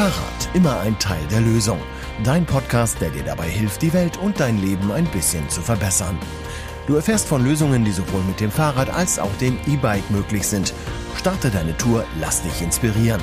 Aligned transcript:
Fahrrad, 0.00 0.48
immer 0.54 0.80
ein 0.80 0.98
Teil 0.98 1.20
der 1.30 1.42
Lösung. 1.42 1.78
Dein 2.24 2.46
Podcast, 2.46 3.02
der 3.02 3.10
dir 3.10 3.22
dabei 3.22 3.50
hilft, 3.50 3.82
die 3.82 3.92
Welt 3.92 4.16
und 4.16 4.40
dein 4.40 4.56
Leben 4.56 4.90
ein 4.90 5.04
bisschen 5.04 5.46
zu 5.50 5.60
verbessern. 5.60 6.18
Du 6.86 6.94
erfährst 6.94 7.28
von 7.28 7.44
Lösungen, 7.44 7.84
die 7.84 7.90
sowohl 7.90 8.22
mit 8.22 8.40
dem 8.40 8.50
Fahrrad 8.50 8.88
als 8.88 9.18
auch 9.18 9.36
dem 9.42 9.58
E-Bike 9.66 10.10
möglich 10.10 10.46
sind. 10.46 10.72
Starte 11.18 11.50
deine 11.50 11.76
Tour, 11.76 12.06
lass 12.18 12.42
dich 12.42 12.62
inspirieren. 12.62 13.20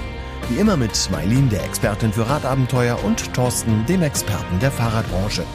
Wie 0.50 0.60
immer 0.60 0.78
mit 0.78 1.10
Mailin, 1.12 1.50
der 1.50 1.66
Expertin 1.66 2.14
für 2.14 2.30
Radabenteuer, 2.30 3.04
und 3.04 3.34
Thorsten, 3.34 3.84
dem 3.88 4.04
Experten 4.04 4.60
der 4.60 4.70
Fahrradbranche. 4.70 5.46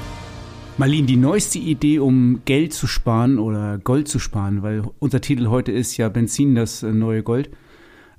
Marlene, 0.77 1.07
die 1.07 1.17
neueste 1.17 1.61
Idee, 1.61 2.01
um 2.01 2.41
Geld 2.47 2.73
zu 2.73 2.89
sparen 2.89 3.39
oder 3.39 3.79
Gold 3.79 4.09
zu 4.09 4.19
sparen, 4.19 4.65
weil 4.65 4.83
unser 4.99 5.21
Titel 5.21 5.51
heute 5.51 5.71
ist 5.71 5.97
ja 5.99 6.09
Benzin, 6.09 6.57
das 6.57 6.83
äh, 6.83 6.91
neue 6.91 7.23
Gold. 7.23 7.49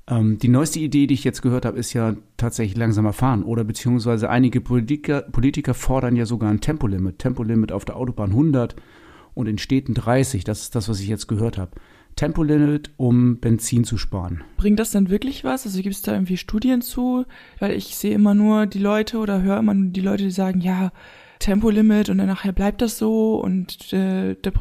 Ähm, 0.08 0.38
die 0.38 0.48
neueste 0.48 0.80
Idee, 0.80 1.06
die 1.06 1.14
ich 1.14 1.24
jetzt 1.24 1.42
gehört 1.42 1.64
habe, 1.64 1.78
ist 1.78 1.92
ja 1.92 2.14
tatsächlich 2.36 2.76
langsamer 2.76 3.12
fahren 3.12 3.42
oder 3.42 3.64
beziehungsweise 3.64 4.28
einige 4.28 4.60
Politiker, 4.60 5.22
Politiker 5.22 5.74
fordern 5.74 6.16
ja 6.16 6.26
sogar 6.26 6.50
ein 6.50 6.60
Tempolimit. 6.60 7.18
Tempolimit 7.18 7.72
auf 7.72 7.84
der 7.84 7.96
Autobahn 7.96 8.30
100 8.30 8.76
und 9.34 9.46
in 9.46 9.58
Städten 9.58 9.94
30. 9.94 10.44
Das 10.44 10.60
ist 10.60 10.74
das, 10.74 10.88
was 10.88 11.00
ich 11.00 11.08
jetzt 11.08 11.26
gehört 11.26 11.58
habe. 11.58 11.72
Tempolimit, 12.16 12.92
um 12.96 13.38
Benzin 13.38 13.84
zu 13.84 13.98
sparen. 13.98 14.44
Bringt 14.56 14.78
das 14.78 14.92
denn 14.92 15.10
wirklich 15.10 15.42
was? 15.42 15.66
Also 15.66 15.82
gibt 15.82 15.96
es 15.96 16.02
da 16.02 16.12
irgendwie 16.12 16.36
Studien 16.36 16.80
zu? 16.80 17.24
Weil 17.58 17.72
ich 17.72 17.96
sehe 17.96 18.14
immer 18.14 18.34
nur 18.34 18.66
die 18.66 18.78
Leute 18.78 19.18
oder 19.18 19.42
höre 19.42 19.58
immer 19.58 19.74
nur 19.74 19.90
die 19.90 20.00
Leute, 20.00 20.24
die 20.24 20.30
sagen, 20.30 20.60
ja, 20.60 20.92
Tempolimit 21.40 22.08
und 22.10 22.18
dann 22.18 22.28
nachher 22.28 22.52
bleibt 22.52 22.80
das 22.82 22.98
so 22.98 23.36
und 23.40 23.92
äh, 23.92 24.34
der 24.36 24.52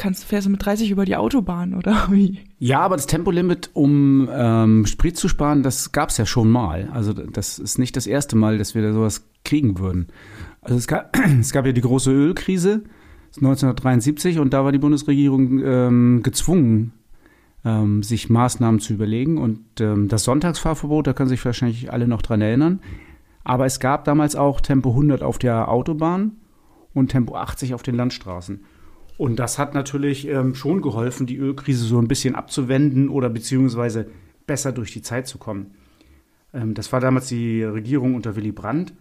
kannst, 0.00 0.24
fährst 0.24 0.46
du 0.46 0.50
mit 0.50 0.64
30 0.64 0.90
über 0.90 1.04
die 1.04 1.16
Autobahn 1.16 1.74
oder 1.74 2.08
wie? 2.10 2.40
Ja, 2.58 2.80
aber 2.80 2.96
das 2.96 3.06
Tempolimit, 3.06 3.70
um 3.74 4.28
ähm, 4.32 4.86
Sprit 4.86 5.16
zu 5.16 5.28
sparen, 5.28 5.62
das 5.62 5.92
gab 5.92 6.08
es 6.08 6.16
ja 6.16 6.24
schon 6.26 6.50
mal. 6.50 6.88
Also 6.92 7.12
das 7.12 7.58
ist 7.58 7.78
nicht 7.78 7.96
das 7.96 8.06
erste 8.06 8.34
Mal, 8.34 8.56
dass 8.58 8.74
wir 8.74 8.82
da 8.82 8.92
sowas 8.92 9.28
kriegen 9.44 9.78
würden. 9.78 10.08
Also 10.62 10.76
es 10.76 10.88
gab, 10.88 11.16
es 11.40 11.52
gab 11.52 11.66
ja 11.66 11.72
die 11.72 11.82
große 11.82 12.10
Ölkrise 12.10 12.82
1973 13.36 14.38
und 14.38 14.54
da 14.54 14.64
war 14.64 14.72
die 14.72 14.78
Bundesregierung 14.78 15.62
ähm, 15.62 16.20
gezwungen, 16.22 16.92
ähm, 17.64 18.02
sich 18.02 18.30
Maßnahmen 18.30 18.80
zu 18.80 18.94
überlegen. 18.94 19.36
Und 19.36 19.80
ähm, 19.80 20.08
das 20.08 20.24
Sonntagsfahrverbot, 20.24 21.06
da 21.06 21.12
können 21.12 21.28
sich 21.28 21.44
wahrscheinlich 21.44 21.92
alle 21.92 22.08
noch 22.08 22.22
dran 22.22 22.40
erinnern. 22.40 22.80
Aber 23.44 23.66
es 23.66 23.80
gab 23.80 24.04
damals 24.04 24.34
auch 24.34 24.62
Tempo 24.62 24.90
100 24.90 25.22
auf 25.22 25.38
der 25.38 25.68
Autobahn 25.68 26.32
und 26.94 27.08
Tempo 27.08 27.36
80 27.36 27.74
auf 27.74 27.82
den 27.82 27.96
Landstraßen. 27.96 28.64
Und 29.20 29.36
das 29.38 29.58
hat 29.58 29.74
natürlich 29.74 30.26
ähm, 30.28 30.54
schon 30.54 30.80
geholfen, 30.80 31.26
die 31.26 31.36
Ölkrise 31.36 31.84
so 31.84 31.98
ein 31.98 32.08
bisschen 32.08 32.34
abzuwenden 32.34 33.10
oder 33.10 33.28
beziehungsweise 33.28 34.06
besser 34.46 34.72
durch 34.72 34.94
die 34.94 35.02
Zeit 35.02 35.26
zu 35.26 35.36
kommen. 35.36 35.72
Ähm, 36.54 36.72
das 36.72 36.90
war 36.90 37.00
damals 37.00 37.28
die 37.28 37.62
Regierung 37.62 38.14
unter 38.14 38.34
Willy 38.34 38.50
Brandt 38.50 38.94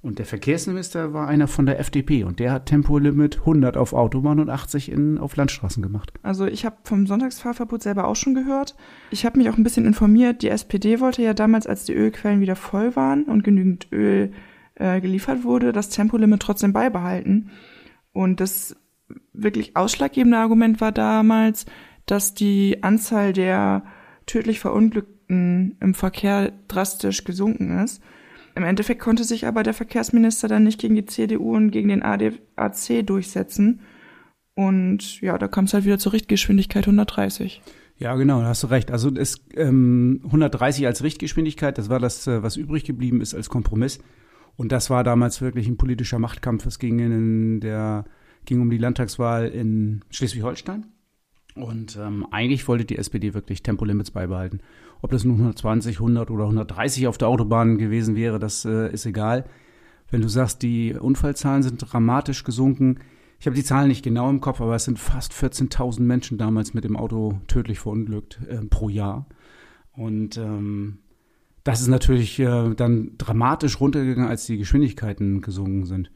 und 0.00 0.20
der 0.20 0.26
Verkehrsminister 0.26 1.12
war 1.12 1.26
einer 1.26 1.48
von 1.48 1.66
der 1.66 1.80
FDP 1.80 2.22
und 2.22 2.38
der 2.38 2.52
hat 2.52 2.66
Tempolimit 2.66 3.40
100 3.40 3.76
auf 3.76 3.94
Autobahn 3.94 4.38
und 4.38 4.48
80 4.48 4.92
in, 4.92 5.18
auf 5.18 5.34
Landstraßen 5.34 5.82
gemacht. 5.82 6.12
Also 6.22 6.46
ich 6.46 6.64
habe 6.64 6.76
vom 6.84 7.08
Sonntagsfahrverbot 7.08 7.82
selber 7.82 8.06
auch 8.06 8.14
schon 8.14 8.34
gehört. 8.34 8.76
Ich 9.10 9.26
habe 9.26 9.38
mich 9.38 9.50
auch 9.50 9.56
ein 9.56 9.64
bisschen 9.64 9.86
informiert. 9.86 10.42
Die 10.42 10.50
SPD 10.50 11.00
wollte 11.00 11.22
ja 11.22 11.34
damals, 11.34 11.66
als 11.66 11.84
die 11.84 11.94
Ölquellen 11.94 12.38
wieder 12.38 12.54
voll 12.54 12.94
waren 12.94 13.24
und 13.24 13.42
genügend 13.42 13.88
Öl 13.90 14.30
äh, 14.76 15.00
geliefert 15.00 15.42
wurde, 15.42 15.72
das 15.72 15.88
Tempolimit 15.88 16.42
trotzdem 16.42 16.72
beibehalten. 16.72 17.50
Und 18.12 18.38
das 18.38 18.76
wirklich 19.32 19.76
ausschlaggebende 19.76 20.38
Argument 20.38 20.80
war 20.80 20.92
damals, 20.92 21.66
dass 22.06 22.34
die 22.34 22.82
Anzahl 22.82 23.32
der 23.32 23.84
tödlich 24.26 24.60
Verunglückten 24.60 25.76
im 25.80 25.94
Verkehr 25.94 26.52
drastisch 26.68 27.24
gesunken 27.24 27.78
ist. 27.82 28.02
Im 28.54 28.62
Endeffekt 28.62 29.00
konnte 29.00 29.24
sich 29.24 29.46
aber 29.46 29.62
der 29.62 29.74
Verkehrsminister 29.74 30.48
dann 30.48 30.64
nicht 30.64 30.80
gegen 30.80 30.94
die 30.94 31.06
CDU 31.06 31.56
und 31.56 31.70
gegen 31.70 31.88
den 31.88 32.02
ADAC 32.02 33.04
durchsetzen. 33.04 33.80
Und 34.54 35.20
ja, 35.20 35.36
da 35.36 35.48
kam 35.48 35.64
es 35.64 35.74
halt 35.74 35.84
wieder 35.84 35.98
zur 35.98 36.12
Richtgeschwindigkeit 36.12 36.84
130. 36.84 37.60
Ja, 37.96 38.14
genau, 38.14 38.40
da 38.40 38.48
hast 38.48 38.62
du 38.62 38.68
recht. 38.68 38.90
Also 38.90 39.10
es, 39.14 39.40
ähm, 39.54 40.20
130 40.24 40.86
als 40.86 41.02
Richtgeschwindigkeit, 41.02 41.78
das 41.78 41.88
war 41.88 41.98
das, 41.98 42.26
äh, 42.26 42.42
was 42.42 42.56
übrig 42.56 42.84
geblieben 42.84 43.20
ist 43.20 43.34
als 43.34 43.48
Kompromiss. 43.48 43.98
Und 44.56 44.70
das 44.70 44.90
war 44.90 45.02
damals 45.02 45.40
wirklich 45.40 45.66
ein 45.66 45.76
politischer 45.76 46.20
Machtkampf. 46.20 46.66
Es 46.66 46.78
ging 46.78 47.00
in 47.00 47.60
der 47.60 48.04
ging 48.46 48.60
um 48.60 48.70
die 48.70 48.78
Landtagswahl 48.78 49.48
in 49.48 50.02
Schleswig-Holstein. 50.10 50.86
Und 51.54 51.96
ähm, 51.96 52.26
eigentlich 52.30 52.66
wollte 52.66 52.84
die 52.84 52.98
SPD 52.98 53.32
wirklich 53.32 53.62
Tempolimits 53.62 54.10
beibehalten. 54.10 54.60
Ob 55.02 55.10
das 55.10 55.24
nun 55.24 55.36
120, 55.36 55.96
100 55.96 56.30
oder 56.30 56.44
130 56.44 57.06
auf 57.06 57.18
der 57.18 57.28
Autobahn 57.28 57.78
gewesen 57.78 58.16
wäre, 58.16 58.38
das 58.38 58.64
äh, 58.64 58.92
ist 58.92 59.06
egal. 59.06 59.44
Wenn 60.10 60.20
du 60.20 60.28
sagst, 60.28 60.62
die 60.62 60.94
Unfallzahlen 60.94 61.62
sind 61.62 61.78
dramatisch 61.78 62.42
gesunken, 62.42 62.98
ich 63.38 63.46
habe 63.46 63.56
die 63.56 63.64
Zahlen 63.64 63.88
nicht 63.88 64.02
genau 64.02 64.30
im 64.30 64.40
Kopf, 64.40 64.60
aber 64.60 64.74
es 64.74 64.84
sind 64.84 64.98
fast 64.98 65.32
14.000 65.32 66.00
Menschen 66.00 66.38
damals 66.38 66.74
mit 66.74 66.84
dem 66.84 66.96
Auto 66.96 67.40
tödlich 67.46 67.78
verunglückt 67.78 68.40
äh, 68.48 68.64
pro 68.64 68.88
Jahr. 68.88 69.26
Und 69.92 70.36
ähm, 70.38 70.98
das 71.62 71.80
ist 71.80 71.88
natürlich 71.88 72.38
äh, 72.40 72.74
dann 72.74 73.12
dramatisch 73.16 73.80
runtergegangen, 73.80 74.28
als 74.28 74.46
die 74.46 74.58
Geschwindigkeiten 74.58 75.40
gesunken 75.40 75.84
sind 75.84 76.10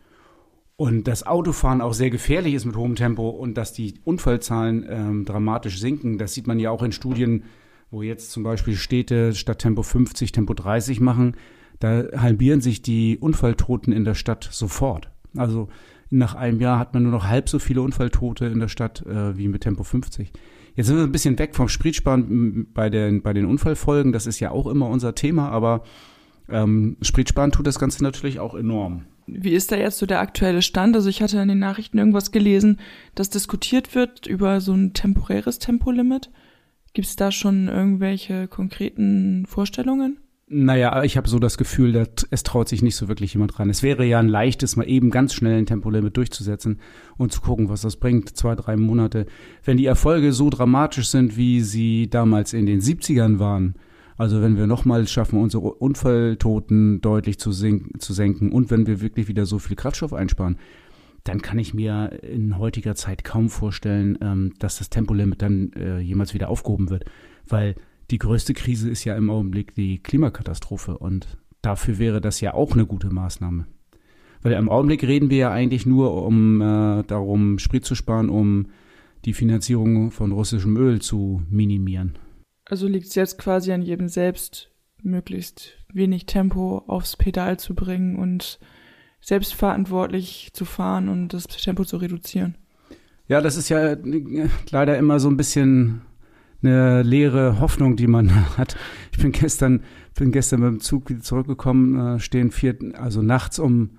und 0.78 1.08
das 1.08 1.26
Autofahren 1.26 1.80
auch 1.80 1.92
sehr 1.92 2.08
gefährlich 2.08 2.54
ist 2.54 2.64
mit 2.64 2.76
hohem 2.76 2.94
Tempo 2.94 3.30
und 3.30 3.54
dass 3.54 3.72
die 3.72 3.94
Unfallzahlen 4.04 4.86
ähm, 4.88 5.24
dramatisch 5.24 5.80
sinken. 5.80 6.18
Das 6.18 6.34
sieht 6.34 6.46
man 6.46 6.60
ja 6.60 6.70
auch 6.70 6.84
in 6.84 6.92
Studien, 6.92 7.42
wo 7.90 8.00
jetzt 8.02 8.30
zum 8.30 8.44
Beispiel 8.44 8.76
Städte 8.76 9.34
statt 9.34 9.58
Tempo 9.58 9.82
50 9.82 10.30
Tempo 10.30 10.54
30 10.54 11.00
machen. 11.00 11.34
Da 11.80 12.04
halbieren 12.16 12.60
sich 12.60 12.80
die 12.80 13.18
Unfalltoten 13.18 13.92
in 13.92 14.04
der 14.04 14.14
Stadt 14.14 14.48
sofort. 14.52 15.10
Also 15.36 15.68
nach 16.10 16.36
einem 16.36 16.60
Jahr 16.60 16.78
hat 16.78 16.94
man 16.94 17.02
nur 17.02 17.10
noch 17.10 17.26
halb 17.26 17.48
so 17.48 17.58
viele 17.58 17.82
Unfalltote 17.82 18.46
in 18.46 18.60
der 18.60 18.68
Stadt 18.68 19.04
äh, 19.04 19.36
wie 19.36 19.48
mit 19.48 19.62
Tempo 19.62 19.82
50. 19.82 20.32
Jetzt 20.76 20.86
sind 20.86 20.96
wir 20.96 21.02
ein 21.02 21.10
bisschen 21.10 21.36
weg 21.40 21.56
vom 21.56 21.68
Spritsparen 21.68 22.68
bei 22.72 22.88
den, 22.88 23.22
bei 23.22 23.32
den 23.32 23.46
Unfallfolgen. 23.46 24.12
Das 24.12 24.28
ist 24.28 24.38
ja 24.38 24.52
auch 24.52 24.68
immer 24.68 24.88
unser 24.88 25.16
Thema, 25.16 25.48
aber 25.48 25.82
ähm, 26.48 26.98
Spritsparen 27.02 27.50
tut 27.50 27.66
das 27.66 27.80
Ganze 27.80 28.04
natürlich 28.04 28.38
auch 28.38 28.54
enorm. 28.54 29.06
Wie 29.30 29.52
ist 29.52 29.70
da 29.70 29.76
jetzt 29.76 29.98
so 29.98 30.06
der 30.06 30.20
aktuelle 30.20 30.62
Stand? 30.62 30.96
Also 30.96 31.08
ich 31.08 31.22
hatte 31.22 31.38
in 31.38 31.48
den 31.48 31.58
Nachrichten 31.58 31.98
irgendwas 31.98 32.32
gelesen, 32.32 32.80
dass 33.14 33.30
diskutiert 33.30 33.94
wird 33.94 34.26
über 34.26 34.60
so 34.60 34.72
ein 34.72 34.94
temporäres 34.94 35.58
Tempolimit. 35.58 36.30
Gibt 36.94 37.08
es 37.08 37.16
da 37.16 37.30
schon 37.30 37.68
irgendwelche 37.68 38.48
konkreten 38.48 39.44
Vorstellungen? 39.46 40.18
Naja, 40.50 41.02
ich 41.02 41.18
habe 41.18 41.28
so 41.28 41.38
das 41.38 41.58
Gefühl, 41.58 41.92
dass 41.92 42.26
es 42.30 42.42
traut 42.42 42.70
sich 42.70 42.80
nicht 42.80 42.96
so 42.96 43.06
wirklich 43.06 43.34
jemand 43.34 43.58
ran. 43.58 43.68
Es 43.68 43.82
wäre 43.82 44.06
ja 44.06 44.18
ein 44.18 44.28
leichtes, 44.28 44.76
mal 44.76 44.88
eben 44.88 45.10
ganz 45.10 45.34
schnell 45.34 45.58
ein 45.58 45.66
Tempolimit 45.66 46.16
durchzusetzen 46.16 46.80
und 47.18 47.32
zu 47.32 47.42
gucken, 47.42 47.68
was 47.68 47.82
das 47.82 47.96
bringt, 47.96 48.34
zwei, 48.34 48.54
drei 48.54 48.76
Monate. 48.76 49.26
Wenn 49.62 49.76
die 49.76 49.84
Erfolge 49.84 50.32
so 50.32 50.48
dramatisch 50.48 51.08
sind, 51.08 51.36
wie 51.36 51.60
sie 51.60 52.08
damals 52.08 52.54
in 52.54 52.64
den 52.64 52.80
70ern 52.80 53.38
waren, 53.38 53.74
also 54.18 54.42
wenn 54.42 54.56
wir 54.56 54.66
nochmal 54.66 55.06
schaffen, 55.06 55.40
unsere 55.40 55.72
Unfalltoten 55.74 57.00
deutlich 57.00 57.38
zu, 57.38 57.52
zu 57.52 58.12
senken 58.12 58.50
und 58.50 58.70
wenn 58.70 58.86
wir 58.88 59.00
wirklich 59.00 59.28
wieder 59.28 59.46
so 59.46 59.60
viel 59.60 59.76
Kraftstoff 59.76 60.12
einsparen, 60.12 60.58
dann 61.22 61.40
kann 61.40 61.58
ich 61.58 61.72
mir 61.72 62.20
in 62.22 62.58
heutiger 62.58 62.96
Zeit 62.96 63.22
kaum 63.22 63.48
vorstellen, 63.48 64.18
ähm, 64.20 64.54
dass 64.58 64.78
das 64.78 64.90
Tempolimit 64.90 65.40
dann 65.40 65.72
äh, 65.74 66.00
jemals 66.00 66.34
wieder 66.34 66.48
aufgehoben 66.48 66.90
wird. 66.90 67.04
Weil 67.46 67.76
die 68.10 68.18
größte 68.18 68.54
Krise 68.54 68.90
ist 68.90 69.04
ja 69.04 69.16
im 69.16 69.30
Augenblick 69.30 69.74
die 69.74 70.02
Klimakatastrophe 70.02 70.98
und 70.98 71.38
dafür 71.62 71.98
wäre 71.98 72.20
das 72.20 72.40
ja 72.40 72.54
auch 72.54 72.72
eine 72.72 72.86
gute 72.86 73.10
Maßnahme. 73.10 73.66
Weil 74.42 74.52
im 74.52 74.68
Augenblick 74.68 75.02
reden 75.04 75.30
wir 75.30 75.38
ja 75.38 75.50
eigentlich 75.52 75.86
nur 75.86 76.24
um 76.24 76.60
äh, 76.60 77.04
darum, 77.04 77.58
Sprit 77.58 77.84
zu 77.84 77.94
sparen, 77.94 78.30
um 78.30 78.66
die 79.24 79.32
Finanzierung 79.32 80.10
von 80.10 80.32
russischem 80.32 80.76
Öl 80.76 81.00
zu 81.00 81.42
minimieren. 81.50 82.14
Also 82.68 82.86
liegt 82.86 83.06
es 83.06 83.14
jetzt 83.14 83.38
quasi 83.38 83.72
an 83.72 83.82
jedem 83.82 84.08
selbst, 84.08 84.70
möglichst 85.02 85.78
wenig 85.92 86.26
Tempo 86.26 86.84
aufs 86.86 87.16
Pedal 87.16 87.58
zu 87.58 87.74
bringen 87.74 88.16
und 88.16 88.58
selbstverantwortlich 89.20 90.50
zu 90.52 90.64
fahren 90.64 91.08
und 91.08 91.32
das 91.32 91.44
Tempo 91.44 91.84
zu 91.84 91.96
reduzieren. 91.96 92.56
Ja, 93.26 93.40
das 93.40 93.56
ist 93.56 93.68
ja 93.68 93.92
äh, 93.92 94.48
leider 94.70 94.98
immer 94.98 95.18
so 95.18 95.28
ein 95.28 95.36
bisschen 95.36 96.02
eine 96.62 97.02
leere 97.02 97.60
Hoffnung, 97.60 97.96
die 97.96 98.06
man 98.06 98.34
hat. 98.58 98.76
Ich 99.12 99.18
bin 99.18 99.32
gestern, 99.32 99.82
bin 100.14 100.30
gestern 100.30 100.60
mit 100.60 100.68
dem 100.68 100.80
Zug 100.80 101.08
wieder 101.08 101.22
zurückgekommen, 101.22 102.16
äh, 102.16 102.20
stehen 102.20 102.50
vier, 102.50 102.76
also 102.94 103.22
nachts 103.22 103.58
um 103.58 103.98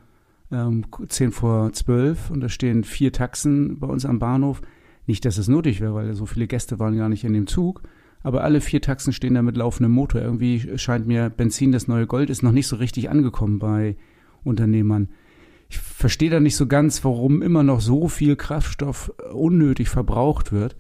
ähm, 0.51 0.85
zehn 1.07 1.31
vor 1.31 1.73
zwölf 1.73 2.29
und 2.29 2.41
da 2.41 2.49
stehen 2.49 2.83
vier 2.83 3.11
Taxen 3.13 3.79
bei 3.79 3.88
uns 3.88 4.05
am 4.05 4.19
Bahnhof. 4.19 4.61
Nicht, 5.07 5.25
dass 5.25 5.38
es 5.38 5.47
nötig 5.47 5.81
wäre, 5.81 5.95
weil 5.95 6.13
so 6.13 6.27
viele 6.27 6.47
Gäste 6.47 6.77
waren 6.77 6.97
gar 6.97 7.09
nicht 7.09 7.23
in 7.23 7.33
dem 7.33 7.47
Zug 7.47 7.81
aber 8.24 8.44
alle 8.44 8.62
vier 8.62 8.81
Taxen 8.81 9.13
stehen 9.13 9.36
da 9.36 9.42
mit 9.42 9.57
laufendem 9.57 9.92
Motor. 9.92 10.21
Irgendwie 10.21 10.77
scheint 10.77 11.07
mir 11.07 11.30
Benzin 11.30 11.71
das 11.71 11.88
neue 11.88 12.07
Gold 12.07 12.30
ist 12.30 12.44
noch 12.44 12.51
nicht 12.51 12.68
so 12.68 12.75
richtig 12.75 13.10
angekommen 13.10 13.60
bei 13.60 13.95
Unternehmern. 14.44 15.10
Ich 15.69 15.77
verstehe 15.77 16.30
da 16.30 16.39
nicht 16.39 16.56
so 16.56 16.68
ganz, 16.68 17.04
warum 17.06 17.42
immer 17.42 17.63
noch 17.63 17.80
so 17.80 18.07
viel 18.07 18.36
Kraftstoff 18.36 19.13
unnötig 19.31 19.89
verbraucht 19.89 20.51
wird, 20.51 20.75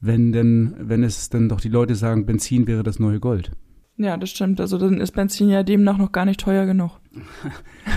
wenn 0.00 0.32
denn, 0.32 0.74
wenn 0.78 1.04
es 1.04 1.28
dann 1.28 1.48
doch 1.48 1.60
die 1.60 1.68
Leute 1.68 1.94
sagen, 1.94 2.26
Benzin 2.26 2.66
wäre 2.66 2.82
das 2.82 2.98
neue 2.98 3.20
Gold. 3.20 3.52
Ja, 3.98 4.16
das 4.16 4.30
stimmt. 4.30 4.60
Also 4.60 4.78
dann 4.78 5.00
ist 5.00 5.12
Benzin 5.12 5.50
ja 5.50 5.62
demnach 5.62 5.98
noch 5.98 6.12
gar 6.12 6.24
nicht 6.24 6.40
teuer 6.40 6.66
genug. 6.66 6.98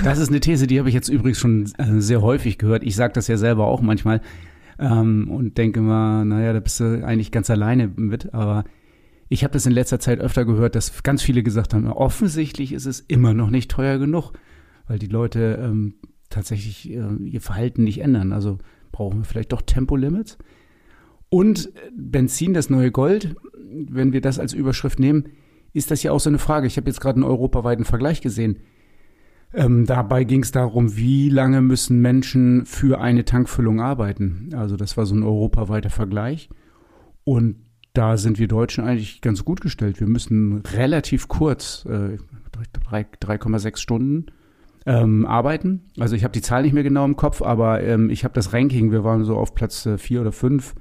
Das 0.04 0.20
ist 0.20 0.30
eine 0.30 0.40
These, 0.40 0.68
die 0.68 0.78
habe 0.78 0.90
ich 0.90 0.96
jetzt 0.96 1.10
übrigens 1.10 1.38
schon 1.40 1.72
äh, 1.78 2.02
sehr 2.02 2.22
häufig 2.22 2.58
gehört. 2.58 2.84
Ich 2.84 2.96
sage 2.96 3.14
das 3.14 3.28
ja 3.28 3.38
selber 3.38 3.66
auch 3.66 3.82
manchmal 3.82 4.22
ähm, 4.80 5.30
und 5.30 5.57
denke 5.57 5.81
mal, 5.81 6.25
naja, 6.25 6.54
da 6.54 6.60
bist 6.60 6.80
du 6.80 7.06
eigentlich 7.06 7.31
ganz 7.31 7.50
alleine 7.50 7.88
mit. 7.88 8.33
Aber 8.33 8.63
ich 9.30 9.44
habe 9.44 9.54
das 9.54 9.66
in 9.66 9.72
letzter 9.72 10.00
Zeit 10.00 10.19
öfter 10.19 10.45
gehört, 10.45 10.75
dass 10.75 11.04
ganz 11.04 11.22
viele 11.22 11.44
gesagt 11.44 11.74
haben, 11.74 11.88
offensichtlich 11.88 12.74
ist 12.74 12.86
es 12.86 13.00
immer 13.00 13.33
noch 13.33 13.50
nicht 13.50 13.72
teuer 13.72 13.98
genug, 13.98 14.33
weil 14.88 15.00
die 15.00 15.07
Leute 15.07 15.60
ähm, 15.62 15.95
tatsächlich 16.30 16.92
äh, 16.92 17.16
ihr 17.24 17.42
Verhalten 17.42 17.83
nicht 17.83 18.01
ändern. 18.01 18.33
Also 18.33 18.60
brauchen 18.92 19.19
wir 19.19 19.25
vielleicht 19.25 19.51
doch 19.51 19.62
Tempolimits. 19.62 20.38
Und 21.30 21.72
Benzin, 21.95 22.54
das 22.54 22.69
neue 22.69 22.92
Gold, 22.92 23.36
wenn 23.69 24.13
wir 24.13 24.22
das 24.22 24.39
als 24.39 24.54
Überschrift 24.54 25.00
nehmen, 25.00 25.25
ist 25.74 25.92
das 25.92 26.04
ja 26.04 26.12
auch 26.12 26.19
so 26.19 26.30
eine 26.30 26.39
Frage. 26.39 26.68
Ich 26.68 26.77
habe 26.77 26.88
jetzt 26.88 27.01
gerade 27.01 27.18
einen 27.18 27.25
europaweiten 27.25 27.83
Vergleich 27.83 28.22
gesehen. 28.22 28.60
Ähm, 29.56 29.86
dabei 29.86 30.25
ging 30.25 30.44
es 30.44 30.52
darum, 30.52 30.98
wie 30.98 31.30
lange 31.30 31.62
müssen 31.62 32.02
Menschen 32.02 32.66
für 32.66 33.00
eine 33.00 33.24
Tankfüllung 33.24 33.80
arbeiten. 33.80 34.50
Also 34.54 34.75
das 34.75 34.98
war 34.98 35.06
so 35.06 35.16
ein 35.16 35.24
europaweiter 35.24 35.90
Vergleich. 35.90 36.50
Und 37.24 37.56
da 37.94 38.18
sind 38.18 38.38
wir 38.38 38.50
Deutschen 38.50 38.84
eigentlich 38.84 39.22
ganz 39.22 39.46
gut 39.46 39.62
gestellt. 39.62 40.02
Wir 40.02 40.07
müssen 40.07 40.57
relativ 40.57 41.30
kurz, 41.30 41.86
äh, 41.86 42.18
3,6 42.90 43.78
Stunden 43.78 44.25
ähm, 44.86 45.25
arbeiten. 45.25 45.86
Also 45.98 46.18
ich 46.18 46.25
habe 46.25 46.34
die 46.34 46.42
Zahl 46.42 46.63
nicht 46.63 46.74
mehr 46.74 46.84
genau 46.84 47.06
im 47.06 47.16
Kopf, 47.16 47.42
aber 47.42 47.81
ähm, 47.81 48.10
ich 48.10 48.25
habe 48.25 48.34
das 48.34 48.51
Ranking. 48.51 48.92
Wir 48.92 49.06
waren 49.06 49.24
so 49.24 49.38
auf 49.38 49.56
Platz 49.56 49.86
äh, 49.86 49.98
vier 49.98 50.19
oder 50.19 50.34
fünf. 50.34 50.75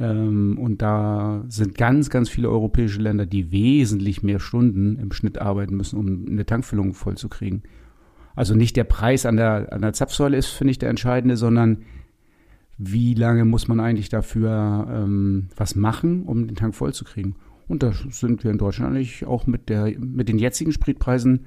Ähm, 0.00 0.58
und 0.58 0.80
da 0.80 1.44
sind 1.48 1.76
ganz, 1.76 2.08
ganz 2.08 2.30
viele 2.30 2.48
europäische 2.48 3.00
Länder, 3.00 3.26
die 3.26 3.52
wesentlich 3.52 4.22
mehr 4.22 4.40
Stunden 4.40 4.98
im 4.98 5.12
Schnitt 5.12 5.38
arbeiten 5.38 5.76
müssen, 5.76 5.98
um 5.98 6.26
eine 6.26 6.46
Tankfüllung 6.46 6.94
vollzukriegen. 6.94 7.62
Also 8.34 8.54
nicht 8.54 8.76
der 8.76 8.84
Preis 8.84 9.26
an 9.26 9.36
der, 9.36 9.72
an 9.72 9.82
der 9.82 9.92
Zapfsäule 9.92 10.36
ist, 10.36 10.48
finde 10.48 10.72
ich, 10.72 10.78
der 10.78 10.90
entscheidende, 10.90 11.36
sondern 11.36 11.84
wie 12.76 13.14
lange 13.14 13.44
muss 13.44 13.68
man 13.68 13.80
eigentlich 13.80 14.08
dafür 14.08 14.88
ähm, 14.90 15.48
was 15.56 15.76
machen, 15.76 16.24
um 16.24 16.46
den 16.46 16.56
Tank 16.56 16.74
vollzukriegen. 16.74 17.36
Und 17.68 17.82
da 17.82 17.92
sind 18.10 18.44
wir 18.44 18.50
in 18.50 18.58
Deutschland 18.58 18.94
eigentlich 18.94 19.24
auch 19.24 19.46
mit, 19.46 19.68
der, 19.68 19.92
mit 19.98 20.28
den 20.28 20.38
jetzigen 20.38 20.72
Spritpreisen 20.72 21.46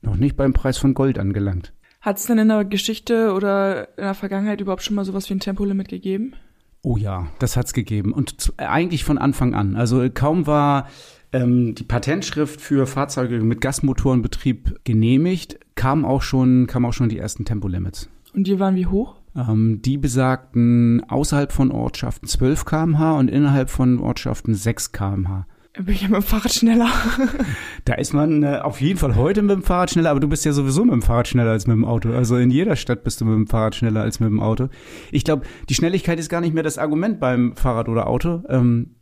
noch 0.00 0.16
nicht 0.16 0.36
beim 0.36 0.52
Preis 0.52 0.78
von 0.78 0.94
Gold 0.94 1.18
angelangt. 1.18 1.72
Hat 2.00 2.18
es 2.18 2.26
denn 2.26 2.38
in 2.38 2.48
der 2.48 2.64
Geschichte 2.64 3.32
oder 3.32 3.88
in 3.96 4.04
der 4.04 4.14
Vergangenheit 4.14 4.60
überhaupt 4.60 4.82
schon 4.82 4.96
mal 4.96 5.04
sowas 5.04 5.28
wie 5.28 5.34
ein 5.34 5.40
Tempolimit 5.40 5.88
gegeben? 5.88 6.34
Oh 6.82 6.96
ja, 6.96 7.28
das 7.38 7.56
hat's 7.56 7.72
gegeben. 7.72 8.12
Und 8.12 8.52
eigentlich 8.56 9.04
von 9.04 9.18
Anfang 9.18 9.54
an. 9.54 9.76
Also 9.76 10.08
kaum 10.12 10.48
war 10.48 10.88
ähm, 11.32 11.76
die 11.76 11.84
Patentschrift 11.84 12.60
für 12.60 12.86
Fahrzeuge 12.86 13.40
mit 13.40 13.60
Gasmotorenbetrieb 13.60 14.80
genehmigt, 14.84 15.60
kam 15.74 16.04
auch 16.04 16.22
schon, 16.22 16.66
kam 16.66 16.84
auch 16.84 16.92
schon 16.92 17.08
die 17.08 17.18
ersten 17.18 17.44
Tempolimits. 17.44 18.08
Und 18.34 18.46
die 18.46 18.58
waren 18.58 18.74
wie 18.76 18.86
hoch? 18.86 19.16
Ähm, 19.36 19.80
die 19.82 19.98
besagten 19.98 21.02
außerhalb 21.08 21.52
von 21.52 21.70
Ortschaften 21.70 22.26
12 22.26 22.64
km/h 22.64 23.18
und 23.18 23.28
innerhalb 23.28 23.70
von 23.70 23.98
Ortschaften 23.98 24.54
6 24.54 24.92
km/h. 24.92 25.46
Bin 25.74 25.94
ich 25.94 26.02
ja 26.02 26.08
mit 26.08 26.18
dem 26.18 26.22
Fahrrad 26.22 26.52
schneller. 26.52 26.90
da 27.86 27.94
ist 27.94 28.12
man 28.12 28.42
äh, 28.42 28.58
auf 28.58 28.82
jeden 28.82 28.98
Fall 28.98 29.16
heute 29.16 29.40
mit 29.40 29.52
dem 29.52 29.62
Fahrrad 29.62 29.90
schneller, 29.90 30.10
aber 30.10 30.20
du 30.20 30.28
bist 30.28 30.44
ja 30.44 30.52
sowieso 30.52 30.84
mit 30.84 30.92
dem 30.92 31.00
Fahrrad 31.00 31.28
schneller 31.28 31.50
als 31.50 31.66
mit 31.66 31.74
dem 31.74 31.86
Auto. 31.86 32.12
Also 32.12 32.36
in 32.36 32.50
jeder 32.50 32.76
Stadt 32.76 33.04
bist 33.04 33.22
du 33.22 33.24
mit 33.24 33.34
dem 33.34 33.46
Fahrrad 33.46 33.74
schneller 33.74 34.02
als 34.02 34.20
mit 34.20 34.28
dem 34.28 34.40
Auto. 34.40 34.68
Ich 35.12 35.24
glaube, 35.24 35.46
die 35.70 35.74
Schnelligkeit 35.74 36.18
ist 36.18 36.28
gar 36.28 36.42
nicht 36.42 36.52
mehr 36.52 36.62
das 36.62 36.76
Argument 36.76 37.20
beim 37.20 37.56
Fahrrad 37.56 37.88
oder 37.88 38.06
Auto. 38.06 38.42
Ähm, 38.50 38.96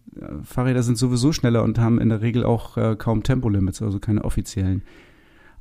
Fahrräder 0.45 0.85
sind 0.85 0.97
sowieso 0.97 1.33
schneller 1.33 1.65
und 1.65 1.81
haben 1.81 2.01
in 2.01 2.09
der 2.09 2.21
Regel 2.21 2.45
auch 2.45 2.77
äh, 2.77 2.95
kaum 2.97 3.25
Tempolimits, 3.25 3.83
also 3.83 3.99
keine 3.99 4.25
offiziellen. 4.25 4.83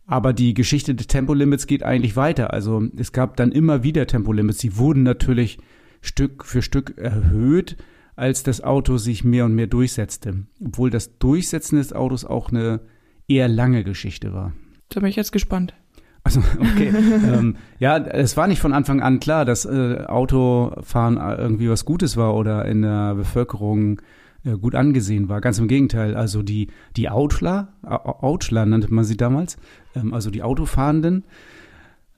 Aber 0.09 0.33
die 0.33 0.55
Geschichte 0.55 0.95
des 0.95 1.05
Tempolimits 1.05 1.67
geht 1.67 1.83
eigentlich 1.83 2.15
weiter. 2.15 2.51
Also 2.51 2.83
es 2.97 3.11
gab 3.11 3.37
dann 3.37 3.51
immer 3.51 3.83
wieder 3.83 4.07
Tempolimits. 4.07 4.57
Die 4.57 4.75
wurden 4.75 5.03
natürlich 5.03 5.59
Stück 6.01 6.45
für 6.45 6.63
Stück 6.63 6.97
erhöht 6.97 7.77
als 8.15 8.41
das 8.41 8.61
Auto 8.61 8.97
sich 8.97 9.23
mehr 9.23 9.45
und 9.45 9.53
mehr 9.53 9.67
durchsetzte. 9.67 10.47
Obwohl 10.65 10.89
das 10.89 11.19
Durchsetzen 11.19 11.77
des 11.77 11.93
Autos 11.93 12.25
auch 12.25 12.49
eine 12.49 12.81
eher 13.27 13.47
lange 13.47 13.83
Geschichte 13.83 14.33
war. 14.33 14.53
Da 14.89 14.99
bin 14.99 15.09
ich 15.09 15.15
jetzt 15.15 15.31
gespannt. 15.31 15.75
Also, 16.23 16.41
okay. 16.59 16.91
ähm, 16.91 17.57
ja, 17.77 17.97
es 17.97 18.35
war 18.35 18.47
nicht 18.47 18.61
von 18.61 18.73
Anfang 18.73 19.01
an 19.01 19.19
klar, 19.19 19.45
dass 19.45 19.65
äh, 19.65 20.05
Autofahren 20.07 21.17
irgendwie 21.17 21.69
was 21.69 21.85
Gutes 21.85 22.17
war 22.17 22.33
oder 22.33 22.65
in 22.65 22.81
der 22.81 23.13
Bevölkerung 23.13 24.01
gut 24.43 24.75
angesehen 24.75 25.29
war. 25.29 25.41
Ganz 25.41 25.59
im 25.59 25.67
Gegenteil. 25.67 26.15
Also 26.15 26.43
die, 26.43 26.67
die 26.95 27.09
Outler, 27.09 27.73
Outler 27.83 28.65
nannte 28.65 28.93
man 28.93 29.03
sie 29.03 29.17
damals, 29.17 29.57
ähm, 29.95 30.13
also 30.13 30.31
die 30.31 30.43
Autofahrenden, 30.43 31.25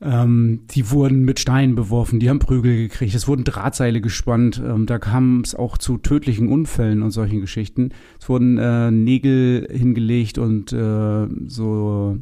ähm, 0.01 0.61
die 0.71 0.89
wurden 0.89 1.23
mit 1.23 1.39
Steinen 1.39 1.75
beworfen, 1.75 2.19
die 2.19 2.29
haben 2.29 2.39
Prügel 2.39 2.75
gekriegt, 2.75 3.13
es 3.13 3.27
wurden 3.27 3.43
Drahtseile 3.43 4.01
gespannt, 4.01 4.61
ähm, 4.63 4.87
da 4.87 4.97
kam 4.97 5.41
es 5.41 5.53
auch 5.53 5.77
zu 5.77 5.97
tödlichen 5.97 6.47
Unfällen 6.47 7.03
und 7.03 7.11
solchen 7.11 7.39
Geschichten. 7.39 7.89
Es 8.19 8.27
wurden 8.27 8.57
äh, 8.57 8.89
Nägel 8.89 9.67
hingelegt 9.71 10.39
und 10.39 10.73
äh, 10.73 11.27
so 11.47 12.17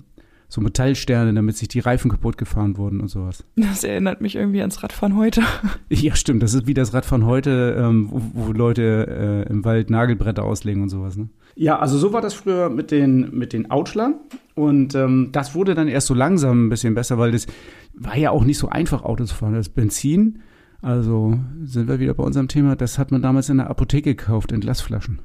so 0.49 0.61
Metallsterne, 0.61 1.33
damit 1.33 1.55
sich 1.57 1.67
die 1.67 1.79
Reifen 1.79 2.09
kaputt 2.09 2.37
gefahren 2.37 2.77
wurden 2.77 2.99
und 2.99 3.07
sowas. 3.07 3.45
Das 3.55 3.83
erinnert 3.83 4.19
mich 4.19 4.35
irgendwie 4.35 4.61
ans 4.61 4.83
Radfahren 4.83 5.15
heute. 5.15 5.41
Ja, 5.89 6.15
stimmt. 6.15 6.43
Das 6.43 6.53
ist 6.53 6.67
wie 6.67 6.73
das 6.73 6.93
Radfahren 6.93 7.25
heute, 7.25 7.75
ähm, 7.77 8.09
wo, 8.11 8.21
wo, 8.33 8.51
Leute 8.51 9.45
äh, 9.47 9.49
im 9.49 9.63
Wald 9.63 9.89
Nagelbretter 9.89 10.43
auslegen 10.43 10.81
und 10.81 10.89
sowas. 10.89 11.17
Ne? 11.17 11.29
Ja, 11.55 11.79
also 11.79 11.97
so 11.97 12.13
war 12.13 12.21
das 12.21 12.33
früher 12.33 12.69
mit 12.69 12.91
den, 12.91 13.35
mit 13.37 13.53
den 13.53 13.69
Outschlern. 13.69 14.15
Und 14.55 14.95
ähm, 14.95 15.29
das 15.31 15.55
wurde 15.55 15.75
dann 15.75 15.87
erst 15.87 16.07
so 16.07 16.13
langsam 16.13 16.65
ein 16.65 16.69
bisschen 16.69 16.95
besser, 16.95 17.17
weil 17.17 17.31
das 17.31 17.47
war 17.93 18.17
ja 18.17 18.31
auch 18.31 18.43
nicht 18.43 18.57
so 18.57 18.69
einfach, 18.69 19.03
Auto 19.03 19.25
zu 19.25 19.35
fahren. 19.35 19.53
Das 19.53 19.69
Benzin, 19.69 20.39
also 20.81 21.37
sind 21.63 21.87
wir 21.87 21.99
wieder 21.99 22.13
bei 22.13 22.23
unserem 22.23 22.47
Thema, 22.47 22.75
das 22.75 22.97
hat 22.97 23.11
man 23.11 23.21
damals 23.21 23.49
in 23.49 23.57
der 23.57 23.69
Apotheke 23.69 24.15
gekauft, 24.15 24.51
in 24.51 24.61
Glasflaschen. 24.61 25.19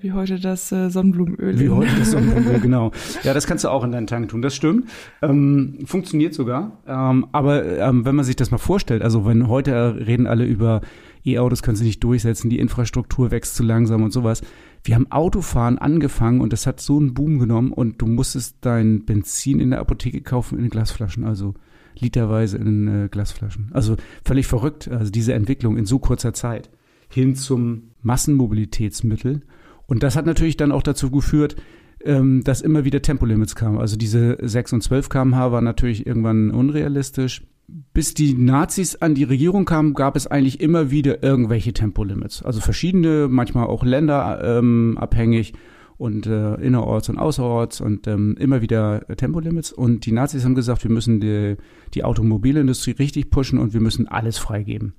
Wie 0.00 0.12
heute 0.12 0.40
das 0.40 0.72
äh, 0.72 0.88
Sonnenblumenöl. 0.88 1.58
Wie 1.60 1.68
heute 1.68 1.90
das 1.98 2.10
Sonnenblumenöl, 2.12 2.60
genau. 2.60 2.90
Ja, 3.22 3.34
das 3.34 3.46
kannst 3.46 3.64
du 3.64 3.68
auch 3.68 3.84
in 3.84 3.92
deinen 3.92 4.06
Tank 4.06 4.30
tun, 4.30 4.40
das 4.40 4.54
stimmt. 4.54 4.88
Ähm, 5.20 5.78
funktioniert 5.84 6.32
sogar. 6.32 6.78
Ähm, 6.86 7.26
aber 7.32 7.64
ähm, 7.78 8.06
wenn 8.06 8.14
man 8.14 8.24
sich 8.24 8.36
das 8.36 8.50
mal 8.50 8.58
vorstellt, 8.58 9.02
also 9.02 9.26
wenn 9.26 9.48
heute 9.48 10.06
reden 10.06 10.26
alle 10.26 10.46
über 10.46 10.80
E-Autos 11.26 11.62
können 11.62 11.76
sie 11.76 11.84
nicht 11.84 12.02
durchsetzen, 12.02 12.50
die 12.50 12.58
Infrastruktur 12.58 13.30
wächst 13.30 13.56
zu 13.56 13.62
langsam 13.62 14.02
und 14.02 14.12
sowas. 14.12 14.42
Wir 14.82 14.94
haben 14.94 15.10
Autofahren 15.10 15.78
angefangen 15.78 16.40
und 16.40 16.52
das 16.52 16.66
hat 16.66 16.80
so 16.80 16.98
einen 16.98 17.14
Boom 17.14 17.38
genommen 17.38 17.72
und 17.72 18.00
du 18.00 18.06
musstest 18.06 18.58
dein 18.62 19.04
Benzin 19.04 19.60
in 19.60 19.70
der 19.70 19.80
Apotheke 19.80 20.20
kaufen 20.20 20.58
in 20.58 20.68
Glasflaschen, 20.68 21.24
also 21.24 21.54
literweise 21.98 22.58
in 22.58 23.04
äh, 23.04 23.08
Glasflaschen. 23.08 23.70
Also 23.72 23.96
völlig 24.24 24.46
verrückt, 24.46 24.88
also 24.88 25.10
diese 25.10 25.32
Entwicklung 25.32 25.76
in 25.76 25.86
so 25.86 25.98
kurzer 25.98 26.34
Zeit 26.34 26.70
hin 27.08 27.34
zum 27.34 27.90
Massenmobilitätsmittel. 28.02 29.42
Und 29.86 30.02
das 30.02 30.16
hat 30.16 30.26
natürlich 30.26 30.56
dann 30.56 30.72
auch 30.72 30.82
dazu 30.82 31.10
geführt, 31.10 31.56
ähm, 32.02 32.42
dass 32.44 32.60
immer 32.60 32.84
wieder 32.84 33.02
Tempolimits 33.02 33.54
kamen. 33.54 33.78
Also 33.78 33.96
diese 33.96 34.38
6 34.40 34.74
und 34.74 34.82
12 34.82 35.08
km/h 35.08 35.52
war 35.52 35.60
natürlich 35.60 36.06
irgendwann 36.06 36.50
unrealistisch 36.50 37.42
bis 37.66 38.14
die 38.14 38.34
Nazis 38.34 38.96
an 38.96 39.14
die 39.14 39.24
Regierung 39.24 39.64
kamen, 39.64 39.94
gab 39.94 40.16
es 40.16 40.26
eigentlich 40.26 40.60
immer 40.60 40.90
wieder 40.90 41.22
irgendwelche 41.22 41.72
Tempolimits. 41.72 42.42
Also 42.42 42.60
verschiedene, 42.60 43.28
manchmal 43.28 43.66
auch 43.66 43.84
länderabhängig 43.84 45.52
ähm, 45.52 45.58
und 45.96 46.26
äh, 46.26 46.54
innerorts 46.56 47.08
und 47.08 47.18
außerorts 47.18 47.80
und 47.80 48.06
ähm, 48.06 48.36
immer 48.38 48.60
wieder 48.60 49.06
Tempolimits. 49.16 49.72
Und 49.72 50.06
die 50.06 50.12
Nazis 50.12 50.44
haben 50.44 50.54
gesagt, 50.54 50.84
wir 50.84 50.90
müssen 50.90 51.20
die, 51.20 51.56
die 51.94 52.04
Automobilindustrie 52.04 52.92
richtig 52.92 53.30
pushen 53.30 53.58
und 53.58 53.72
wir 53.72 53.80
müssen 53.80 54.08
alles 54.08 54.38
freigeben. 54.38 54.94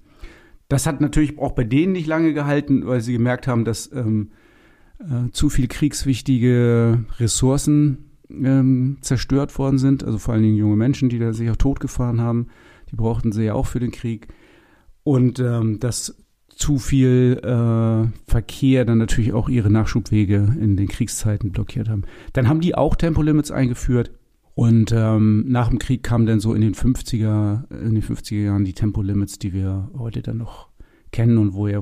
Das 0.68 0.88
hat 0.88 1.02
natürlich 1.02 1.38
auch 1.38 1.52
bei 1.52 1.64
denen 1.64 1.92
nicht 1.92 2.08
lange 2.08 2.34
gehalten, 2.34 2.88
weil 2.88 3.02
sie 3.02 3.14
gemerkt 3.14 3.48
haben, 3.48 3.66
dass 3.66 3.92
ähm, 3.94 4.32
äh, 5.00 5.32
zu 5.32 5.50
viel 5.50 5.68
kriegswichtige 5.68 7.06
Ressourcen 7.20 8.12
ähm, 8.30 8.98
zerstört 9.02 9.58
worden 9.58 9.78
sind, 9.78 10.04
also 10.04 10.18
vor 10.18 10.34
allen 10.34 10.44
Dingen 10.44 10.58
junge 10.58 10.76
Menschen, 10.76 11.10
die 11.10 11.20
da 11.20 11.34
sich 11.34 11.50
auch 11.50 11.56
totgefahren 11.56 12.22
haben, 12.22 12.48
die 12.92 12.96
brauchten 12.96 13.32
sie 13.32 13.44
ja 13.44 13.54
auch 13.54 13.68
für 13.68 13.80
den 13.80 13.92
Krieg. 13.92 14.28
Und 15.04 15.40
ähm, 15.40 15.80
dass 15.80 16.16
zu 16.56 16.78
viel 16.78 17.40
äh, 17.44 18.30
Verkehr 18.32 18.86
dann 18.86 18.98
natürlich 18.98 19.34
auch 19.34 19.50
ihre 19.50 19.70
Nachschubwege 19.70 20.56
in 20.60 20.78
den 20.78 20.88
Kriegszeiten 20.88 21.52
blockiert 21.52 21.90
haben. 21.90 22.04
Dann 22.34 22.48
haben 22.48 22.62
die 22.62 22.76
auch 22.76 22.96
Tempolimits 22.96 23.52
eingeführt. 23.52 24.12
Und 24.56 24.94
ähm, 24.96 25.44
nach 25.50 25.68
dem 25.68 25.80
Krieg 25.80 26.02
kamen 26.02 26.26
dann 26.26 26.40
so 26.40 26.54
in 26.54 26.62
den 26.62 26.74
50er, 26.74 27.70
in 27.72 27.94
den 27.94 28.04
50er 28.04 28.42
Jahren 28.42 28.64
die 28.64 28.72
Tempolimits, 28.72 29.38
die 29.38 29.52
wir 29.52 29.92
heute 29.98 30.22
dann 30.22 30.38
noch 30.38 30.70
kennen 31.12 31.38
und 31.38 31.54
wo, 31.54 31.68
ja, 31.68 31.82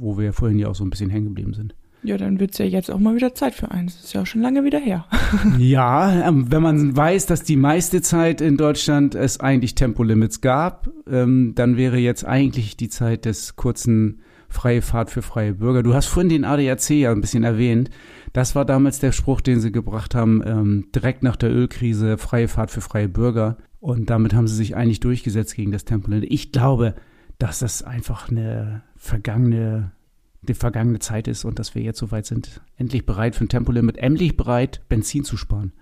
wo 0.00 0.18
wir 0.18 0.32
vorhin 0.32 0.58
ja 0.58 0.66
auch 0.66 0.74
so 0.74 0.84
ein 0.84 0.90
bisschen 0.90 1.10
hängen 1.10 1.26
geblieben 1.26 1.54
sind. 1.54 1.76
Ja, 2.02 2.16
dann 2.16 2.38
wird's 2.38 2.58
ja 2.58 2.64
jetzt 2.64 2.90
auch 2.90 2.98
mal 2.98 3.16
wieder 3.16 3.34
Zeit 3.34 3.54
für 3.54 3.70
eins. 3.70 3.96
Das 3.96 4.04
ist 4.04 4.12
ja 4.12 4.22
auch 4.22 4.26
schon 4.26 4.40
lange 4.40 4.64
wieder 4.64 4.78
her. 4.78 5.06
ja, 5.58 6.28
ähm, 6.28 6.50
wenn 6.50 6.62
man 6.62 6.96
weiß, 6.96 7.26
dass 7.26 7.42
die 7.42 7.56
meiste 7.56 8.02
Zeit 8.02 8.40
in 8.40 8.56
Deutschland 8.56 9.14
es 9.14 9.40
eigentlich 9.40 9.74
Tempolimits 9.74 10.40
gab, 10.40 10.88
ähm, 11.10 11.52
dann 11.54 11.76
wäre 11.76 11.98
jetzt 11.98 12.24
eigentlich 12.24 12.76
die 12.76 12.88
Zeit 12.88 13.24
des 13.24 13.56
kurzen 13.56 14.20
freie 14.48 14.82
Fahrt 14.82 15.10
für 15.10 15.22
freie 15.22 15.54
Bürger. 15.54 15.82
Du 15.82 15.94
hast 15.94 16.06
vorhin 16.06 16.30
den 16.30 16.44
ADAC 16.44 16.90
ja 16.90 17.12
ein 17.12 17.20
bisschen 17.20 17.44
erwähnt. 17.44 17.90
Das 18.32 18.54
war 18.54 18.64
damals 18.64 18.98
der 18.98 19.12
Spruch, 19.12 19.40
den 19.40 19.60
sie 19.60 19.72
gebracht 19.72 20.14
haben, 20.14 20.42
ähm, 20.46 20.86
direkt 20.94 21.22
nach 21.22 21.36
der 21.36 21.50
Ölkrise, 21.50 22.18
freie 22.18 22.48
Fahrt 22.48 22.70
für 22.70 22.80
freie 22.80 23.08
Bürger. 23.08 23.58
Und 23.80 24.10
damit 24.10 24.34
haben 24.34 24.48
sie 24.48 24.56
sich 24.56 24.76
eigentlich 24.76 25.00
durchgesetzt 25.00 25.54
gegen 25.54 25.72
das 25.72 25.84
Tempolimit. 25.84 26.30
Ich 26.30 26.52
glaube, 26.52 26.94
dass 27.38 27.60
das 27.60 27.82
einfach 27.82 28.30
eine 28.30 28.82
vergangene, 28.96 29.92
die 30.42 30.54
vergangene 30.54 30.98
Zeit 30.98 31.28
ist 31.28 31.44
und 31.44 31.58
dass 31.58 31.74
wir 31.74 31.82
jetzt 31.82 31.98
soweit 31.98 32.26
sind, 32.26 32.60
endlich 32.76 33.04
bereit 33.04 33.34
für 33.34 33.44
ein 33.44 33.48
Tempolimit, 33.48 33.98
endlich 33.98 34.36
bereit, 34.36 34.80
Benzin 34.88 35.24
zu 35.24 35.36
sparen. 35.36 35.72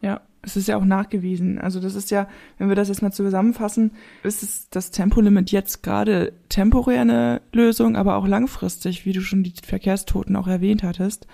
Ja, 0.00 0.20
es 0.42 0.56
ist 0.56 0.68
ja 0.68 0.76
auch 0.76 0.84
nachgewiesen. 0.84 1.58
Also 1.58 1.80
das 1.80 1.94
ist 1.94 2.10
ja, 2.10 2.28
wenn 2.58 2.68
wir 2.68 2.76
das 2.76 2.88
jetzt 2.88 3.00
mal 3.00 3.12
zusammenfassen, 3.12 3.92
ist 4.22 4.42
es 4.42 4.68
das 4.68 4.90
Tempolimit 4.90 5.50
jetzt 5.50 5.82
gerade 5.82 6.32
temporär 6.48 7.00
eine 7.00 7.40
Lösung, 7.52 7.96
aber 7.96 8.16
auch 8.16 8.26
langfristig, 8.26 9.06
wie 9.06 9.12
du 9.12 9.22
schon 9.22 9.42
die 9.42 9.54
Verkehrstoten 9.64 10.36
auch 10.36 10.46
erwähnt 10.46 10.82
hattest. 10.82 11.26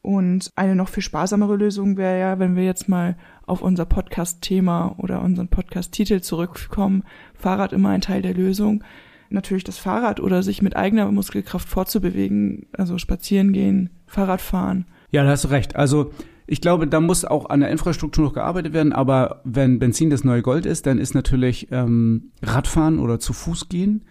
Und 0.00 0.52
eine 0.54 0.76
noch 0.76 0.88
viel 0.88 1.02
sparsamere 1.02 1.56
Lösung 1.56 1.96
wäre 1.96 2.18
ja, 2.18 2.38
wenn 2.38 2.54
wir 2.54 2.64
jetzt 2.64 2.88
mal 2.88 3.16
auf 3.44 3.60
unser 3.60 3.84
Podcast-Thema 3.86 4.94
oder 4.98 5.20
unseren 5.20 5.48
Podcast-Titel 5.48 6.20
zurückkommen, 6.20 7.02
Fahrrad 7.34 7.72
immer 7.72 7.90
ein 7.90 8.00
Teil 8.00 8.22
der 8.22 8.34
Lösung. 8.34 8.84
Natürlich 9.30 9.64
das 9.64 9.78
Fahrrad 9.78 10.20
oder 10.20 10.42
sich 10.42 10.62
mit 10.62 10.76
eigener 10.76 11.10
Muskelkraft 11.10 11.68
fortzubewegen, 11.68 12.66
also 12.72 12.98
spazieren 12.98 13.52
gehen, 13.52 13.90
Fahrrad 14.06 14.40
fahren. 14.40 14.86
Ja, 15.10 15.24
da 15.24 15.30
hast 15.30 15.44
du 15.44 15.48
recht. 15.48 15.76
Also 15.76 16.12
ich 16.46 16.60
glaube, 16.60 16.86
da 16.86 17.00
muss 17.00 17.24
auch 17.24 17.50
an 17.50 17.60
der 17.60 17.70
Infrastruktur 17.70 18.24
noch 18.24 18.32
gearbeitet 18.32 18.72
werden, 18.72 18.92
aber 18.92 19.40
wenn 19.44 19.78
Benzin 19.78 20.10
das 20.10 20.24
neue 20.24 20.42
Gold 20.42 20.64
ist, 20.64 20.86
dann 20.86 20.98
ist 20.98 21.14
natürlich 21.14 21.68
ähm, 21.72 22.30
Radfahren 22.42 22.98
oder 22.98 23.18
zu 23.18 23.32
Fuß 23.32 23.68
gehen 23.68 24.04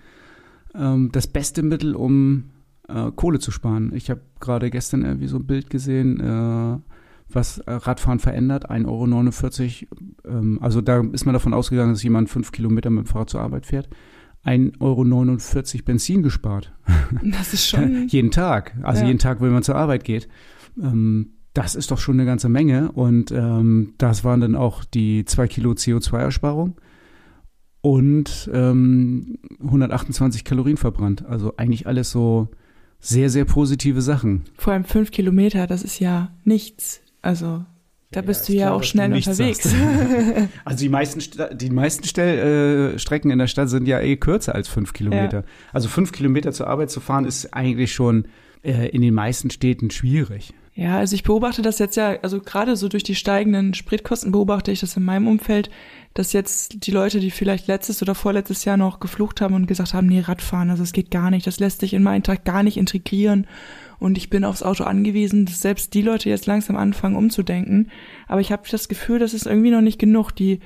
ähm, 0.78 1.10
das 1.12 1.28
beste 1.28 1.64
Mittel, 1.64 1.96
um 1.96 2.52
äh, 2.88 3.12
Kohle 3.16 3.40
zu 3.40 3.52
sparen. 3.52 3.92
Ich 3.96 4.10
habe 4.10 4.22
gerade 4.40 4.70
gestern 4.70 5.04
irgendwie 5.04 5.28
so 5.28 5.38
ein 5.38 5.48
Bild 5.48 5.70
gesehen, 5.70 6.20
äh, 6.20 6.78
was 7.30 7.64
Radfahren 7.66 8.20
verändert, 8.20 8.70
1,49 8.70 9.88
Euro. 10.26 10.38
Ähm, 10.38 10.60
also 10.62 10.82
da 10.82 11.02
ist 11.12 11.26
man 11.26 11.34
davon 11.34 11.54
ausgegangen, 11.54 11.94
dass 11.94 12.04
jemand 12.04 12.30
fünf 12.30 12.52
Kilometer 12.52 12.90
mit 12.90 13.06
dem 13.06 13.08
Fahrrad 13.08 13.30
zur 13.30 13.42
Arbeit 13.42 13.66
fährt. 13.66 13.90
1,49 14.46 14.80
Euro 14.80 15.84
Benzin 15.84 16.24
gespart. 16.24 16.74
Das 17.24 17.54
ist 17.54 17.68
schon. 17.68 18.08
jeden 18.10 18.32
Tag. 18.32 18.76
Also 18.84 19.02
ja. 19.02 19.08
jeden 19.08 19.20
Tag, 19.20 19.42
wenn 19.42 19.52
man 19.52 19.64
zur 19.64 19.76
Arbeit 19.76 20.04
geht. 20.04 20.28
Ähm, 20.82 21.32
das 21.54 21.76
ist 21.76 21.92
doch 21.92 22.00
schon 22.00 22.16
eine 22.16 22.26
ganze 22.26 22.50
Menge. 22.50 22.92
Und 22.92 23.32
ähm, 23.32 23.94
das 23.98 24.24
waren 24.24 24.42
dann 24.42 24.56
auch 24.56 24.84
die 24.84 25.26
zwei 25.26 25.48
Kilo 25.48 25.72
CO2-Ersparung 25.72 26.76
und 27.82 28.50
ähm, 28.52 29.38
128 29.62 30.44
Kalorien 30.44 30.78
verbrannt. 30.78 31.26
Also 31.26 31.56
eigentlich 31.58 31.88
alles 31.88 32.12
so 32.12 32.50
sehr, 33.00 33.30
sehr 33.30 33.46
positive 33.46 34.02
Sachen. 34.02 34.46
Vor 34.58 34.74
allem 34.74 34.84
fünf 34.84 35.12
Kilometer, 35.12 35.68
das 35.68 35.84
ist 35.84 36.00
ja 36.00 36.32
nichts. 36.44 37.02
Also 37.22 37.64
da 38.16 38.22
ja, 38.22 38.26
bist 38.26 38.48
du 38.48 38.54
ja 38.54 38.68
klar, 38.68 38.76
auch 38.76 38.84
schnell 38.84 39.14
unterwegs. 39.14 39.76
also 40.66 40.80
die 40.80 40.90
meisten, 40.90 41.22
die 41.58 41.70
meisten 41.70 42.06
Stell, 42.06 42.94
äh, 42.96 43.00
Strecken 43.00 43.30
in 43.30 43.40
der 43.40 43.48
Stadt 43.48 43.70
sind 43.70 43.88
ja 43.88 44.00
eh 44.00 44.16
kürzer 44.16 44.56
als 44.56 44.70
fünf 44.70 44.94
Kilometer. 44.94 45.40
Ja. 45.40 45.44
Also 45.74 45.90
fünf 45.90 46.14
Kilometer 46.14 46.54
zur 46.54 46.68
Arbeit 46.68 46.90
zu 46.90 47.02
fahren 47.02 47.26
ist 47.26 47.54
eigentlich 47.54 47.94
schon 47.94 48.26
äh, 48.64 48.88
in 48.90 49.02
den 49.02 49.14
meisten 49.14 49.50
Städten 49.50 49.92
schwierig. 49.92 50.54
Ja, 50.76 50.98
also 50.98 51.16
ich 51.16 51.24
beobachte 51.24 51.62
das 51.62 51.80
jetzt 51.80 51.96
ja, 51.96 52.18
also 52.22 52.42
gerade 52.42 52.76
so 52.76 52.90
durch 52.90 53.04
die 53.04 53.16
steigenden 53.16 53.74
Spritkosten 53.74 54.32
beobachte 54.32 54.72
ich 54.72 54.82
das 54.82 54.98
in 54.98 55.06
meinem 55.06 55.28
Umfeld, 55.28 55.70
dass 56.14 56.34
jetzt 56.34 56.86
die 56.86 56.92
Leute, 56.92 57.22
die 57.22 57.32
vielleicht 57.32 57.68
letztes 57.68 58.02
oder 58.02 58.14
vorletztes 58.14 58.66
Jahr 58.66 58.76
noch 58.76 59.00
geflucht 59.00 59.40
haben 59.40 59.56
und 59.56 59.68
gesagt 59.68 59.94
haben, 59.94 60.08
nee, 60.08 60.20
Radfahren, 60.20 60.70
also 60.70 60.84
es 60.84 60.92
geht 60.92 61.12
gar 61.12 61.32
nicht, 61.32 61.48
das 61.48 61.60
lässt 61.60 61.80
sich 61.80 61.94
in 61.94 62.04
meinen 62.04 62.24
Tag 62.24 62.44
gar 62.44 62.62
nicht 62.62 62.76
integrieren 62.76 63.48
und 64.00 64.18
ich 64.18 64.30
bin 64.30 64.44
aufs 64.44 64.64
Auto 64.64 64.84
angewiesen, 64.84 65.46
dass 65.46 65.62
selbst 65.62 65.94
die 65.94 66.02
Leute 66.02 66.30
jetzt 66.30 66.46
langsam 66.46 66.76
anfangen 66.76 67.16
umzudenken. 67.16 67.92
Aber 68.28 68.42
ich 68.42 68.52
habe 68.52 68.64
das 68.70 68.88
Gefühl, 68.88 69.20
das 69.20 69.34
ist 69.34 69.46
irgendwie 69.46 69.72
noch 69.72 69.82
nicht 69.82 70.00
genug. 70.00 70.32
Die, 70.32 70.60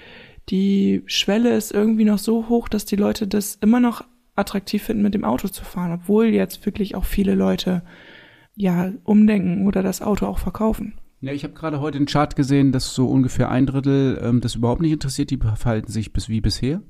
die 0.50 1.04
Schwelle 1.06 1.56
ist 1.56 1.72
irgendwie 1.72 2.06
noch 2.06 2.20
so 2.20 2.50
hoch, 2.50 2.70
dass 2.70 2.86
die 2.86 2.96
Leute 2.96 3.28
das 3.28 3.56
immer 3.56 3.80
noch 3.80 4.04
attraktiv 4.36 4.84
finden, 4.84 5.04
mit 5.04 5.14
dem 5.14 5.26
Auto 5.26 5.48
zu 5.48 5.64
fahren, 5.64 5.92
obwohl 5.92 6.28
jetzt 6.28 6.66
wirklich 6.66 6.96
auch 6.96 7.06
viele 7.06 7.36
Leute 7.36 7.84
ja 8.56 8.92
umdenken 9.04 9.68
oder 9.68 9.84
das 9.84 10.02
Auto 10.02 10.26
auch 10.26 10.40
verkaufen. 10.40 10.94
Ja, 11.22 11.34
ich 11.34 11.44
habe 11.44 11.54
gerade 11.54 11.82
heute 11.82 11.98
einen 11.98 12.08
Chart 12.08 12.36
gesehen, 12.36 12.72
dass 12.72 12.94
so 12.94 13.08
ungefähr 13.08 13.50
ein 13.50 13.66
Drittel 13.66 14.20
ähm, 14.24 14.40
das 14.40 14.56
überhaupt 14.56 14.82
nicht 14.82 14.94
interessiert, 14.94 15.32
die 15.32 15.38
verhalten 15.38 15.92
sich 15.92 16.14
bis 16.14 16.30
wie 16.30 16.40
bisher. 16.40 16.82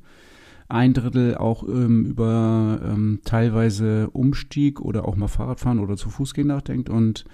Ein 0.69 0.93
Drittel 0.93 1.35
auch 1.35 1.67
ähm, 1.67 2.05
über 2.05 2.79
ähm, 2.83 3.21
teilweise 3.25 4.09
Umstieg 4.11 4.79
oder 4.79 5.05
auch 5.07 5.15
mal 5.15 5.27
Fahrradfahren 5.27 5.79
oder 5.79 5.97
zu 5.97 6.09
Fuß 6.09 6.33
gehen 6.33 6.47
nachdenkt 6.47 6.89
und 6.89 7.25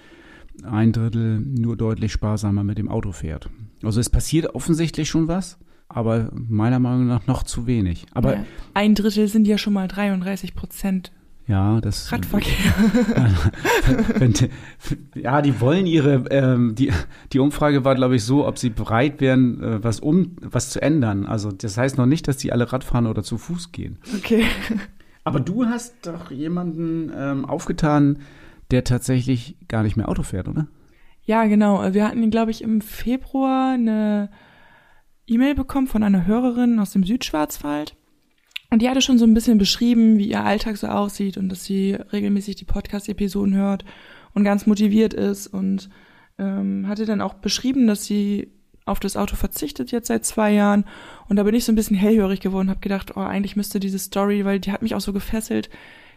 ein 0.63 0.93
Drittel 0.93 1.41
nur 1.41 1.75
deutlich 1.75 2.13
sparsamer 2.13 2.63
mit 2.63 2.77
dem 2.77 2.89
Auto 2.89 3.11
fährt. 3.11 3.49
Also 3.83 3.99
es 3.99 4.09
passiert 4.09 4.55
offensichtlich 4.55 5.09
schon 5.09 5.27
was, 5.27 5.59
aber 5.89 6.31
meiner 6.33 6.79
Meinung 6.79 7.07
nach 7.07 7.27
noch 7.27 7.43
zu 7.43 7.67
wenig. 7.67 8.05
Aber 8.13 8.37
ja, 8.37 8.45
ein 8.73 8.95
Drittel 8.95 9.27
sind 9.27 9.47
ja 9.47 9.57
schon 9.57 9.73
mal 9.73 9.87
33 9.87 10.55
Prozent 10.55 11.11
ja, 11.47 11.79
das. 11.79 12.11
Radverkehr. 12.11 12.73
ja, 15.15 15.41
die 15.43 15.61
wollen 15.61 15.85
ihre, 15.85 16.25
ähm, 16.31 16.73
die, 16.73 16.91
die 17.33 17.39
Umfrage 17.39 17.85
war, 17.85 17.93
glaube 17.93 18.15
ich, 18.15 18.23
so, 18.23 18.47
ob 18.47 18.57
sie 18.57 18.69
bereit 18.69 19.21
wären, 19.21 19.61
äh, 19.61 19.83
was 19.83 19.99
um, 19.99 20.37
was 20.41 20.71
zu 20.71 20.81
ändern. 20.81 21.25
Also, 21.27 21.51
das 21.51 21.77
heißt 21.77 21.97
noch 21.97 22.07
nicht, 22.07 22.27
dass 22.27 22.37
die 22.37 22.51
alle 22.51 22.71
Radfahren 22.73 23.05
oder 23.05 23.21
zu 23.21 23.37
Fuß 23.37 23.71
gehen. 23.71 23.99
Okay. 24.17 24.45
Aber 25.23 25.39
du 25.39 25.65
hast 25.65 26.07
doch 26.07 26.31
jemanden 26.31 27.11
ähm, 27.15 27.45
aufgetan, 27.45 28.19
der 28.71 28.83
tatsächlich 28.83 29.57
gar 29.67 29.83
nicht 29.83 29.97
mehr 29.97 30.09
Auto 30.09 30.23
fährt, 30.23 30.47
oder? 30.47 30.67
Ja, 31.23 31.45
genau. 31.45 31.93
Wir 31.93 32.07
hatten, 32.07 32.29
glaube 32.31 32.51
ich, 32.51 32.63
im 32.63 32.81
Februar 32.81 33.73
eine 33.73 34.29
E-Mail 35.27 35.55
bekommen 35.55 35.87
von 35.87 36.03
einer 36.03 36.25
Hörerin 36.25 36.79
aus 36.79 36.91
dem 36.91 37.03
Südschwarzwald 37.03 37.95
und 38.75 38.81
die 38.81 38.89
hatte 38.89 39.01
schon 39.01 39.17
so 39.17 39.23
ein 39.23 39.33
bisschen 39.33 39.57
beschrieben, 39.57 40.17
wie 40.17 40.27
ihr 40.27 40.43
Alltag 40.43 40.75
so 40.75 40.87
aussieht 40.87 41.37
und 41.37 41.47
dass 41.47 41.63
sie 41.63 41.93
regelmäßig 42.11 42.57
die 42.57 42.65
Podcast-Episoden 42.65 43.55
hört 43.55 43.85
und 44.33 44.43
ganz 44.43 44.65
motiviert 44.65 45.13
ist 45.13 45.47
und 45.47 45.89
ähm, 46.37 46.85
hatte 46.85 47.05
dann 47.05 47.21
auch 47.21 47.35
beschrieben, 47.35 47.87
dass 47.87 48.03
sie 48.03 48.51
auf 48.83 48.99
das 48.99 49.15
Auto 49.15 49.37
verzichtet 49.37 49.93
jetzt 49.93 50.07
seit 50.07 50.25
zwei 50.25 50.51
Jahren. 50.51 50.83
Und 51.29 51.37
da 51.37 51.43
bin 51.43 51.55
ich 51.55 51.63
so 51.63 51.71
ein 51.71 51.75
bisschen 51.75 51.95
hellhörig 51.95 52.41
geworden, 52.41 52.69
habe 52.69 52.81
gedacht, 52.81 53.15
oh, 53.15 53.21
eigentlich 53.21 53.55
müsste 53.55 53.79
diese 53.79 53.97
Story, 53.97 54.43
weil 54.43 54.59
die 54.59 54.73
hat 54.73 54.81
mich 54.81 54.93
auch 54.93 54.99
so 54.99 55.13
gefesselt, 55.13 55.69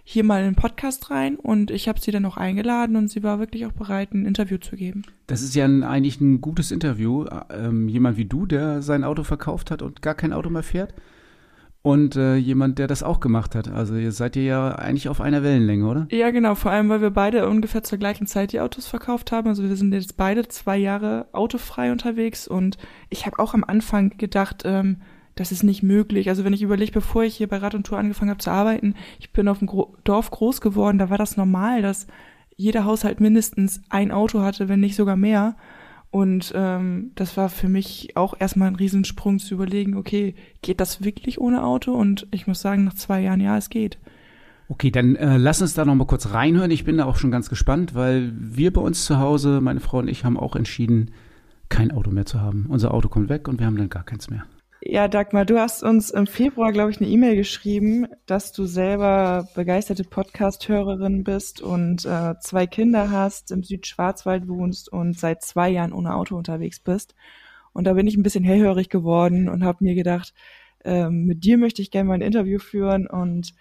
hier 0.02 0.24
mal 0.24 0.40
in 0.40 0.46
den 0.46 0.56
Podcast 0.56 1.12
rein. 1.12 1.36
Und 1.36 1.70
ich 1.70 1.86
habe 1.86 2.00
sie 2.00 2.10
dann 2.10 2.26
auch 2.26 2.38
eingeladen 2.38 2.96
und 2.96 3.06
sie 3.06 3.22
war 3.22 3.38
wirklich 3.38 3.66
auch 3.66 3.72
bereit, 3.72 4.12
ein 4.14 4.26
Interview 4.26 4.58
zu 4.58 4.74
geben. 4.74 5.02
Das 5.28 5.42
ist 5.42 5.54
ja 5.54 5.64
ein, 5.64 5.84
eigentlich 5.84 6.20
ein 6.20 6.40
gutes 6.40 6.72
Interview. 6.72 7.24
Ähm, 7.50 7.88
jemand 7.88 8.16
wie 8.16 8.24
du, 8.24 8.46
der 8.46 8.82
sein 8.82 9.04
Auto 9.04 9.22
verkauft 9.22 9.70
hat 9.70 9.80
und 9.80 10.02
gar 10.02 10.16
kein 10.16 10.32
Auto 10.32 10.50
mehr 10.50 10.64
fährt 10.64 10.92
und 11.82 12.16
äh, 12.16 12.36
jemand, 12.36 12.78
der 12.78 12.86
das 12.86 13.02
auch 13.02 13.20
gemacht 13.20 13.54
hat. 13.54 13.70
Also 13.70 13.94
ihr 13.94 14.12
seid 14.12 14.36
ihr 14.36 14.42
ja 14.42 14.72
eigentlich 14.72 15.08
auf 15.08 15.20
einer 15.20 15.42
Wellenlänge, 15.42 15.86
oder? 15.86 16.08
Ja, 16.10 16.30
genau. 16.30 16.54
Vor 16.54 16.70
allem, 16.70 16.88
weil 16.88 17.00
wir 17.00 17.10
beide 17.10 17.48
ungefähr 17.48 17.82
zur 17.82 17.98
gleichen 17.98 18.26
Zeit 18.26 18.52
die 18.52 18.60
Autos 18.60 18.86
verkauft 18.86 19.32
haben. 19.32 19.48
Also 19.48 19.62
wir 19.62 19.76
sind 19.76 19.92
jetzt 19.92 20.16
beide 20.16 20.48
zwei 20.48 20.76
Jahre 20.76 21.28
autofrei 21.32 21.92
unterwegs 21.92 22.48
und 22.48 22.78
ich 23.10 23.26
habe 23.26 23.38
auch 23.38 23.54
am 23.54 23.64
Anfang 23.64 24.16
gedacht, 24.18 24.62
ähm, 24.64 24.98
das 25.36 25.52
ist 25.52 25.62
nicht 25.62 25.84
möglich. 25.84 26.28
Also 26.28 26.44
wenn 26.44 26.52
ich 26.52 26.62
überlege, 26.62 26.90
bevor 26.90 27.22
ich 27.22 27.36
hier 27.36 27.48
bei 27.48 27.58
Rad 27.58 27.76
und 27.76 27.86
Tour 27.86 27.98
angefangen 27.98 28.30
habe 28.30 28.40
zu 28.40 28.50
arbeiten, 28.50 28.94
ich 29.20 29.32
bin 29.32 29.46
auf 29.46 29.58
dem 29.58 29.68
Gro 29.68 29.96
Dorf 30.02 30.30
groß 30.30 30.60
geworden, 30.60 30.98
da 30.98 31.10
war 31.10 31.18
das 31.18 31.36
normal, 31.36 31.80
dass 31.80 32.08
jeder 32.56 32.84
Haushalt 32.84 33.20
mindestens 33.20 33.80
ein 33.88 34.10
Auto 34.10 34.40
hatte, 34.40 34.68
wenn 34.68 34.80
nicht 34.80 34.96
sogar 34.96 35.16
mehr. 35.16 35.56
Und 36.10 36.52
ähm, 36.54 37.10
das 37.16 37.36
war 37.36 37.50
für 37.50 37.68
mich 37.68 38.16
auch 38.16 38.34
erstmal 38.38 38.68
ein 38.68 38.76
Riesensprung 38.76 39.38
zu 39.38 39.54
überlegen, 39.54 39.94
okay, 39.94 40.34
geht 40.62 40.80
das 40.80 41.04
wirklich 41.04 41.40
ohne 41.40 41.62
Auto? 41.62 41.92
Und 41.92 42.26
ich 42.30 42.46
muss 42.46 42.60
sagen, 42.60 42.84
nach 42.84 42.94
zwei 42.94 43.20
Jahren, 43.20 43.40
ja, 43.40 43.56
es 43.58 43.68
geht. 43.68 43.98
Okay, 44.68 44.90
dann 44.90 45.16
äh, 45.16 45.36
lass 45.36 45.62
uns 45.62 45.74
da 45.74 45.84
noch 45.84 45.94
mal 45.94 46.06
kurz 46.06 46.32
reinhören. 46.32 46.70
Ich 46.70 46.84
bin 46.84 46.98
da 46.98 47.04
auch 47.04 47.16
schon 47.16 47.30
ganz 47.30 47.48
gespannt, 47.48 47.94
weil 47.94 48.32
wir 48.38 48.72
bei 48.72 48.80
uns 48.80 49.04
zu 49.04 49.18
Hause, 49.18 49.60
meine 49.60 49.80
Frau 49.80 49.98
und 49.98 50.08
ich, 50.08 50.24
haben 50.24 50.38
auch 50.38 50.56
entschieden, 50.56 51.10
kein 51.68 51.90
Auto 51.90 52.10
mehr 52.10 52.26
zu 52.26 52.40
haben. 52.40 52.66
Unser 52.68 52.92
Auto 52.94 53.08
kommt 53.08 53.28
weg 53.28 53.48
und 53.48 53.58
wir 53.58 53.66
haben 53.66 53.76
dann 53.76 53.90
gar 53.90 54.04
keins 54.04 54.30
mehr. 54.30 54.44
Ja, 54.80 55.08
Dagmar, 55.08 55.44
du 55.44 55.58
hast 55.58 55.82
uns 55.82 56.10
im 56.10 56.28
Februar, 56.28 56.72
glaube 56.72 56.92
ich, 56.92 57.00
eine 57.00 57.08
E-Mail 57.08 57.34
geschrieben, 57.34 58.06
dass 58.26 58.52
du 58.52 58.64
selber 58.64 59.48
begeisterte 59.54 60.04
Podcast-Hörerin 60.04 61.24
bist 61.24 61.60
und 61.60 62.04
äh, 62.04 62.38
zwei 62.40 62.68
Kinder 62.68 63.10
hast, 63.10 63.50
im 63.50 63.64
Südschwarzwald 63.64 64.46
wohnst 64.46 64.88
und 64.90 65.18
seit 65.18 65.42
zwei 65.42 65.68
Jahren 65.68 65.92
ohne 65.92 66.14
Auto 66.14 66.36
unterwegs 66.36 66.78
bist. 66.78 67.16
Und 67.72 67.84
da 67.84 67.94
bin 67.94 68.06
ich 68.06 68.16
ein 68.16 68.22
bisschen 68.22 68.44
hellhörig 68.44 68.88
geworden 68.88 69.48
und 69.48 69.64
habe 69.64 69.82
mir 69.82 69.96
gedacht, 69.96 70.32
äh, 70.84 71.10
mit 71.10 71.42
dir 71.42 71.58
möchte 71.58 71.82
ich 71.82 71.90
gerne 71.90 72.08
mal 72.08 72.14
ein 72.14 72.20
Interview 72.20 72.60
führen 72.60 73.08
und 73.08 73.54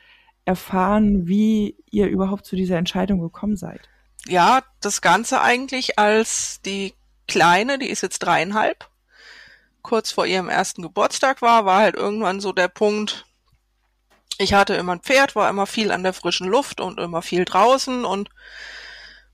erfahren, 0.45 1.27
wie 1.27 1.77
ihr 1.89 2.07
überhaupt 2.07 2.45
zu 2.45 2.55
dieser 2.55 2.77
Entscheidung 2.77 3.19
gekommen 3.19 3.57
seid. 3.57 3.89
Ja, 4.27 4.61
das 4.81 5.01
Ganze 5.01 5.41
eigentlich 5.41 5.97
als 5.97 6.61
die 6.61 6.93
Kleine, 7.27 7.79
die 7.79 7.89
ist 7.89 8.03
jetzt 8.03 8.19
dreieinhalb 8.19 8.87
kurz 9.87 10.11
vor 10.11 10.25
ihrem 10.25 10.49
ersten 10.49 10.81
Geburtstag 10.81 11.41
war, 11.41 11.65
war 11.65 11.79
halt 11.79 11.95
irgendwann 11.95 12.41
so 12.41 12.51
der 12.51 12.67
Punkt, 12.67 13.25
ich 14.37 14.53
hatte 14.53 14.75
immer 14.75 14.93
ein 14.93 15.01
Pferd, 15.01 15.35
war 15.35 15.49
immer 15.49 15.65
viel 15.65 15.91
an 15.91 16.03
der 16.03 16.13
frischen 16.13 16.47
Luft 16.47 16.81
und 16.81 16.99
immer 16.99 17.21
viel 17.21 17.45
draußen 17.45 18.03
und 18.05 18.29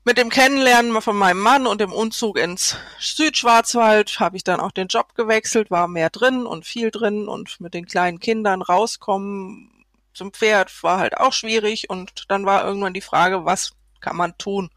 mit 0.04 0.16
dem 0.16 0.30
Kennenlernen 0.30 1.00
von 1.02 1.16
meinem 1.16 1.40
Mann 1.40 1.66
und 1.66 1.80
dem 1.80 1.92
Umzug 1.92 2.38
ins 2.38 2.76
Südschwarzwald 3.00 4.20
habe 4.20 4.36
ich 4.36 4.44
dann 4.44 4.60
auch 4.60 4.70
den 4.70 4.86
Job 4.86 5.14
gewechselt, 5.14 5.70
war 5.70 5.88
mehr 5.88 6.10
drin 6.10 6.46
und 6.46 6.64
viel 6.64 6.90
drin 6.90 7.26
und 7.26 7.60
mit 7.60 7.74
den 7.74 7.86
kleinen 7.86 8.20
Kindern 8.20 8.62
rauskommen 8.62 9.70
zum 10.12 10.32
Pferd 10.32 10.82
war 10.82 10.98
halt 10.98 11.16
auch 11.16 11.32
schwierig 11.32 11.90
und 11.90 12.24
dann 12.28 12.46
war 12.46 12.64
irgendwann 12.64 12.94
die 12.94 13.00
Frage, 13.00 13.44
was 13.44 13.72
kann 14.00 14.16
man 14.16 14.38
tun? 14.38 14.70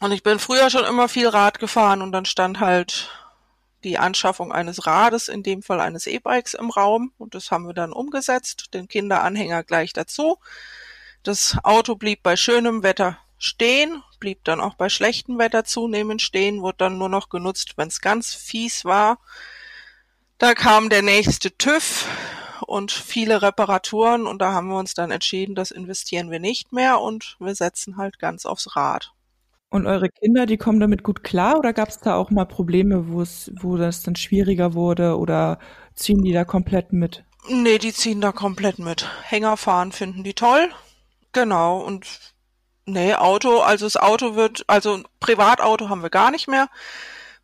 Und 0.00 0.12
ich 0.12 0.22
bin 0.22 0.38
früher 0.38 0.70
schon 0.70 0.84
immer 0.84 1.08
viel 1.08 1.28
Rad 1.28 1.58
gefahren 1.58 2.02
und 2.02 2.12
dann 2.12 2.24
stand 2.24 2.60
halt 2.60 3.10
die 3.84 3.98
Anschaffung 3.98 4.52
eines 4.52 4.86
Rades, 4.86 5.28
in 5.28 5.42
dem 5.42 5.62
Fall 5.62 5.80
eines 5.80 6.06
E-Bikes 6.06 6.54
im 6.54 6.70
Raum 6.70 7.12
und 7.18 7.34
das 7.34 7.50
haben 7.50 7.66
wir 7.66 7.74
dann 7.74 7.92
umgesetzt, 7.92 8.74
den 8.74 8.88
Kinderanhänger 8.88 9.62
gleich 9.64 9.92
dazu. 9.92 10.38
Das 11.22 11.56
Auto 11.62 11.94
blieb 11.94 12.22
bei 12.22 12.36
schönem 12.36 12.82
Wetter 12.82 13.18
stehen, 13.38 14.02
blieb 14.18 14.44
dann 14.44 14.60
auch 14.60 14.74
bei 14.74 14.88
schlechtem 14.88 15.38
Wetter 15.38 15.64
zunehmend 15.64 16.22
stehen, 16.22 16.60
wurde 16.60 16.78
dann 16.78 16.98
nur 16.98 17.08
noch 17.08 17.28
genutzt, 17.28 17.74
wenn 17.76 17.88
es 17.88 18.00
ganz 18.00 18.34
fies 18.34 18.84
war. 18.84 19.18
Da 20.38 20.54
kam 20.54 20.88
der 20.88 21.02
nächste 21.02 21.56
TÜV 21.56 22.06
und 22.66 22.92
viele 22.92 23.42
Reparaturen 23.42 24.26
und 24.26 24.40
da 24.40 24.52
haben 24.52 24.68
wir 24.68 24.78
uns 24.78 24.94
dann 24.94 25.10
entschieden, 25.10 25.54
das 25.54 25.70
investieren 25.70 26.30
wir 26.30 26.40
nicht 26.40 26.72
mehr 26.72 27.00
und 27.00 27.36
wir 27.38 27.54
setzen 27.54 27.96
halt 27.96 28.18
ganz 28.18 28.44
aufs 28.44 28.76
Rad. 28.76 29.12
Und 29.70 29.86
eure 29.86 30.08
Kinder, 30.08 30.46
die 30.46 30.56
kommen 30.56 30.80
damit 30.80 31.02
gut 31.02 31.22
klar 31.22 31.58
oder 31.58 31.72
gab 31.72 31.88
es 31.88 31.98
da 31.98 32.16
auch 32.16 32.30
mal 32.30 32.46
Probleme, 32.46 33.08
wo 33.08 33.76
das 33.76 34.02
dann 34.02 34.16
schwieriger 34.16 34.74
wurde 34.74 35.18
oder 35.18 35.58
ziehen 35.94 36.22
die 36.22 36.32
da 36.32 36.44
komplett 36.44 36.92
mit? 36.92 37.24
Nee, 37.50 37.78
die 37.78 37.92
ziehen 37.92 38.20
da 38.20 38.32
komplett 38.32 38.78
mit. 38.78 39.08
Hängerfahren 39.24 39.92
finden 39.92 40.24
die 40.24 40.34
toll. 40.34 40.70
Genau. 41.32 41.78
Und 41.78 42.34
Nee, 42.88 43.14
Auto, 43.14 43.60
also 43.60 43.84
das 43.84 43.98
Auto 43.98 44.34
wird, 44.34 44.64
also 44.66 45.02
Privatauto 45.20 45.90
haben 45.90 46.02
wir 46.02 46.08
gar 46.08 46.30
nicht 46.30 46.48
mehr. 46.48 46.70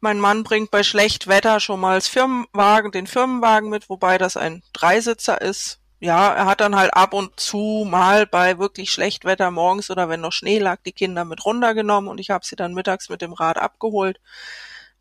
Mein 0.00 0.18
Mann 0.18 0.42
bringt 0.42 0.70
bei 0.70 0.82
schlecht 0.82 1.26
Wetter 1.26 1.60
schon 1.60 1.80
mal 1.80 1.96
das 1.96 2.08
Firmenwagen, 2.08 2.92
den 2.92 3.06
Firmenwagen 3.06 3.68
mit, 3.68 3.90
wobei 3.90 4.16
das 4.16 4.38
ein 4.38 4.62
Dreisitzer 4.72 5.42
ist. 5.42 5.80
Ja, 6.00 6.34
er 6.34 6.46
hat 6.46 6.60
dann 6.60 6.76
halt 6.76 6.92
ab 6.94 7.14
und 7.14 7.38
zu 7.40 7.86
mal 7.88 8.26
bei 8.26 8.58
wirklich 8.58 8.90
schlecht 8.90 9.24
Wetter 9.24 9.50
morgens 9.50 9.90
oder 9.90 10.08
wenn 10.08 10.20
noch 10.20 10.32
Schnee 10.32 10.58
lag, 10.58 10.80
die 10.84 10.92
Kinder 10.92 11.24
mit 11.24 11.44
runtergenommen 11.44 12.10
und 12.10 12.20
ich 12.20 12.30
habe 12.30 12.44
sie 12.44 12.56
dann 12.56 12.74
mittags 12.74 13.08
mit 13.08 13.22
dem 13.22 13.32
Rad 13.32 13.58
abgeholt. 13.58 14.20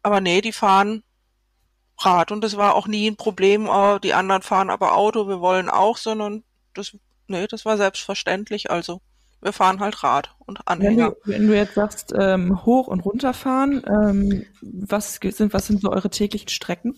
Aber 0.02 0.22
nee, 0.22 0.42
die 0.42 0.54
fahren 0.54 1.04
Rad 2.00 2.32
und 2.32 2.42
das 2.42 2.58
war 2.58 2.76
auch 2.76 2.88
nie 2.88 3.10
ein 3.10 3.18
Problem. 3.18 3.68
Oh, 3.68 4.00
die 4.00 4.14
anderen 4.14 4.42
fahren 4.42 4.70
aber 4.70 4.96
Auto, 4.96 5.28
wir 5.28 5.40
wollen 5.40 5.70
auch, 5.70 5.98
sondern 5.98 6.44
das, 6.74 6.96
nee, 7.28 7.48
das 7.48 7.66
war 7.66 7.78
selbstverständlich. 7.78 8.72
Also 8.72 9.02
wir 9.42 9.54
fahren 9.54 9.80
halt 9.80 10.04
Rad 10.04 10.36
und 10.40 10.68
Anhänger. 10.68 11.16
Wenn 11.26 11.34
du, 11.34 11.38
wenn 11.40 11.48
du 11.48 11.56
jetzt 11.56 11.76
sagst, 11.76 12.14
ähm, 12.18 12.66
hoch 12.66 12.88
und 12.88 13.02
runterfahren, 13.02 13.84
ähm, 13.88 14.46
was 14.62 15.16
sind, 15.16 15.54
was 15.54 15.68
sind 15.68 15.82
so 15.82 15.92
eure 15.92 16.10
täglichen 16.10 16.50
Strecken? 16.50 16.96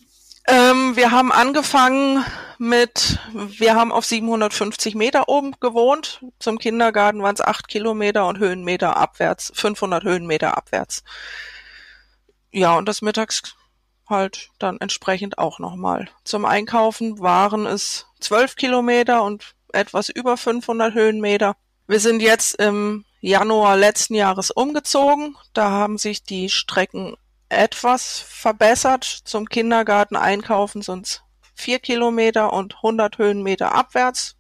Ähm, 0.48 0.96
wir 0.96 1.12
haben 1.12 1.32
angefangen 1.32 2.24
mit, 2.58 3.20
wir 3.34 3.76
haben 3.76 3.92
auf 3.92 4.06
750 4.06 4.96
Meter 4.96 5.28
oben 5.28 5.54
gewohnt. 5.60 6.24
Zum 6.40 6.60
Kindergarten 6.60 7.22
waren 7.24 7.36
es 7.36 7.42
acht 7.42 7.68
Kilometer 7.68 8.28
und 8.28 8.38
Höhenmeter 8.40 8.96
abwärts, 8.96 9.52
500 9.56 10.04
Höhenmeter 10.04 10.58
abwärts. 10.58 11.04
Ja, 12.52 12.78
und 12.78 12.88
das 12.88 13.02
mittags 13.02 13.56
halt 14.08 14.50
dann 14.60 14.78
entsprechend 14.80 15.38
auch 15.38 15.60
nochmal. 15.60 16.08
Zum 16.24 16.46
Einkaufen 16.46 17.20
waren 17.20 17.66
es 17.66 18.06
zwölf 18.20 18.56
Kilometer 18.56 19.24
und 19.24 19.56
etwas 19.74 20.10
über 20.10 20.38
500 20.38 20.94
Höhenmeter. 20.94 21.56
Wir 21.88 22.00
sind 22.00 22.22
jetzt 22.22 22.56
im 22.56 23.04
Januar 23.20 23.76
letzten 23.76 24.14
Jahres 24.14 24.52
umgezogen. 24.52 25.36
Da 25.54 25.70
haben 25.70 25.98
sich 25.98 26.24
die 26.24 26.50
Strecken 26.50 27.16
etwas 27.56 28.20
verbessert. 28.20 29.04
Zum 29.04 29.50
Kindergarten 29.50 30.16
einkaufen 30.16 30.82
sind 30.82 31.06
es 31.06 31.22
vier 31.56 31.80
Kilometer 31.80 32.54
und 32.54 32.76
100 32.76 33.18
Höhenmeter 33.18 33.74
abwärts. 33.74 34.36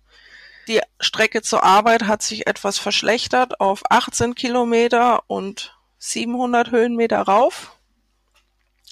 Die 0.67 0.81
Strecke 0.99 1.41
zur 1.41 1.63
Arbeit 1.63 2.03
hat 2.03 2.23
sich 2.23 2.47
etwas 2.47 2.79
verschlechtert 2.79 3.59
auf 3.59 3.83
18 3.89 4.35
Kilometer 4.35 5.23
und 5.27 5.77
700 5.99 6.71
Höhenmeter 6.71 7.21
rauf. 7.21 7.77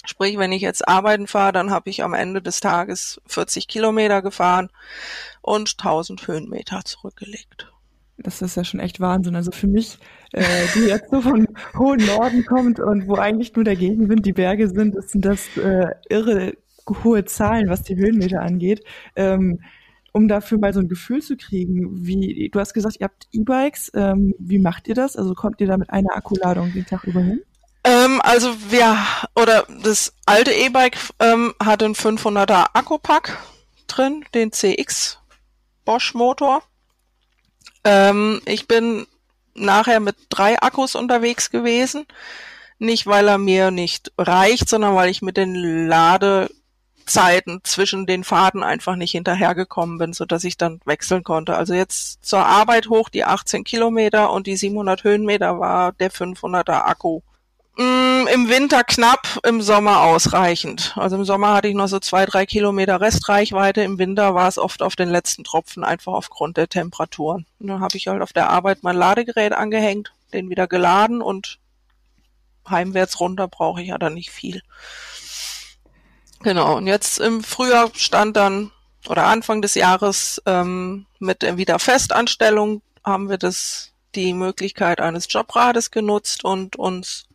Sprich, 0.06 0.38
wenn 0.38 0.52
ich 0.52 0.62
jetzt 0.62 0.86
arbeiten 0.86 1.26
fahre, 1.26 1.52
dann 1.52 1.70
habe 1.70 1.88
ich 1.90 2.02
am 2.02 2.14
Ende 2.14 2.42
des 2.42 2.60
Tages 2.60 3.20
40 3.26 3.68
Kilometer 3.68 4.20
gefahren 4.22 4.70
und 5.40 5.76
1000 5.78 6.26
Höhenmeter 6.26 6.84
zurückgelegt. 6.84 7.72
Das 8.18 8.42
ist 8.42 8.56
ja 8.56 8.64
schon 8.64 8.80
echt 8.80 9.00
Wahnsinn. 9.00 9.34
Also 9.34 9.50
für 9.50 9.66
mich, 9.66 9.98
äh, 10.34 10.66
die 10.74 10.86
jetzt 10.86 11.10
so 11.10 11.20
vom 11.20 11.46
hohen 11.78 12.04
Norden 12.04 12.44
kommt 12.44 12.80
und 12.80 13.06
wo 13.08 13.14
eigentlich 13.14 13.54
nur 13.54 13.64
der 13.64 13.76
Gegenwind 13.76 14.26
die 14.26 14.32
Berge 14.32 14.68
sind, 14.68 14.96
sind 15.08 15.24
das 15.24 15.56
äh, 15.56 15.86
irre 16.08 16.54
hohe 17.02 17.24
Zahlen, 17.24 17.68
was 17.68 17.82
die 17.82 17.96
Höhenmeter 17.96 18.40
angeht. 18.40 18.84
Ähm, 19.16 19.60
um 20.12 20.28
dafür 20.28 20.58
mal 20.58 20.72
so 20.72 20.80
ein 20.80 20.88
Gefühl 20.88 21.22
zu 21.22 21.36
kriegen, 21.36 22.06
wie, 22.06 22.48
du 22.52 22.60
hast 22.60 22.72
gesagt, 22.72 22.96
ihr 23.00 23.04
habt 23.04 23.26
E-Bikes, 23.32 23.90
ähm, 23.94 24.34
wie 24.38 24.60
macht 24.60 24.86
ihr 24.86 24.94
das? 24.94 25.16
Also 25.16 25.34
kommt 25.34 25.60
ihr 25.60 25.66
da 25.66 25.76
mit 25.76 25.90
einer 25.90 26.14
Akkuladung 26.14 26.72
den 26.72 26.86
Tag 26.86 27.04
über 27.04 27.20
hin? 27.20 27.42
Ähm, 27.84 28.20
also 28.22 28.54
wir, 28.70 28.96
oder 29.34 29.66
das 29.82 30.14
alte 30.24 30.52
E-Bike 30.52 30.96
ähm, 31.18 31.52
hat 31.62 31.82
einen 31.82 31.94
500er 31.94 32.70
Akkupack 32.74 33.38
drin, 33.88 34.24
den 34.34 34.52
CX 34.52 35.18
Bosch 35.84 36.14
Motor. 36.14 36.62
Ähm, 37.84 38.40
ich 38.46 38.68
bin 38.68 39.06
nachher 39.54 40.00
mit 40.00 40.16
drei 40.28 40.60
Akkus 40.60 40.94
unterwegs 40.94 41.50
gewesen. 41.50 42.06
Nicht, 42.78 43.06
weil 43.06 43.28
er 43.28 43.38
mir 43.38 43.70
nicht 43.70 44.12
reicht, 44.18 44.68
sondern 44.68 44.94
weil 44.94 45.08
ich 45.08 45.22
mit 45.22 45.36
den 45.36 45.86
Ladezeiten 45.86 47.60
zwischen 47.62 48.06
den 48.06 48.24
Fahrten 48.24 48.62
einfach 48.62 48.96
nicht 48.96 49.12
hinterhergekommen 49.12 49.98
bin, 49.98 50.12
so 50.12 50.24
dass 50.24 50.44
ich 50.44 50.56
dann 50.56 50.80
wechseln 50.84 51.22
konnte. 51.22 51.56
Also 51.56 51.74
jetzt 51.74 52.24
zur 52.24 52.44
Arbeit 52.44 52.88
hoch 52.88 53.08
die 53.08 53.24
18 53.24 53.64
Kilometer 53.64 54.32
und 54.32 54.46
die 54.46 54.56
700 54.56 55.04
Höhenmeter 55.04 55.58
war 55.60 55.92
der 55.92 56.10
500er 56.10 56.84
Akku. 56.84 57.20
Mm, 57.76 58.28
Im 58.32 58.48
Winter 58.48 58.84
knapp, 58.84 59.40
im 59.42 59.60
Sommer 59.60 60.02
ausreichend. 60.02 60.92
Also 60.96 61.16
im 61.16 61.24
Sommer 61.24 61.54
hatte 61.54 61.68
ich 61.68 61.74
noch 61.74 61.88
so 61.88 61.98
zwei, 61.98 62.24
drei 62.24 62.46
Kilometer 62.46 63.00
Restreichweite. 63.00 63.82
Im 63.82 63.98
Winter 63.98 64.34
war 64.34 64.46
es 64.46 64.58
oft 64.58 64.80
auf 64.80 64.94
den 64.94 65.08
letzten 65.08 65.42
Tropfen, 65.42 65.82
einfach 65.82 66.12
aufgrund 66.12 66.56
der 66.56 66.68
Temperaturen. 66.68 67.46
Und 67.58 67.66
dann 67.66 67.80
habe 67.80 67.96
ich 67.96 68.06
halt 68.06 68.22
auf 68.22 68.32
der 68.32 68.48
Arbeit 68.48 68.82
mein 68.82 68.96
Ladegerät 68.96 69.52
angehängt, 69.52 70.12
den 70.32 70.50
wieder 70.50 70.68
geladen 70.68 71.20
und 71.20 71.58
heimwärts 72.68 73.18
runter 73.20 73.48
brauche 73.48 73.82
ich 73.82 73.88
ja 73.88 73.98
dann 73.98 74.14
nicht 74.14 74.30
viel. 74.30 74.62
Genau, 76.42 76.76
und 76.76 76.86
jetzt 76.86 77.18
im 77.18 77.42
Frühjahr 77.42 77.90
stand 77.94 78.36
dann, 78.36 78.70
oder 79.08 79.26
Anfang 79.26 79.62
des 79.62 79.74
Jahres, 79.74 80.40
ähm, 80.46 81.06
mit 81.18 81.42
der 81.42 81.56
Wiederfestanstellung 81.56 82.82
haben 83.02 83.28
wir 83.28 83.38
das 83.38 83.92
die 84.14 84.32
Möglichkeit 84.32 85.00
eines 85.00 85.26
Jobrades 85.30 85.90
genutzt 85.90 86.44
und 86.44 86.76
uns 86.76 87.26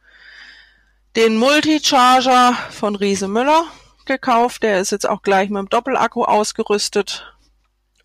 den 1.15 1.38
Multicharger 1.38 2.54
von 2.72 2.95
Riese 2.95 3.28
Müller 3.28 3.65
gekauft. 4.06 4.63
Der 4.63 4.80
ist 4.80 4.91
jetzt 4.91 5.08
auch 5.08 5.22
gleich 5.22 5.50
mit 5.50 5.60
dem 5.60 5.69
Doppelakku 5.69 6.24
ausgerüstet. 6.24 7.34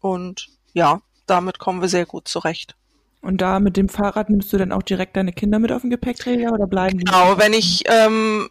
Und 0.01 0.49
ja, 0.73 1.01
damit 1.27 1.59
kommen 1.59 1.81
wir 1.81 1.89
sehr 1.89 2.07
gut 2.07 2.29
zurecht. 2.29 2.77
Und 3.21 3.39
da 3.41 3.59
mit 3.59 3.77
dem 3.77 3.89
Fahrrad 3.89 4.29
nimmst 4.29 4.53
du 4.53 4.59
dann 4.59 4.73
auch 4.73 4.83
direkt 4.83 5.17
deine 5.17 5.33
Kinder 5.33 5.59
mit 5.59 5.73
auf 5.73 5.81
den 5.81 5.91
Gepäckträger 5.91 6.53
oder 6.53 6.67
bleiben 6.67 6.99
die? 6.99 7.05
Genau, 7.05 7.39
wenn 7.39 7.55
ich, 7.55 7.83
ähm, 7.87 8.51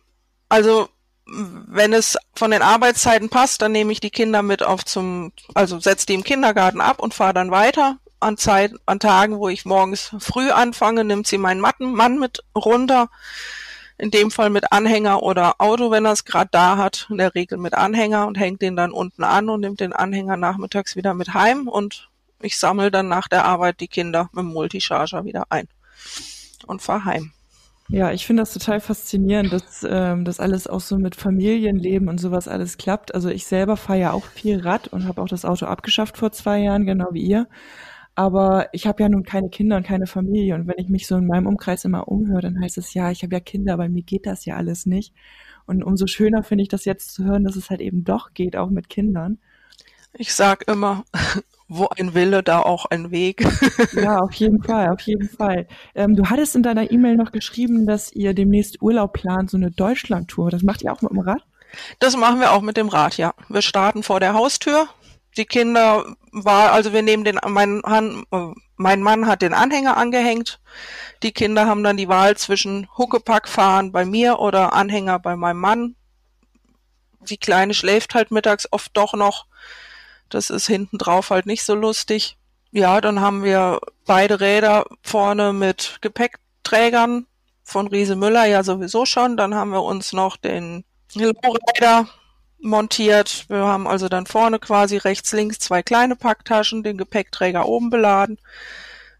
also 0.50 0.89
wenn 1.26 1.94
es 1.94 2.18
von 2.36 2.52
den 2.52 2.62
Arbeitszeiten 2.62 3.30
passt, 3.30 3.62
dann 3.62 3.72
nehme 3.72 3.92
ich 3.92 4.00
die 4.00 4.10
Kinder 4.10 4.42
mit 4.42 4.63
auf 4.63 4.84
zum, 4.84 5.32
also 5.54 5.80
setze 5.80 6.08
die 6.08 6.16
im 6.16 6.24
Kindergarten 6.24 6.82
ab 6.82 7.00
und 7.00 7.13
fahre 7.13 7.34
dann 7.34 7.52
weiter. 7.52 7.98
An 8.20 8.38
Zeit, 8.38 8.74
an 8.86 9.00
Tagen, 9.00 9.38
wo 9.38 9.50
ich 9.50 9.66
morgens 9.66 10.16
früh 10.20 10.50
anfange, 10.50 11.04
nimmt 11.04 11.28
sie 11.28 11.38
meinen 11.38 11.62
Mann 11.62 12.20
mit 12.20 12.44
runter 12.56 13.10
in 13.97 14.12
dem 14.12 14.32
Fall 14.32 14.49
mit 14.49 14.71
Anhänger 14.71 15.21
oder 15.23 15.56
Auto, 15.60 15.91
wenn 15.91 16.06
er 16.06 16.13
es 16.13 16.25
gerade 16.25 16.49
da 16.51 16.77
hat, 16.77 17.08
in 17.10 17.17
der 17.17 17.36
Regel 17.36 17.58
mit 17.58 17.73
Anhänger 17.73 18.27
und 18.27 18.39
hängt 18.39 18.62
den 18.62 18.75
dann 18.75 18.91
unten 18.91 19.23
an 19.23 19.49
und 19.49 19.62
nimmt 19.62 19.79
den 19.79 19.93
Anhänger 19.93 20.38
nachmittags 20.38 20.95
wieder 20.95 21.13
mit 21.13 21.34
heim 21.34 21.67
und 21.67 22.10
ich 22.41 22.58
sammle 22.58 22.91
dann 22.91 23.08
nach 23.08 23.27
der 23.27 23.45
Arbeit 23.45 23.79
die 23.79 23.88
Kinder 23.88 24.29
mit 24.34 24.43
dem 24.43 24.53
Multicharger 24.53 25.25
wieder 25.25 25.45
ein 25.49 25.67
und 26.67 26.82
fahr 26.82 27.06
heim. 27.06 27.32
Ja, 27.89 28.12
ich 28.12 28.25
finde 28.25 28.41
das 28.41 28.53
total 28.53 28.79
faszinierend, 28.79 29.51
dass 29.51 29.86
ähm, 29.88 30.25
das 30.25 30.39
alles 30.39 30.67
auch 30.67 30.79
so 30.79 30.97
mit 30.97 31.15
Familienleben 31.15 32.08
und 32.08 32.17
sowas 32.17 32.47
alles 32.47 32.77
klappt. 32.77 33.13
Also 33.13 33.29
ich 33.29 33.45
selber 33.45 33.77
fahre 33.77 33.99
ja 33.99 34.12
auch 34.12 34.25
viel 34.25 34.62
Rad 34.62 34.88
und 34.88 35.08
habe 35.08 35.21
auch 35.21 35.27
das 35.27 35.45
Auto 35.45 35.65
abgeschafft 35.65 36.17
vor 36.17 36.32
zwei 36.32 36.60
Jahren, 36.60 36.86
genau 36.86 37.10
wie 37.12 37.23
ihr. 37.23 37.47
Aber 38.15 38.69
ich 38.73 38.86
habe 38.86 39.02
ja 39.02 39.10
nun 39.10 39.23
keine 39.23 39.49
Kinder 39.49 39.76
und 39.78 39.88
keine 39.88 40.06
Familie. 40.06 40.56
Und 40.56 40.67
wenn 40.67 40.78
ich 40.78 40.89
mich 40.89 41.08
so 41.08 41.17
in 41.17 41.26
meinem 41.26 41.47
Umkreis 41.47 41.84
immer 41.86 42.08
umhöre, 42.08 42.41
dann 42.41 42.62
heißt 42.62 42.78
es 42.78 42.93
ja, 42.93 43.10
ich 43.10 43.23
habe 43.23 43.34
ja 43.34 43.39
Kinder, 43.39 43.73
aber 43.73 43.89
mir 43.89 44.04
geht 44.04 44.26
das 44.26 44.45
ja 44.45 44.56
alles 44.56 44.86
nicht. 44.86 45.13
Und 45.65 45.84
umso 45.84 46.08
schöner 46.08 46.43
finde 46.43 46.63
ich 46.63 46.69
das 46.69 46.86
jetzt 46.86 47.13
zu 47.13 47.23
hören, 47.23 47.43
dass 47.43 47.56
es 47.56 47.69
halt 47.69 47.82
eben 47.82 48.04
doch 48.04 48.34
geht, 48.34 48.56
auch 48.56 48.69
mit 48.69 48.89
Kindern. 48.89 49.39
Ich 50.15 50.34
sag 50.34 50.67
immer, 50.67 51.06
wo 51.67 51.88
ein 51.97 52.13
Wille, 52.13 52.43
da 52.43 52.60
auch 52.60 52.86
ein 52.86 53.10
Weg. 53.10 53.43
ja, 53.93 54.19
auf 54.19 54.34
jeden 54.34 54.62
Fall, 54.62 54.89
auf 54.89 55.02
jeden 55.02 55.28
Fall. 55.28 55.67
Ähm, 55.95 56.15
du 56.15 56.26
hattest 56.30 56.56
in 56.56 56.62
deiner 56.62 56.91
E-Mail 56.91 57.15
noch 57.15 57.32
geschrieben, 57.32 57.88
dass 57.88 58.12
ihr 58.12 58.36
demnächst 58.36 58.82
Urlaub 58.82 59.13
plant, 59.13 59.49
so 59.49 59.58
eine 59.58 59.71
Deutschlandtour. 59.71 60.52
Das 60.52 60.62
macht 60.62 60.84
ihr 60.84 60.93
auch 60.93 61.02
mit 61.02 61.12
dem 61.12 61.19
Rad? 61.19 61.43
Das 61.97 62.15
machen 62.15 62.39
wir 62.39 62.52
auch 62.52 62.62
mit 62.62 62.78
dem 62.78 62.89
Rad, 62.89 63.17
ja. 63.17 63.34
Wir 63.49 63.63
starten 63.63 64.04
vor 64.04 64.19
der 64.19 64.36
Haustür. 64.36 64.88
Die 65.38 65.46
Kinder 65.46 66.15
war, 66.32 66.72
also 66.72 66.93
wir 66.93 67.02
nehmen 67.02 67.24
den, 67.24 67.39
mein, 67.48 67.82
mein 68.76 69.02
Mann 69.02 69.28
hat 69.28 69.41
den 69.41 69.54
Anhänger 69.54 69.98
angehängt. 69.98 70.60
Die 71.24 71.32
Kinder 71.32 71.65
haben 71.65 71.84
dann 71.84 71.98
die 71.98 72.08
Wahl 72.08 72.38
zwischen 72.38 72.88
Huckepack 72.98 73.48
fahren 73.48 73.91
bei 73.91 74.06
mir 74.06 74.39
oder 74.39 74.74
Anhänger 74.74 75.19
bei 75.19 75.36
meinem 75.36 75.60
Mann. 75.60 75.96
Die 77.22 77.38
Kleine 77.38 77.74
schläft 77.74 78.15
halt 78.15 78.32
mittags 78.32 78.67
oft 78.72 78.91
doch 78.96 79.13
noch. 79.13 79.46
Das 80.30 80.50
ist 80.50 80.67
hinten 80.67 80.98
drauf 80.98 81.30
halt 81.30 81.46
nicht 81.46 81.63
so 81.63 81.76
lustig. 81.76 82.38
Ja, 82.72 83.02
dann 83.02 83.22
haben 83.22 83.43
wir 83.43 83.80
beide 84.06 84.39
Räder 84.39 84.86
vorne 85.02 85.54
mit 85.54 86.00
Gepäckträgern 86.02 87.28
von 87.63 87.88
Riese 87.88 88.15
Müller 88.15 88.46
ja 88.46 88.63
sowieso 88.63 89.06
schon. 89.06 89.38
Dann 89.38 89.56
haben 89.56 89.72
wir 89.72 89.84
uns 89.84 90.12
noch 90.12 90.38
den 90.38 90.84
Lowrider 91.13 92.08
montiert. 92.63 93.45
Wir 93.49 93.60
haben 93.60 93.88
also 93.88 94.10
dann 94.10 94.26
vorne 94.26 94.60
quasi 94.60 94.97
rechts, 94.97 95.32
links 95.34 95.60
zwei 95.60 95.84
kleine 95.84 96.15
Packtaschen, 96.15 96.84
den 96.84 96.97
Gepäckträger 96.97 97.67
oben 97.67 97.89
beladen. 97.89 98.39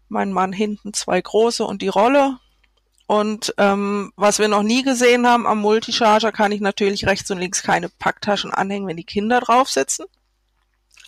Mein 0.08 0.32
Mann 0.32 0.52
hinten 0.52 0.92
zwei 0.94 1.20
große 1.20 1.64
und 1.64 1.82
die 1.82 1.88
Rolle. 1.88 2.38
Und 3.06 3.54
ähm, 3.58 4.12
was 4.16 4.38
wir 4.38 4.48
noch 4.48 4.62
nie 4.62 4.82
gesehen 4.82 5.26
haben 5.26 5.46
am 5.46 5.60
Multicharger, 5.60 6.32
kann 6.32 6.52
ich 6.52 6.60
natürlich 6.60 7.06
rechts 7.06 7.30
und 7.30 7.38
links 7.38 7.62
keine 7.62 7.88
Packtaschen 7.88 8.52
anhängen, 8.52 8.88
wenn 8.88 8.96
die 8.96 9.04
Kinder 9.04 9.40
drauf 9.40 9.68
sitzen 9.68 10.06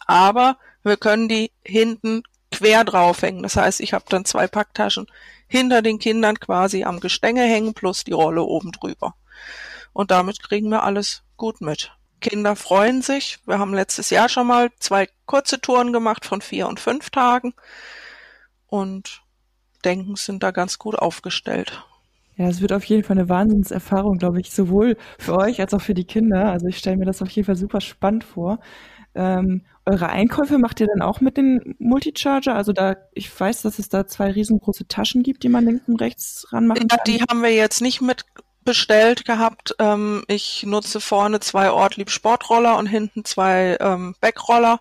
aber 0.06 0.56
wir 0.82 0.96
können 0.96 1.28
die 1.28 1.52
hinten 1.64 2.22
quer 2.50 2.84
draufhängen. 2.84 3.42
Das 3.42 3.56
heißt, 3.56 3.80
ich 3.80 3.92
habe 3.92 4.04
dann 4.08 4.24
zwei 4.24 4.46
Packtaschen 4.46 5.06
hinter 5.48 5.82
den 5.82 5.98
Kindern 5.98 6.38
quasi 6.40 6.84
am 6.84 7.00
Gestänge 7.00 7.42
hängen 7.42 7.74
plus 7.74 8.04
die 8.04 8.12
Rolle 8.12 8.42
oben 8.42 8.72
drüber. 8.72 9.14
Und 9.92 10.10
damit 10.10 10.42
kriegen 10.42 10.70
wir 10.70 10.84
alles 10.84 11.22
gut 11.36 11.60
mit. 11.60 11.92
Kinder 12.20 12.56
freuen 12.56 13.02
sich. 13.02 13.38
Wir 13.46 13.58
haben 13.58 13.74
letztes 13.74 14.10
Jahr 14.10 14.28
schon 14.28 14.46
mal 14.46 14.70
zwei 14.78 15.08
kurze 15.26 15.60
Touren 15.60 15.92
gemacht 15.92 16.24
von 16.24 16.40
vier 16.40 16.68
und 16.68 16.80
fünf 16.80 17.10
Tagen 17.10 17.54
und 18.66 19.22
denken, 19.84 20.16
sind 20.16 20.42
da 20.42 20.50
ganz 20.50 20.78
gut 20.78 20.96
aufgestellt. 20.96 21.84
Ja, 22.36 22.48
es 22.48 22.60
wird 22.60 22.72
auf 22.72 22.84
jeden 22.84 23.02
Fall 23.02 23.18
eine 23.18 23.28
Wahnsinnserfahrung, 23.28 24.18
glaube 24.18 24.40
ich, 24.40 24.50
sowohl 24.50 24.96
für 25.18 25.36
euch 25.36 25.60
als 25.60 25.72
auch 25.72 25.80
für 25.80 25.94
die 25.94 26.04
Kinder. 26.04 26.50
Also 26.50 26.66
ich 26.66 26.76
stelle 26.76 26.98
mir 26.98 27.06
das 27.06 27.22
auf 27.22 27.30
jeden 27.30 27.46
Fall 27.46 27.56
super 27.56 27.80
spannend 27.80 28.24
vor. 28.24 28.60
Ähm, 29.14 29.62
eure 29.86 30.10
Einkäufe 30.10 30.58
macht 30.58 30.80
ihr 30.80 30.88
dann 30.88 31.00
auch 31.00 31.22
mit 31.22 31.38
dem 31.38 31.76
Multicharger? 31.78 32.54
Also 32.54 32.72
da, 32.72 32.96
ich 33.12 33.40
weiß, 33.40 33.62
dass 33.62 33.78
es 33.78 33.88
da 33.88 34.06
zwei 34.06 34.30
riesengroße 34.32 34.86
Taschen 34.86 35.22
gibt, 35.22 35.44
die 35.44 35.48
man 35.48 35.64
links 35.64 35.88
und 35.88 36.00
rechts 36.02 36.46
ranmachen 36.52 36.88
kann. 36.88 36.98
Ja, 36.98 37.04
die 37.04 37.22
haben 37.22 37.42
wir 37.42 37.54
jetzt 37.54 37.80
nicht 37.80 38.02
mit 38.02 38.26
bestellt 38.66 39.24
gehabt. 39.24 39.74
Ähm, 39.78 40.22
ich 40.28 40.64
nutze 40.64 41.00
vorne 41.00 41.40
zwei 41.40 41.70
Ortlieb 41.70 42.10
Sportroller 42.10 42.76
und 42.76 42.86
hinten 42.86 43.24
zwei 43.24 43.78
ähm, 43.80 44.14
Backroller. 44.20 44.80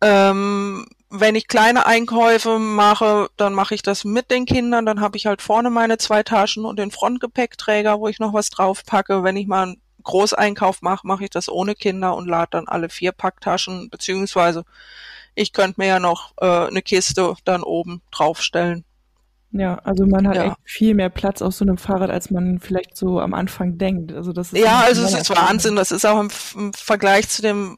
Ähm, 0.00 0.86
wenn 1.10 1.34
ich 1.34 1.48
kleine 1.48 1.84
Einkäufe 1.84 2.58
mache, 2.58 3.28
dann 3.36 3.52
mache 3.52 3.74
ich 3.74 3.82
das 3.82 4.04
mit 4.04 4.30
den 4.30 4.46
Kindern. 4.46 4.86
Dann 4.86 5.00
habe 5.00 5.18
ich 5.18 5.26
halt 5.26 5.42
vorne 5.42 5.68
meine 5.68 5.98
zwei 5.98 6.22
Taschen 6.22 6.64
und 6.64 6.78
den 6.78 6.90
Frontgepäckträger, 6.90 8.00
wo 8.00 8.08
ich 8.08 8.18
noch 8.18 8.32
was 8.32 8.48
drauf 8.48 8.84
packe. 8.86 9.22
Wenn 9.22 9.36
ich 9.36 9.46
mal 9.46 9.76
Großeinkauf 10.02 10.80
mache, 10.80 11.06
mache 11.06 11.24
ich 11.24 11.30
das 11.30 11.50
ohne 11.50 11.74
Kinder 11.74 12.16
und 12.16 12.26
lade 12.26 12.48
dann 12.52 12.68
alle 12.68 12.88
vier 12.88 13.12
Packtaschen, 13.12 13.90
beziehungsweise 13.90 14.64
ich 15.34 15.52
könnte 15.52 15.80
mir 15.80 15.86
ja 15.88 16.00
noch 16.00 16.32
äh, 16.40 16.66
eine 16.66 16.80
Kiste 16.80 17.34
dann 17.44 17.62
oben 17.62 18.00
draufstellen. 18.10 18.85
Ja, 19.58 19.76
also 19.84 20.06
man 20.06 20.28
hat 20.28 20.36
ja. 20.36 20.44
echt 20.46 20.56
viel 20.64 20.94
mehr 20.94 21.08
Platz 21.08 21.42
auf 21.42 21.54
so 21.54 21.64
einem 21.64 21.78
Fahrrad, 21.78 22.10
als 22.10 22.30
man 22.30 22.58
vielleicht 22.58 22.96
so 22.96 23.20
am 23.20 23.34
Anfang 23.34 23.78
denkt. 23.78 24.12
Also 24.12 24.32
das 24.32 24.52
ist 24.52 24.62
ja, 24.62 24.80
also 24.80 25.02
es 25.02 25.14
ist 25.14 25.30
Wahnsinn. 25.30 25.76
Das 25.76 25.92
ist 25.92 26.04
auch 26.04 26.20
im, 26.20 26.28
im 26.56 26.72
Vergleich 26.72 27.28
zu 27.28 27.42
dem 27.42 27.76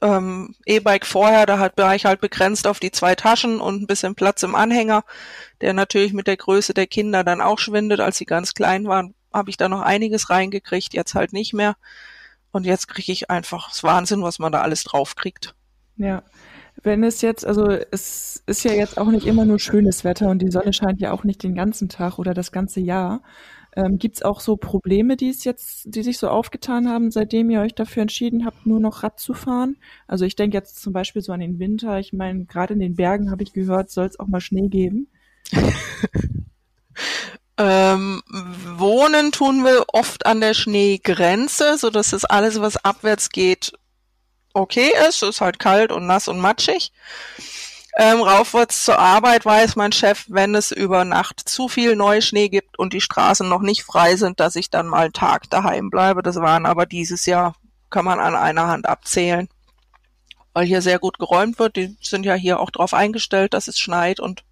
ähm, 0.00 0.54
E-Bike 0.66 1.06
vorher, 1.06 1.46
da 1.46 1.58
hat, 1.58 1.76
war 1.76 1.94
ich 1.94 2.04
halt 2.04 2.20
begrenzt 2.20 2.66
auf 2.66 2.80
die 2.80 2.90
zwei 2.90 3.14
Taschen 3.14 3.60
und 3.60 3.82
ein 3.82 3.86
bisschen 3.86 4.14
Platz 4.14 4.42
im 4.42 4.54
Anhänger, 4.54 5.04
der 5.60 5.72
natürlich 5.72 6.12
mit 6.12 6.26
der 6.26 6.36
Größe 6.36 6.74
der 6.74 6.86
Kinder 6.86 7.24
dann 7.24 7.40
auch 7.40 7.58
schwindet. 7.58 8.00
Als 8.00 8.18
sie 8.18 8.24
ganz 8.24 8.54
klein 8.54 8.86
waren, 8.86 9.14
habe 9.32 9.50
ich 9.50 9.56
da 9.56 9.68
noch 9.68 9.80
einiges 9.80 10.30
reingekriegt, 10.30 10.94
jetzt 10.94 11.14
halt 11.14 11.32
nicht 11.32 11.54
mehr. 11.54 11.76
Und 12.50 12.64
jetzt 12.64 12.88
kriege 12.88 13.12
ich 13.12 13.30
einfach, 13.30 13.70
es 13.70 13.82
Wahnsinn, 13.82 14.22
was 14.22 14.38
man 14.38 14.52
da 14.52 14.62
alles 14.62 14.84
drauf 14.84 15.16
kriegt. 15.16 15.54
Ja. 15.96 16.22
Wenn 16.82 17.02
es 17.02 17.22
jetzt, 17.22 17.44
also 17.44 17.66
es 17.68 18.42
ist 18.46 18.64
ja 18.64 18.72
jetzt 18.72 18.98
auch 18.98 19.10
nicht 19.10 19.26
immer 19.26 19.44
nur 19.44 19.58
schönes 19.58 20.04
Wetter 20.04 20.28
und 20.28 20.40
die 20.40 20.50
Sonne 20.50 20.72
scheint 20.72 21.00
ja 21.00 21.12
auch 21.12 21.24
nicht 21.24 21.42
den 21.42 21.54
ganzen 21.54 21.88
Tag 21.88 22.18
oder 22.18 22.34
das 22.34 22.52
ganze 22.52 22.80
Jahr. 22.80 23.22
Ähm, 23.76 23.98
Gibt 23.98 24.16
es 24.16 24.22
auch 24.22 24.40
so 24.40 24.56
Probleme, 24.56 25.16
die 25.16 25.28
es 25.28 25.44
jetzt, 25.44 25.82
die 25.86 26.02
sich 26.02 26.18
so 26.18 26.28
aufgetan 26.28 26.88
haben, 26.88 27.10
seitdem 27.10 27.50
ihr 27.50 27.60
euch 27.60 27.74
dafür 27.74 28.02
entschieden 28.02 28.44
habt, 28.44 28.66
nur 28.66 28.80
noch 28.80 29.02
Rad 29.02 29.20
zu 29.20 29.34
fahren? 29.34 29.76
Also 30.06 30.24
ich 30.24 30.36
denke 30.36 30.56
jetzt 30.56 30.80
zum 30.80 30.92
Beispiel 30.92 31.22
so 31.22 31.32
an 31.32 31.40
den 31.40 31.58
Winter. 31.58 31.98
Ich 31.98 32.12
meine, 32.12 32.44
gerade 32.44 32.74
in 32.74 32.80
den 32.80 32.96
Bergen 32.96 33.30
habe 33.30 33.42
ich 33.42 33.52
gehört, 33.52 33.90
soll 33.90 34.06
es 34.06 34.18
auch 34.18 34.28
mal 34.28 34.40
Schnee 34.40 34.68
geben. 34.68 35.08
Ähm, 37.60 38.22
wohnen 38.76 39.32
tun 39.32 39.64
wir 39.64 39.84
oft 39.92 40.26
an 40.26 40.40
der 40.40 40.54
Schneegrenze, 40.54 41.76
so 41.76 41.90
dass 41.90 42.12
es 42.12 42.24
alles, 42.24 42.60
was 42.60 42.76
abwärts 42.84 43.30
geht, 43.30 43.72
okay 44.58 44.92
ist. 45.08 45.22
Ist 45.22 45.40
halt 45.40 45.58
kalt 45.58 45.92
und 45.92 46.06
nass 46.06 46.28
und 46.28 46.40
matschig. 46.40 46.92
Ähm, 48.00 48.22
raufwärts 48.22 48.84
zur 48.84 48.98
Arbeit 48.98 49.44
weiß 49.44 49.74
mein 49.74 49.90
Chef, 49.90 50.24
wenn 50.28 50.54
es 50.54 50.70
über 50.70 51.04
Nacht 51.04 51.48
zu 51.48 51.68
viel 51.68 51.96
Neuschnee 51.96 52.48
gibt 52.48 52.78
und 52.78 52.92
die 52.92 53.00
Straßen 53.00 53.48
noch 53.48 53.60
nicht 53.60 53.82
frei 53.82 54.14
sind, 54.14 54.38
dass 54.38 54.54
ich 54.54 54.70
dann 54.70 54.86
mal 54.86 55.06
einen 55.06 55.12
Tag 55.12 55.50
daheim 55.50 55.90
bleibe. 55.90 56.22
Das 56.22 56.36
waren 56.36 56.64
aber 56.64 56.86
dieses 56.86 57.26
Jahr, 57.26 57.56
kann 57.90 58.04
man 58.04 58.20
an 58.20 58.36
einer 58.36 58.68
Hand 58.68 58.88
abzählen. 58.88 59.48
Weil 60.52 60.66
hier 60.66 60.80
sehr 60.80 61.00
gut 61.00 61.18
geräumt 61.18 61.58
wird. 61.58 61.74
Die 61.74 61.96
sind 62.00 62.24
ja 62.24 62.34
hier 62.34 62.60
auch 62.60 62.70
drauf 62.70 62.94
eingestellt, 62.94 63.52
dass 63.52 63.66
es 63.66 63.80
schneit 63.80 64.20
und 64.20 64.44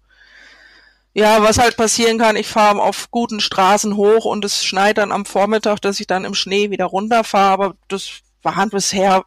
ja, 1.13 1.41
was 1.41 1.57
halt 1.57 1.77
passieren 1.77 2.19
kann, 2.19 2.35
ich 2.35 2.47
fahre 2.47 2.79
auf 2.79 3.09
guten 3.09 3.39
Straßen 3.39 3.95
hoch 3.95 4.25
und 4.25 4.45
es 4.45 4.63
schneit 4.63 4.99
dann 4.99 5.11
am 5.11 5.25
Vormittag, 5.25 5.79
dass 5.79 5.99
ich 5.99 6.05
dann 6.05 6.25
im 6.25 6.35
Schnee 6.35 6.69
wieder 6.69 6.85
runterfahre, 6.85 7.53
aber 7.53 7.75
das 7.87 8.21
war 8.43 8.67
bisher 8.67 9.25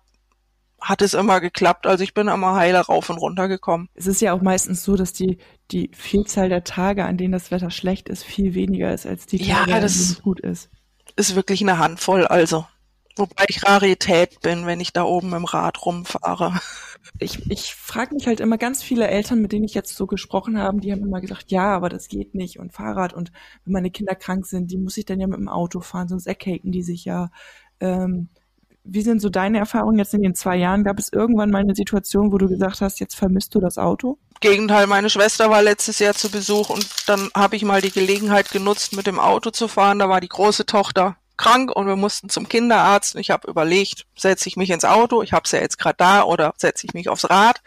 hat 0.80 1.02
es 1.02 1.14
immer 1.14 1.40
geklappt. 1.40 1.86
Also 1.86 2.04
ich 2.04 2.14
bin 2.14 2.28
immer 2.28 2.54
heile 2.54 2.80
rauf 2.80 3.10
und 3.10 3.18
runter 3.18 3.48
gekommen. 3.48 3.88
Es 3.94 4.06
ist 4.06 4.20
ja 4.20 4.32
auch 4.32 4.42
meistens 4.42 4.82
so, 4.82 4.96
dass 4.96 5.12
die, 5.12 5.38
die 5.70 5.90
Vielzahl 5.94 6.48
der 6.48 6.64
Tage, 6.64 7.04
an 7.04 7.16
denen 7.16 7.32
das 7.32 7.50
Wetter 7.50 7.70
schlecht 7.70 8.08
ist, 8.08 8.24
viel 8.24 8.54
weniger 8.54 8.92
ist 8.92 9.06
als 9.06 9.26
die 9.26 9.38
Tage, 9.38 9.50
ja, 9.50 9.60
an 9.62 9.68
denen 9.68 9.84
es 9.84 10.22
gut 10.22 10.40
ist. 10.40 10.70
Ist 11.16 11.34
wirklich 11.34 11.60
eine 11.62 11.78
Handvoll, 11.78 12.26
also. 12.26 12.66
Wobei 13.16 13.44
ich 13.48 13.66
Rarität 13.66 14.40
bin, 14.40 14.66
wenn 14.66 14.80
ich 14.80 14.92
da 14.92 15.02
oben 15.02 15.34
im 15.34 15.44
Rad 15.44 15.84
rumfahre. 15.84 16.60
Ich, 17.18 17.50
ich 17.50 17.74
frage 17.74 18.14
mich 18.14 18.26
halt 18.26 18.40
immer 18.40 18.56
ganz 18.56 18.82
viele 18.82 19.08
Eltern, 19.08 19.42
mit 19.42 19.52
denen 19.52 19.64
ich 19.64 19.74
jetzt 19.74 19.96
so 19.96 20.06
gesprochen 20.06 20.58
habe, 20.58 20.80
die 20.80 20.92
haben 20.92 21.02
immer 21.02 21.20
gesagt, 21.20 21.50
ja, 21.50 21.74
aber 21.74 21.88
das 21.88 22.08
geht 22.08 22.34
nicht 22.34 22.58
und 22.58 22.72
Fahrrad 22.72 23.12
und 23.12 23.32
wenn 23.64 23.72
meine 23.72 23.90
Kinder 23.90 24.14
krank 24.14 24.46
sind, 24.46 24.70
die 24.70 24.78
muss 24.78 24.96
ich 24.96 25.06
dann 25.06 25.20
ja 25.20 25.26
mit 25.26 25.38
dem 25.38 25.48
Auto 25.48 25.80
fahren, 25.80 26.08
sonst 26.08 26.26
erkälten 26.26 26.72
die 26.72 26.82
sich 26.82 27.04
ja. 27.04 27.30
Ähm, 27.80 28.28
wie 28.84 29.02
sind 29.02 29.20
so 29.20 29.28
deine 29.28 29.58
Erfahrungen 29.58 29.98
jetzt 29.98 30.14
in 30.14 30.22
den 30.22 30.34
zwei 30.34 30.56
Jahren? 30.56 30.84
Gab 30.84 30.98
es 30.98 31.12
irgendwann 31.12 31.50
mal 31.50 31.58
eine 31.58 31.74
Situation, 31.74 32.32
wo 32.32 32.38
du 32.38 32.48
gesagt 32.48 32.80
hast, 32.80 33.00
jetzt 33.00 33.16
vermisst 33.16 33.54
du 33.54 33.60
das 33.60 33.78
Auto? 33.78 34.18
Gegenteil, 34.40 34.86
meine 34.86 35.10
Schwester 35.10 35.50
war 35.50 35.62
letztes 35.62 35.98
Jahr 35.98 36.14
zu 36.14 36.30
Besuch 36.30 36.70
und 36.70 36.86
dann 37.06 37.28
habe 37.36 37.56
ich 37.56 37.64
mal 37.64 37.82
die 37.82 37.90
Gelegenheit 37.90 38.50
genutzt, 38.50 38.96
mit 38.96 39.06
dem 39.06 39.20
Auto 39.20 39.50
zu 39.50 39.68
fahren. 39.68 39.98
Da 39.98 40.08
war 40.08 40.20
die 40.20 40.28
große 40.28 40.64
Tochter 40.64 41.16
krank 41.36 41.74
und 41.74 41.86
wir 41.86 41.96
mussten 41.96 42.28
zum 42.28 42.48
Kinderarzt. 42.48 43.16
Ich 43.16 43.30
habe 43.30 43.50
überlegt, 43.50 44.06
setze 44.16 44.48
ich 44.48 44.56
mich 44.56 44.70
ins 44.70 44.84
Auto, 44.84 45.22
ich 45.22 45.32
habe 45.32 45.42
es 45.44 45.52
ja 45.52 45.60
jetzt 45.60 45.78
gerade 45.78 45.96
da, 45.96 46.22
oder 46.24 46.54
setze 46.56 46.86
ich 46.86 46.94
mich 46.94 47.08
aufs 47.08 47.28
Rad. 47.28 47.62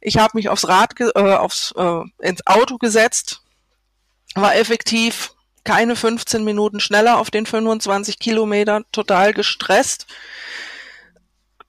Ich 0.00 0.18
habe 0.18 0.32
mich 0.34 0.48
aufs 0.48 0.68
Rad, 0.68 0.98
äh, 0.98 1.34
aufs, 1.34 1.72
äh, 1.76 2.00
ins 2.20 2.46
Auto 2.46 2.78
gesetzt, 2.78 3.42
war 4.34 4.56
effektiv 4.56 5.34
keine 5.64 5.96
15 5.96 6.44
Minuten 6.44 6.80
schneller 6.80 7.18
auf 7.18 7.30
den 7.30 7.46
25 7.46 8.18
Kilometern, 8.18 8.84
total 8.92 9.32
gestresst. 9.32 10.06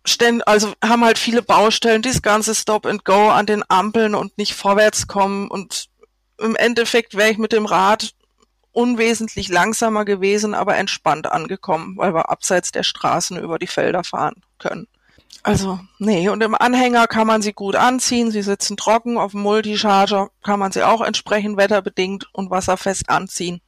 Ständ, 0.06 0.48
also 0.48 0.74
haben 0.84 1.06
halt 1.06 1.18
viele 1.18 1.42
Baustellen, 1.42 2.02
dieses 2.02 2.22
ganze 2.22 2.56
Stop 2.56 2.86
and 2.86 3.06
Go 3.06 3.30
an 3.30 3.46
den 3.46 3.64
Ampeln 3.70 4.16
und 4.16 4.38
nicht 4.38 4.54
vorwärts 4.54 5.08
kommen 5.08 5.50
und 5.50 5.88
im 6.40 6.56
Endeffekt 6.56 7.16
wäre 7.16 7.30
ich 7.30 7.38
mit 7.38 7.54
dem 7.54 7.66
Rad 7.66 8.14
unwesentlich 8.74 9.50
langsamer 9.50 10.04
gewesen, 10.04 10.56
aber 10.56 10.76
entspannt 10.76 11.32
angekommen, 11.32 11.96
weil 11.98 12.14
wir 12.14 12.30
abseits 12.30 12.72
der 12.72 12.84
Straßen 12.84 13.38
über 13.38 13.60
die 13.60 13.68
Felder 13.68 14.04
fahren 14.04 14.42
können. 14.58 14.88
Also, 15.44 15.80
nee, 16.00 16.30
und 16.30 16.42
im 16.42 16.56
Anhänger 16.56 17.08
kann 17.08 17.28
man 17.28 17.42
sie 17.42 17.54
gut 17.54 17.76
anziehen, 17.76 18.32
sie 18.32 18.42
sitzen 18.42 18.78
trocken, 18.78 19.18
auf 19.18 19.32
dem 19.32 19.42
Multicharger 19.42 20.30
kann 20.42 20.60
man 20.60 20.72
sie 20.72 20.84
auch 20.84 21.02
entsprechend 21.02 21.58
wetterbedingt 21.58 22.28
und 22.34 22.50
wasserfest 22.50 23.10
anziehen. 23.10 23.62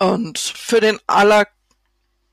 Und 0.00 0.38
für 0.38 0.80
den 0.80 0.98
aller 1.06 1.46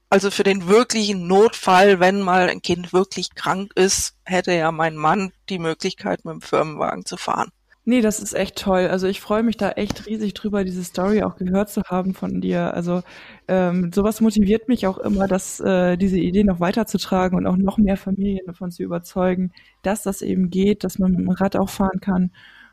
Also 0.10 0.32
für 0.32 0.43
den 0.43 0.67
wirklichen 0.67 1.28
Notfall, 1.28 1.99
wenn 1.99 2.21
mal 2.21 2.49
ein 2.49 2.62
Kind 2.62 2.93
wirklich 2.93 3.36
krank 3.36 3.71
ist, 3.75 4.15
hätte 4.23 4.54
ja 4.54 4.71
mein 4.71 4.95
Mann 4.95 5.32
die 5.49 5.60
Möglichkeit, 5.60 6.25
mit 6.25 6.34
dem 6.34 6.41
Firmenwagen 6.41 7.06
zu 7.06 7.17
fahren. 7.17 7.51
Nee, 7.88 8.01
das 8.01 8.19
ist 8.19 8.34
echt 8.34 8.58
toll. 8.58 8.88
Also 8.88 9.06
ich 9.08 9.21
freue 9.21 9.43
mich 9.43 9.58
da 9.58 9.69
echt 9.71 10.08
riesig 10.08 10.34
drüber, 10.34 10.63
diese 10.63 10.84
Story 10.84 11.21
auch 11.21 11.36
gehört 11.36 11.69
zu 11.69 11.84
haben 11.84 12.15
von 12.15 12.41
dir. 12.41 12.73
Also 12.73 13.04
ähm, 13.47 13.91
sowas 13.93 14.21
motiviert 14.21 14.67
mich 14.67 14.88
auch 14.88 14.97
immer, 14.97 15.28
dass 15.28 15.60
äh, 15.60 15.95
diese 15.95 16.17
Idee 16.17 16.43
noch 16.43 16.60
weiterzutragen 16.60 17.38
und 17.38 17.45
auch 17.45 17.58
noch 17.58 17.78
mehr 17.78 17.97
Familien 17.97 18.45
davon 18.47 18.71
zu 18.71 18.82
überzeugen, 18.82 19.51
dass 19.84 20.01
das 20.01 20.23
eben 20.23 20.49
geht, 20.49 20.84
dass 20.84 20.97
man 20.97 21.12
mit 21.12 21.19
dem 21.21 21.30
Rad 21.30 21.56
auch 21.56 21.69
fahren 21.69 21.99
kann. 22.01 22.32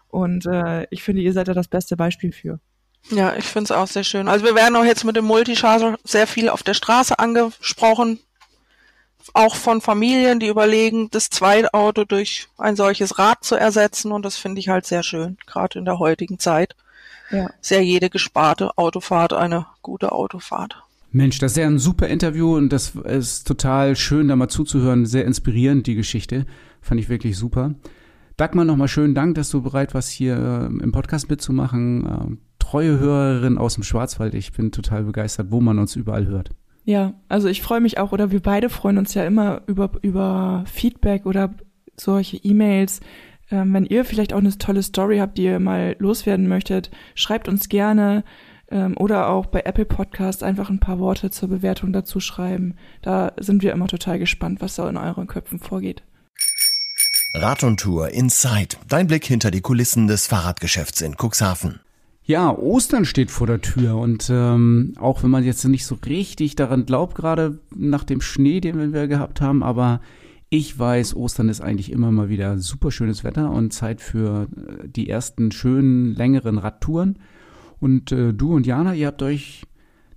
Und 0.09 0.47
äh, 0.47 0.87
ich 0.91 1.03
finde, 1.03 1.21
ihr 1.23 1.33
seid 1.35 1.49
da 1.49 1.55
das 1.55 1.69
beste 1.69 1.97
Beispiel 1.97 2.33
für. 2.33 2.59
Ja, 3.11 3.35
ich 3.37 3.45
finde 3.45 3.65
es 3.65 3.71
auch 3.73 3.87
sehr 3.87 4.05
schön. 4.05 4.29
Also 4.29 4.45
wir 4.45 4.55
werden 4.55 4.77
auch 4.77 4.85
jetzt 4.85 5.05
mit 5.05 5.17
dem 5.17 5.25
Multichasel 5.25 5.97
sehr 6.05 6.27
viel 6.27 6.49
auf 6.49 6.63
der 6.63 6.75
Straße 6.75 7.19
angesprochen 7.19 8.21
auch 9.35 9.55
von 9.55 9.81
Familien, 9.81 10.41
die 10.41 10.49
überlegen, 10.49 11.09
das 11.11 11.31
Zweitauto 11.31 12.05
durch 12.05 12.49
ein 12.59 12.77
solches 12.77 13.19
Rad 13.19 13.45
zu 13.45 13.55
ersetzen. 13.55 14.13
Und 14.13 14.25
das 14.25 14.37
finde 14.37 14.61
ich 14.61 14.69
halt 14.69 14.87
sehr 14.87 15.03
schön, 15.03 15.37
gerade 15.47 15.79
in 15.79 15.85
der 15.85 15.99
heutigen 15.99 16.39
Zeit. 16.39 16.75
Ja. 17.31 17.51
Sehr 17.61 17.83
jede 17.83 18.11
gesparte 18.11 18.77
Autofahrt 18.77 19.33
eine 19.33 19.67
gute 19.81 20.13
Autofahrt. 20.13 20.77
Mensch, 21.13 21.39
das 21.39 21.53
ist 21.53 21.59
ja 21.59 21.67
ein 21.67 21.79
super 21.79 22.09
Interview 22.09 22.57
und 22.57 22.71
das 22.71 22.93
ist 23.05 23.47
total 23.47 23.97
schön, 23.97 24.29
da 24.29 24.37
mal 24.37 24.49
zuzuhören. 24.49 25.07
Sehr 25.07 25.25
inspirierend, 25.25 25.87
die 25.87 25.95
Geschichte. 25.95 26.47
Fand 26.81 27.01
ich 27.01 27.09
wirklich 27.09 27.37
super. 27.37 27.75
Dagmar, 28.37 28.65
nochmal 28.65 28.89
schönen 28.89 29.15
Dank, 29.15 29.35
dass 29.35 29.51
du 29.51 29.63
bereit 29.63 29.95
warst, 29.95 30.11
hier 30.11 30.37
äh, 30.37 30.83
im 30.83 30.93
Podcast 30.93 31.29
mitzumachen. 31.29 32.07
Äh, 32.07 32.37
treue 32.59 32.99
Hörerin 32.99 33.59
aus 33.59 33.75
dem 33.75 33.83
Schwarzwald. 33.83 34.35
Ich 34.35 34.53
bin 34.53 34.73
total 34.73 35.05
begeistert, 35.05 35.49
wo 35.51 35.61
man 35.61 35.79
uns 35.79 35.97
überall 35.97 36.27
hört. 36.27 36.51
Ja, 36.85 37.15
also 37.29 37.49
ich 37.49 37.63
freue 37.63 37.81
mich 37.81 37.99
auch, 37.99 38.13
oder 38.13 38.31
wir 38.31 38.41
beide 38.41 38.69
freuen 38.69 38.99
uns 38.99 39.15
ja 39.15 39.25
immer 39.25 39.63
über, 39.67 39.91
über 40.01 40.65
Feedback 40.67 41.27
oder 41.27 41.55
solche 41.97 42.39
E-Mails. 42.39 43.01
Ähm, 43.51 43.73
wenn 43.75 43.85
ihr 43.85 44.05
vielleicht 44.05 44.33
auch 44.33 44.39
eine 44.39 44.57
tolle 44.57 44.83
Story 44.83 45.19
habt, 45.19 45.39
die 45.39 45.45
ihr 45.45 45.61
mal 45.61 45.95
loswerden 45.99 46.49
möchtet, 46.49 46.91
schreibt 47.15 47.49
uns 47.49 47.69
gerne 47.69 48.25
ähm, 48.71 48.97
oder 48.97 49.29
auch 49.29 49.47
bei 49.47 49.61
Apple 49.61 49.85
Podcast 49.85 50.43
einfach 50.43 50.71
ein 50.71 50.81
paar 50.81 50.99
Worte 50.99 51.31
zur 51.31 51.51
Bewertung 51.51 51.93
dazu 51.93 52.19
schreiben. 52.19 52.77
Da 53.03 53.33
sind 53.39 53.63
wir 53.63 53.73
immer 53.73 53.87
total 53.87 54.19
gespannt, 54.19 54.61
was 54.61 54.77
da 54.77 54.89
in 54.89 54.97
euren 54.97 55.27
Köpfen 55.27 55.59
vorgeht. 55.59 56.03
Rad 57.35 57.65
und 57.65 57.81
Tour 57.81 58.11
Inside. 58.11 58.77
Dein 58.89 59.07
Blick 59.07 59.25
hinter 59.25 59.51
die 59.51 59.63
Kulissen 59.63 60.07
des 60.07 60.27
Fahrradgeschäfts 60.27 61.01
in 61.01 61.15
Cuxhaven. 61.17 61.81
Ja, 62.25 62.55
Ostern 62.55 63.07
steht 63.07 63.31
vor 63.31 63.47
der 63.47 63.63
Tür 63.63 63.97
und 63.97 64.29
ähm, 64.31 64.93
auch 65.01 65.23
wenn 65.23 65.31
man 65.31 65.43
jetzt 65.43 65.65
nicht 65.65 65.87
so 65.87 65.97
richtig 66.05 66.57
daran 66.57 66.85
glaubt, 66.85 67.15
gerade 67.15 67.59
nach 67.75 68.05
dem 68.05 68.21
Schnee, 68.21 68.61
den 68.61 68.93
wir 68.93 69.09
gehabt 69.09 69.41
haben, 69.41 69.63
aber 69.63 70.03
ich 70.51 70.79
weiß, 70.79 71.17
Ostern 71.17 71.49
ist 71.49 71.63
eigentlich 71.63 71.91
immer 71.91 72.11
mal 72.11 72.29
wieder 72.29 72.59
super 72.59 72.91
schönes 72.91 73.25
Wetter 73.25 73.51
und 73.51 73.73
Zeit 73.73 74.03
für 74.03 74.47
äh, 74.55 74.87
die 74.87 75.09
ersten 75.09 75.53
schönen, 75.53 76.15
längeren 76.15 76.59
Radtouren. 76.59 77.19
Und 77.81 78.13
äh, 78.13 78.35
du 78.35 78.55
und 78.55 78.67
Jana, 78.67 78.93
ihr 78.93 79.07
habt 79.07 79.23
euch 79.23 79.63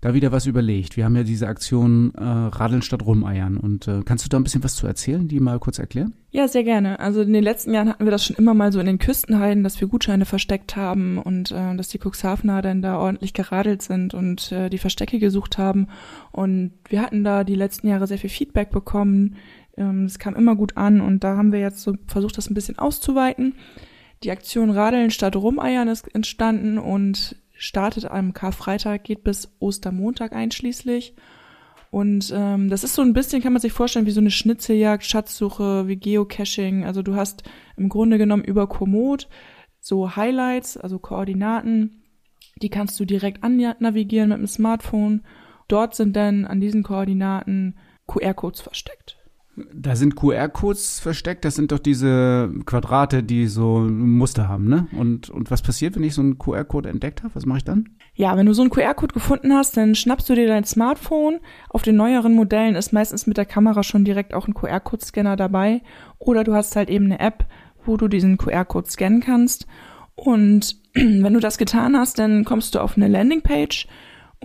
da 0.05 0.13
wieder 0.13 0.31
was 0.31 0.45
überlegt. 0.45 0.97
Wir 0.97 1.05
haben 1.05 1.15
ja 1.15 1.23
diese 1.23 1.47
Aktion 1.47 2.13
äh, 2.13 2.21
Radeln 2.21 2.83
statt 2.83 3.03
Rumeiern. 3.03 3.57
Und 3.57 3.87
äh, 3.87 4.01
kannst 4.05 4.23
du 4.23 4.29
da 4.29 4.37
ein 4.37 4.43
bisschen 4.43 4.63
was 4.63 4.75
zu 4.75 4.85
erzählen, 4.85 5.27
die 5.27 5.39
mal 5.39 5.57
kurz 5.57 5.79
erklären? 5.79 6.13
Ja, 6.29 6.47
sehr 6.47 6.63
gerne. 6.63 6.99
Also 6.99 7.21
in 7.21 7.33
den 7.33 7.43
letzten 7.43 7.73
Jahren 7.73 7.89
hatten 7.89 8.05
wir 8.05 8.11
das 8.11 8.23
schon 8.23 8.35
immer 8.35 8.53
mal 8.53 8.71
so 8.71 8.79
in 8.79 8.85
den 8.85 8.99
Küstenheiden, 8.99 9.63
dass 9.63 9.81
wir 9.81 9.87
Gutscheine 9.87 10.25
versteckt 10.25 10.75
haben 10.75 11.17
und 11.17 11.49
äh, 11.49 11.75
dass 11.75 11.87
die 11.87 11.97
Cuxhavener 11.97 12.61
dann 12.61 12.83
da 12.83 12.99
ordentlich 12.99 13.33
geradelt 13.33 13.81
sind 13.81 14.13
und 14.13 14.51
äh, 14.51 14.69
die 14.69 14.77
Verstecke 14.77 15.17
gesucht 15.17 15.57
haben. 15.57 15.87
Und 16.31 16.73
wir 16.87 17.01
hatten 17.01 17.23
da 17.23 17.43
die 17.43 17.55
letzten 17.55 17.87
Jahre 17.87 18.05
sehr 18.05 18.19
viel 18.19 18.29
Feedback 18.29 18.69
bekommen. 18.69 19.37
Ähm, 19.75 20.05
es 20.05 20.19
kam 20.19 20.35
immer 20.35 20.55
gut 20.55 20.77
an 20.77 21.01
und 21.01 21.23
da 21.23 21.35
haben 21.35 21.51
wir 21.51 21.59
jetzt 21.59 21.81
so 21.81 21.95
versucht, 22.05 22.37
das 22.37 22.47
ein 22.47 22.53
bisschen 22.53 22.77
auszuweiten. 22.77 23.55
Die 24.23 24.29
Aktion 24.29 24.69
Radeln 24.69 25.09
statt 25.09 25.35
Rumeiern 25.35 25.87
ist 25.87 26.13
entstanden 26.13 26.77
und 26.77 27.35
startet 27.55 28.05
am 28.05 28.33
Karfreitag, 28.33 29.03
geht 29.03 29.23
bis 29.23 29.55
Ostermontag 29.59 30.33
einschließlich. 30.33 31.15
Und 31.91 32.33
ähm, 32.35 32.69
das 32.69 32.83
ist 32.83 32.93
so 32.93 33.01
ein 33.01 33.13
bisschen, 33.13 33.41
kann 33.41 33.53
man 33.53 33.61
sich 33.61 33.71
vorstellen, 33.71 34.05
wie 34.05 34.11
so 34.11 34.19
eine 34.19 34.31
Schnitzeljagd, 34.31 35.05
Schatzsuche, 35.05 35.87
wie 35.87 35.95
Geocaching. 35.95 36.83
Also 36.83 37.01
du 37.01 37.15
hast 37.15 37.43
im 37.77 37.89
Grunde 37.89 38.17
genommen 38.17 38.43
über 38.43 38.67
Komoot 38.67 39.29
so 39.79 40.15
Highlights, 40.15 40.77
also 40.77 40.97
Koordinaten, 40.97 42.01
die 42.61 42.69
kannst 42.69 42.99
du 42.99 43.05
direkt 43.05 43.43
annavigieren 43.43 44.29
mit 44.29 44.39
dem 44.39 44.47
Smartphone. 44.47 45.23
Dort 45.67 45.95
sind 45.95 46.15
dann 46.15 46.45
an 46.45 46.59
diesen 46.59 46.83
Koordinaten 46.83 47.77
QR-Codes 48.07 48.61
versteckt. 48.61 49.14
Da 49.73 49.95
sind 49.95 50.15
QR-Codes 50.15 50.99
versteckt, 50.99 51.45
das 51.45 51.55
sind 51.55 51.71
doch 51.71 51.79
diese 51.79 52.51
Quadrate, 52.65 53.23
die 53.23 53.47
so 53.47 53.79
Muster 53.79 54.49
haben, 54.49 54.67
ne? 54.67 54.87
Und, 54.91 55.29
und 55.29 55.49
was 55.49 55.61
passiert, 55.61 55.95
wenn 55.95 56.03
ich 56.03 56.13
so 56.13 56.21
einen 56.21 56.37
QR-Code 56.37 56.89
entdeckt 56.89 57.23
habe? 57.23 57.35
Was 57.35 57.45
mache 57.45 57.59
ich 57.59 57.63
dann? 57.63 57.89
Ja, 58.15 58.35
wenn 58.35 58.45
du 58.45 58.53
so 58.53 58.61
einen 58.61 58.71
QR-Code 58.71 59.13
gefunden 59.13 59.53
hast, 59.53 59.77
dann 59.77 59.95
schnappst 59.95 60.29
du 60.29 60.35
dir 60.35 60.47
dein 60.47 60.65
Smartphone. 60.65 61.39
Auf 61.69 61.83
den 61.83 61.95
neueren 61.95 62.33
Modellen 62.33 62.75
ist 62.75 62.91
meistens 62.91 63.27
mit 63.27 63.37
der 63.37 63.45
Kamera 63.45 63.83
schon 63.83 64.03
direkt 64.03 64.33
auch 64.33 64.47
ein 64.47 64.53
QR-Code-Scanner 64.53 65.37
dabei. 65.37 65.81
Oder 66.19 66.43
du 66.43 66.53
hast 66.53 66.75
halt 66.75 66.89
eben 66.89 67.05
eine 67.05 67.19
App, 67.19 67.45
wo 67.85 67.97
du 67.97 68.07
diesen 68.07 68.37
QR-Code 68.37 68.89
scannen 68.89 69.21
kannst. 69.21 69.67
Und 70.15 70.81
wenn 70.93 71.33
du 71.33 71.39
das 71.39 71.57
getan 71.57 71.95
hast, 71.97 72.19
dann 72.19 72.45
kommst 72.45 72.75
du 72.75 72.79
auf 72.79 72.97
eine 72.97 73.07
Landingpage 73.07 73.87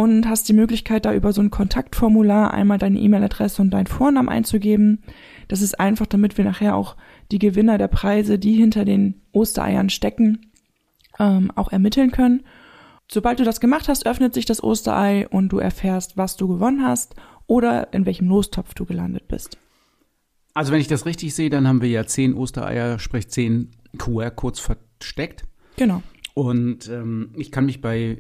und 0.01 0.27
hast 0.27 0.49
die 0.49 0.55
Möglichkeit, 0.55 1.05
da 1.05 1.13
über 1.13 1.35
so 1.35 1.43
ein 1.43 1.51
Kontaktformular 1.51 2.55
einmal 2.55 2.79
deine 2.79 2.99
E-Mail-Adresse 2.99 3.61
und 3.61 3.69
deinen 3.69 3.87
Vornamen 3.87 4.31
einzugeben. 4.31 5.03
Das 5.47 5.61
ist 5.61 5.79
einfach, 5.79 6.07
damit 6.07 6.39
wir 6.39 6.45
nachher 6.47 6.75
auch 6.75 6.97
die 7.31 7.39
Gewinner 7.39 7.77
der 7.77 7.89
Preise, 7.89 8.39
die 8.39 8.55
hinter 8.55 8.87
den 8.87 9.21
Ostereiern 9.33 9.91
stecken, 9.91 10.53
ähm, 11.19 11.53
auch 11.55 11.71
ermitteln 11.71 12.13
können. 12.13 12.45
Sobald 13.13 13.41
du 13.41 13.45
das 13.45 13.61
gemacht 13.61 13.89
hast, 13.89 14.07
öffnet 14.07 14.33
sich 14.33 14.47
das 14.47 14.63
Osterei 14.63 15.29
und 15.29 15.51
du 15.51 15.59
erfährst, 15.59 16.17
was 16.17 16.39
du 16.39 16.49
gewonnen 16.49 16.83
hast 16.83 17.15
oder 17.47 17.93
in 17.93 18.07
welchem 18.07 18.27
Lostopf 18.27 18.73
du 18.73 18.87
gelandet 18.87 19.29
bist. 19.29 19.59
Also 20.55 20.73
wenn 20.73 20.81
ich 20.81 20.89
das 20.89 21.05
richtig 21.05 21.35
sehe, 21.35 21.51
dann 21.51 21.69
haben 21.69 21.83
wir 21.83 21.91
ja 21.91 22.07
zehn 22.07 22.33
Ostereier, 22.33 22.99
sprich 22.99 23.29
zehn 23.29 23.73
QR-Codes 23.99 24.61
versteckt. 24.61 25.45
Genau. 25.77 26.03
Und 26.41 26.89
ähm, 26.89 27.33
ich 27.37 27.53
kann 27.53 27.67
mich 27.67 27.83
bei 27.83 28.17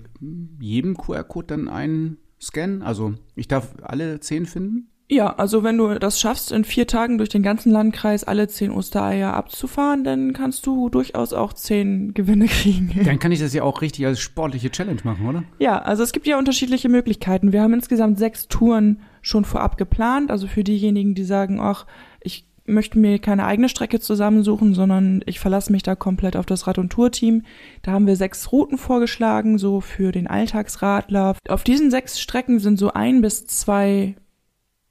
jedem 0.60 0.94
QR-Code 0.94 1.46
dann 1.46 1.68
einscannen. 1.68 2.82
Also 2.82 3.14
ich 3.34 3.48
darf 3.48 3.76
alle 3.80 4.20
zehn 4.20 4.44
finden. 4.44 4.90
Ja, 5.08 5.34
also 5.36 5.64
wenn 5.64 5.78
du 5.78 5.98
das 5.98 6.20
schaffst, 6.20 6.52
in 6.52 6.64
vier 6.64 6.86
Tagen 6.86 7.16
durch 7.16 7.30
den 7.30 7.42
ganzen 7.42 7.72
Landkreis 7.72 8.24
alle 8.24 8.46
zehn 8.46 8.72
Ostereier 8.72 9.32
abzufahren, 9.32 10.04
dann 10.04 10.34
kannst 10.34 10.66
du 10.66 10.90
durchaus 10.90 11.32
auch 11.32 11.54
zehn 11.54 12.12
Gewinne 12.12 12.44
kriegen. 12.48 12.92
Dann 13.04 13.18
kann 13.18 13.32
ich 13.32 13.40
das 13.40 13.54
ja 13.54 13.62
auch 13.62 13.80
richtig 13.80 14.04
als 14.04 14.20
sportliche 14.20 14.70
Challenge 14.70 15.00
machen, 15.02 15.26
oder? 15.26 15.42
Ja, 15.58 15.78
also 15.78 16.02
es 16.02 16.12
gibt 16.12 16.26
ja 16.26 16.38
unterschiedliche 16.38 16.90
Möglichkeiten. 16.90 17.52
Wir 17.52 17.62
haben 17.62 17.72
insgesamt 17.72 18.18
sechs 18.18 18.48
Touren 18.48 19.00
schon 19.22 19.46
vorab 19.46 19.78
geplant. 19.78 20.30
Also 20.30 20.46
für 20.46 20.62
diejenigen, 20.62 21.14
die 21.14 21.24
sagen, 21.24 21.58
ach, 21.58 21.86
ich 22.20 22.44
möchte 22.70 22.98
mir 22.98 23.18
keine 23.18 23.44
eigene 23.46 23.68
Strecke 23.68 24.00
zusammensuchen, 24.00 24.74
sondern 24.74 25.22
ich 25.26 25.40
verlasse 25.40 25.72
mich 25.72 25.82
da 25.82 25.94
komplett 25.94 26.36
auf 26.36 26.46
das 26.46 26.66
Rad- 26.66 26.78
und 26.78 26.90
Tour-Team. 26.90 27.44
Da 27.82 27.92
haben 27.92 28.06
wir 28.06 28.16
sechs 28.16 28.50
Routen 28.52 28.78
vorgeschlagen, 28.78 29.58
so 29.58 29.80
für 29.80 30.12
den 30.12 30.26
Alltagsradler. 30.26 31.36
Auf 31.48 31.64
diesen 31.64 31.90
sechs 31.90 32.20
Strecken 32.20 32.58
sind 32.58 32.78
so 32.78 32.92
ein 32.92 33.20
bis 33.20 33.46
zwei 33.46 34.16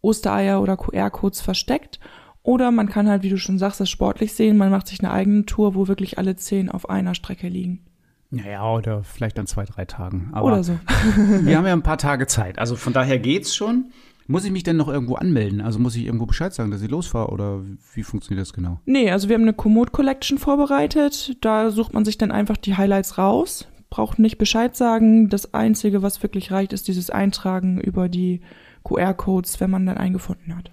Ostereier 0.02 0.62
oder 0.62 0.78
QR-Codes 0.78 1.42
versteckt. 1.42 2.00
Oder 2.44 2.72
man 2.72 2.90
kann 2.90 3.10
halt, 3.10 3.24
wie 3.24 3.30
du 3.30 3.38
schon 3.38 3.60
sagst, 3.60 3.80
das 3.80 3.90
sportlich 3.90 4.34
sehen. 4.34 4.58
Man 4.58 4.72
macht 4.72 4.88
sich 4.88 5.00
eine 5.02 5.12
eigene 5.12 5.46
Tour, 5.46 5.76
wo 5.76 5.88
wirklich 5.88 6.18
alle 6.18 6.36
zehn 6.36 6.70
auf 6.70 6.90
einer 6.90 7.16
Strecke 7.16 7.48
liegen. 7.48 7.86
Naja, 8.32 8.72
oder 8.72 9.04
vielleicht 9.04 9.40
an 9.40 9.48
zwei, 9.48 9.66
drei 9.66 9.86
Tagen. 9.86 10.30
Aber 10.34 10.48
oder 10.48 10.64
so. 10.64 10.74
wir 11.18 11.58
haben 11.58 11.66
ja 11.66 11.74
ein 11.74 11.84
paar 11.84 11.98
Tage 11.98 12.28
Zeit. 12.28 12.60
Also 12.60 12.76
von 12.76 12.94
daher 12.94 13.20
geht's 13.20 13.56
schon. 13.56 13.92
Muss 14.32 14.46
ich 14.46 14.52
mich 14.52 14.62
denn 14.62 14.78
noch 14.78 14.88
irgendwo 14.88 15.16
anmelden? 15.16 15.60
Also 15.60 15.80
muss 15.80 15.96
ich 15.96 16.06
irgendwo 16.06 16.28
Bescheid 16.28 16.54
sagen, 16.54 16.70
dass 16.70 16.84
ich 16.84 16.92
losfahre 16.92 17.32
oder 17.32 17.62
wie 17.96 18.04
funktioniert 18.04 18.46
das 18.46 18.54
genau? 18.54 18.80
Nee, 18.86 19.10
also 19.10 19.28
wir 19.28 19.34
haben 19.34 19.42
eine 19.42 19.54
Komoot 19.54 19.92
Collection 19.92 20.38
vorbereitet. 20.38 21.36
Da 21.42 21.72
sucht 21.72 21.96
man 21.96 22.06
sich 22.06 22.20
dann 22.20 22.32
einfach 22.32 22.56
die 22.56 22.78
Highlights 22.78 23.18
raus. 23.18 23.68
Braucht 23.90 24.20
nicht 24.20 24.38
Bescheid 24.38 24.76
sagen. 24.76 25.30
Das 25.30 25.56
Einzige, 25.56 26.04
was 26.04 26.22
wirklich 26.22 26.52
reicht, 26.52 26.74
ist 26.74 26.88
dieses 26.88 27.10
Eintragen 27.10 27.82
über 27.82 28.08
die 28.08 28.42
QR-Codes, 28.84 29.60
wenn 29.62 29.72
man 29.72 29.88
dann 29.88 29.98
eingefunden 29.98 30.56
hat. 30.56 30.70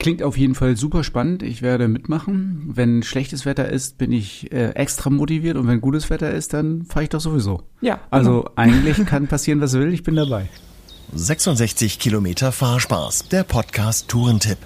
Klingt 0.00 0.24
auf 0.24 0.36
jeden 0.36 0.56
Fall 0.56 0.76
super 0.76 1.04
spannend. 1.04 1.44
Ich 1.44 1.62
werde 1.62 1.86
mitmachen. 1.86 2.64
Wenn 2.74 3.04
schlechtes 3.04 3.46
Wetter 3.46 3.68
ist, 3.68 3.98
bin 3.98 4.10
ich 4.10 4.50
äh, 4.50 4.70
extra 4.70 5.08
motiviert 5.08 5.56
und 5.56 5.68
wenn 5.68 5.80
gutes 5.80 6.10
Wetter 6.10 6.32
ist, 6.32 6.52
dann 6.52 6.84
fahre 6.84 7.04
ich 7.04 7.10
doch 7.10 7.20
sowieso. 7.20 7.62
Ja. 7.80 8.00
Also 8.10 8.40
genau. 8.40 8.52
eigentlich 8.56 9.06
kann 9.06 9.26
passieren, 9.28 9.60
was 9.60 9.74
will. 9.74 9.94
Ich 9.94 10.02
bin 10.02 10.16
dabei. 10.16 10.48
66 11.14 11.98
Kilometer 11.98 12.52
Fahrspaß, 12.52 13.28
der 13.28 13.42
Podcast 13.42 14.08
Tourentipp. 14.08 14.58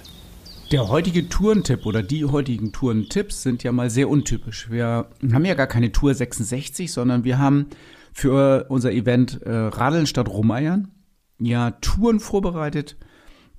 Der 0.73 0.89
heutige 0.89 1.29
Tourentipp 1.29 1.85
oder 1.85 2.03
die 2.03 2.25
heutigen 2.25 2.73
Tourentipps 2.73 3.43
sind 3.43 3.63
ja 3.63 3.71
mal 3.71 3.89
sehr 3.89 4.09
untypisch. 4.09 4.69
Wir 4.69 5.07
haben 5.31 5.45
ja 5.45 5.53
gar 5.53 5.67
keine 5.67 5.93
Tour 5.93 6.13
66, 6.13 6.91
sondern 6.91 7.23
wir 7.23 7.39
haben 7.39 7.67
für 8.11 8.65
unser 8.67 8.91
Event 8.91 9.41
äh, 9.43 9.51
Radeln 9.51 10.05
statt 10.05 10.27
Rumeiern 10.27 10.89
ja 11.39 11.71
Touren 11.71 12.19
vorbereitet, 12.19 12.97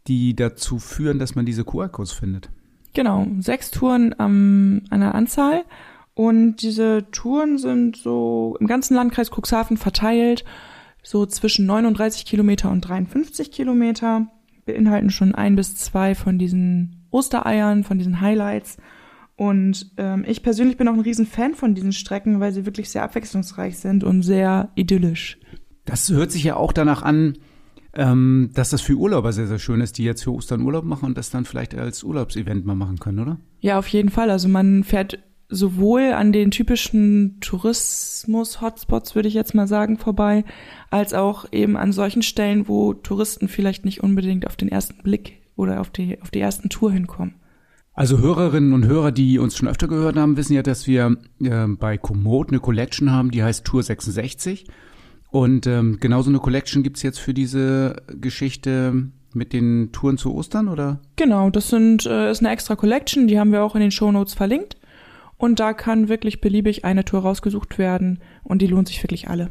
die 0.07 0.37
dazu 0.37 0.79
führen, 0.79 1.19
dass 1.19 1.35
man 1.35 1.47
diese 1.47 1.65
QR-Codes 1.65 2.13
findet. 2.13 2.51
Genau, 2.93 3.27
sechs 3.41 3.71
Touren 3.71 4.15
ähm, 4.19 4.83
an 4.91 5.01
der 5.01 5.15
Anzahl. 5.15 5.65
Und 6.13 6.57
diese 6.57 7.07
Touren 7.11 7.57
sind 7.57 7.97
so 7.97 8.57
im 8.61 8.67
ganzen 8.67 8.95
Landkreis 8.95 9.31
Cuxhaven 9.31 9.79
verteilt, 9.79 10.45
so 11.05 11.27
zwischen 11.27 11.67
39 11.67 12.25
Kilometer 12.25 12.71
und 12.71 12.81
53 12.81 13.53
Kilometer, 13.53 14.27
beinhalten 14.65 15.11
schon 15.11 15.35
ein 15.35 15.55
bis 15.55 15.77
zwei 15.77 16.15
von 16.15 16.39
diesen 16.39 17.07
Ostereiern, 17.11 17.85
von 17.85 17.99
diesen 17.99 18.21
Highlights. 18.21 18.79
Und 19.37 19.93
ähm, 19.99 20.25
ich 20.27 20.43
persönlich 20.43 20.77
bin 20.77 20.89
auch 20.89 20.95
ein 20.95 21.01
riesen 21.01 21.27
Fan 21.27 21.55
von 21.55 21.75
diesen 21.75 21.93
Strecken, 21.93 22.41
weil 22.41 22.53
sie 22.53 22.67
wirklich 22.67 22.89
sehr 22.89 23.03
abwechslungsreich 23.03 23.79
sind 23.79 24.03
und 24.03 24.23
sehr 24.23 24.71
idyllisch. 24.75 25.39
Das 25.85 26.11
hört 26.11 26.33
sich 26.33 26.45
ja 26.45 26.57
auch 26.57 26.73
danach 26.73 27.03
an, 27.03 27.35
ähm, 27.93 28.51
dass 28.55 28.71
das 28.71 28.81
für 28.81 28.95
Urlauber 28.95 29.33
sehr, 29.33 29.47
sehr 29.47 29.59
schön 29.59 29.81
ist, 29.81 29.99
die 29.99 30.05
jetzt 30.05 30.25
für 30.25 30.33
Ostern 30.33 30.63
Urlaub 30.63 30.85
machen 30.85 31.07
und 31.07 31.19
das 31.19 31.31
dann 31.31 31.45
vielleicht 31.45 31.75
als 31.75 32.03
Urlaubsevent 32.03 32.65
mal 32.65 32.75
machen 32.75 32.99
können, 32.99 33.19
oder? 33.19 33.39
Ja, 33.61 33.79
auf 33.79 33.89
jeden 33.89 34.09
Fall. 34.09 34.31
Also 34.31 34.49
man 34.49 34.83
fährt 34.83 35.19
sowohl 35.49 36.13
an 36.13 36.33
den 36.33 36.51
typischen 36.51 37.39
Tourismus-Hotspots, 37.41 39.15
würde 39.15 39.29
ich 39.29 39.35
jetzt 39.35 39.55
mal 39.55 39.67
sagen, 39.67 39.99
vorbei, 39.99 40.45
als 40.91 41.15
auch 41.15 41.47
eben 41.53 41.77
an 41.77 41.93
solchen 41.93 42.23
Stellen, 42.23 42.69
wo 42.69 42.95
Touristen 42.95 43.49
vielleicht 43.49 43.85
nicht 43.85 44.03
unbedingt 44.03 44.47
auf 44.47 44.57
den 44.57 44.69
ersten 44.69 45.03
Blick 45.03 45.43
oder 45.57 45.81
auf 45.81 45.91
die, 45.91 46.21
auf 46.21 46.31
die 46.31 46.41
ersten 46.41 46.69
Tour 46.69 46.93
hinkommen. 46.93 47.35
Also 47.93 48.19
Hörerinnen 48.19 48.73
und 48.73 48.87
Hörer, 48.87 49.13
die 49.13 49.39
uns 49.39 49.57
schon 49.57 49.69
öfter 49.69 49.87
gehört 49.87 50.17
haben, 50.17 50.37
wissen 50.37 50.55
ja, 50.55 50.63
dass 50.63 50.89
wir 50.89 51.17
äh, 51.41 51.67
bei 51.69 51.97
Komoot 51.97 52.49
eine 52.49 52.59
Collection 52.59 53.13
haben, 53.13 53.31
die 53.31 53.45
heißt 53.45 53.65
Tour 53.65 53.85
66. 53.85 54.67
Und 55.31 55.67
ähm, 55.67 55.99
genauso 56.01 56.31
eine 56.31 56.41
Collection 56.41 56.83
gibt's 56.83 57.03
jetzt 57.03 57.21
für 57.21 57.35
diese 57.35 58.03
Geschichte 58.21 59.11
mit 59.33 59.53
den 59.53 59.91
Touren 59.93 60.19
zu 60.19 60.35
Ostern, 60.35 60.69
oder? 60.69 61.01
Genau, 61.17 61.51
das 61.51 61.71
sind, 61.71 62.07
äh, 62.07 62.31
ist 62.31 62.41
eine 62.41 62.51
extra 62.51 62.77
Collection, 62.77 63.27
die 63.27 63.39
haben 63.39 63.53
wir 63.53 63.63
auch 63.63 63.75
in 63.75 63.81
den 63.81 63.91
Show 63.91 64.11
Notes 64.11 64.35
verlinkt. 64.35 64.77
Und 65.45 65.61
da 65.61 65.75
kann 65.75 66.09
wirklich 66.09 66.41
beliebig 66.41 66.87
eine 66.87 67.05
Tour 67.05 67.21
rausgesucht 67.21 67.77
werden 67.77 68.21
und 68.45 68.63
die 68.63 68.67
lohnt 68.67 68.89
sich 68.89 69.03
wirklich 69.03 69.29
alle. 69.29 69.51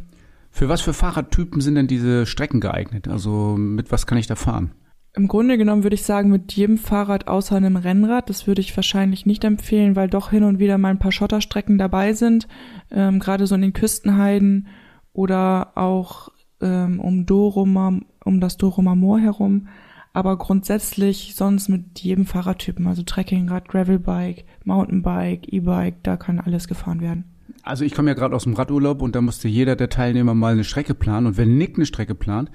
Für 0.50 0.68
was 0.68 0.82
für 0.82 0.92
Fahrradtypen 0.92 1.62
sind 1.62 1.76
denn 1.76 1.86
diese 1.86 2.26
Strecken 2.26 2.62
geeignet? 2.62 3.08
Also 3.08 3.56
mit 3.56 3.92
was 3.92 4.08
kann 4.08 4.18
ich 4.18 4.26
da 4.26 4.34
fahren? 4.34 4.72
Im 5.14 5.28
Grunde 5.28 5.56
genommen 5.56 5.84
würde 5.84 5.94
ich 5.94 6.02
sagen, 6.02 6.32
mit 6.32 6.52
jedem 6.54 6.80
Fahrrad 6.80 7.28
außer 7.28 7.56
einem 7.56 7.76
Rennrad. 7.76 8.28
Das 8.28 8.48
würde 8.48 8.62
ich 8.62 8.76
wahrscheinlich 8.76 9.28
nicht 9.28 9.44
empfehlen, 9.44 9.96
weil 9.96 10.10
doch 10.10 10.32
hin 10.32 10.44
und 10.44 10.58
wieder 10.58 10.80
mal 10.80 10.90
ein 10.90 10.98
paar 10.98 11.12
Schotterstrecken 11.12 11.78
dabei 11.78 12.14
sind. 12.14 12.48
Ähm, 12.90 13.20
Gerade 13.20 13.46
so 13.46 13.54
in 13.54 13.62
den 13.62 13.74
Küstenheiden 13.74 14.70
oder 15.12 15.74
auch 15.78 16.30
ähm, 16.60 17.00
um 17.00 17.28
Doroma, 17.28 18.00
um 18.26 18.40
das 18.40 18.58
Doroma 18.58 18.96
Moor 18.96 19.20
herum. 19.20 19.68
Aber 20.14 20.38
grundsätzlich 20.38 21.34
sonst 21.36 21.70
mit 21.70 22.00
jedem 22.00 22.28
Fahrradtypen, 22.28 22.86
also 22.86 23.02
Trekkingrad, 23.02 23.68
Gravelbike, 23.68 24.46
Mountainbike, 24.64 25.52
E-Bike, 25.52 26.04
da 26.04 26.18
kann 26.18 26.40
alles 26.40 26.68
gefahren 26.68 27.02
werden. 27.02 27.26
Also 27.64 27.84
ich 27.84 27.96
komme 27.96 28.12
ja 28.12 28.14
gerade 28.14 28.36
aus 28.36 28.44
dem 28.44 28.54
Radurlaub 28.54 29.02
und 29.02 29.16
da 29.16 29.22
musste 29.22 29.48
jeder 29.48 29.76
der 29.76 29.90
Teilnehmer 29.90 30.36
mal 30.36 30.54
eine 30.54 30.64
Strecke 30.64 30.94
planen. 30.94 31.26
Und 31.28 31.38
wenn 31.38 31.58
Nick 31.58 31.78
eine 31.78 31.88
Strecke 31.88 32.14
plant, 32.14 32.52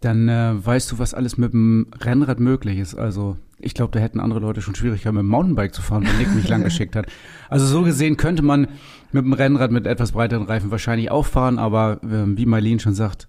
dann 0.00 0.28
äh, 0.28 0.52
weißt 0.54 0.92
du, 0.92 0.98
was 0.98 1.14
alles 1.14 1.38
mit 1.38 1.54
dem 1.54 1.86
Rennrad 1.98 2.40
möglich 2.40 2.78
ist. 2.78 2.94
Also 2.94 3.38
ich 3.58 3.72
glaube, 3.72 3.92
da 3.92 4.00
hätten 4.00 4.20
andere 4.20 4.40
Leute 4.40 4.60
schon 4.60 4.74
Schwierigkeiten 4.74 5.14
mit 5.14 5.22
dem 5.22 5.28
Mountainbike 5.28 5.74
zu 5.74 5.80
fahren, 5.80 6.06
wenn 6.06 6.18
Nick 6.18 6.34
mich 6.34 6.48
lang 6.48 6.62
geschickt 6.64 6.94
hat. 6.94 7.06
Also 7.48 7.64
so 7.66 7.82
gesehen 7.82 8.18
könnte 8.18 8.42
man 8.42 8.68
mit 9.12 9.24
dem 9.24 9.32
Rennrad 9.32 9.70
mit 9.70 9.86
etwas 9.86 10.12
breiteren 10.12 10.44
Reifen 10.44 10.70
wahrscheinlich 10.70 11.10
auch 11.10 11.24
fahren, 11.24 11.58
aber 11.58 12.02
äh, 12.02 12.36
wie 12.36 12.44
Marlene 12.44 12.80
schon 12.80 12.94
sagt, 12.94 13.28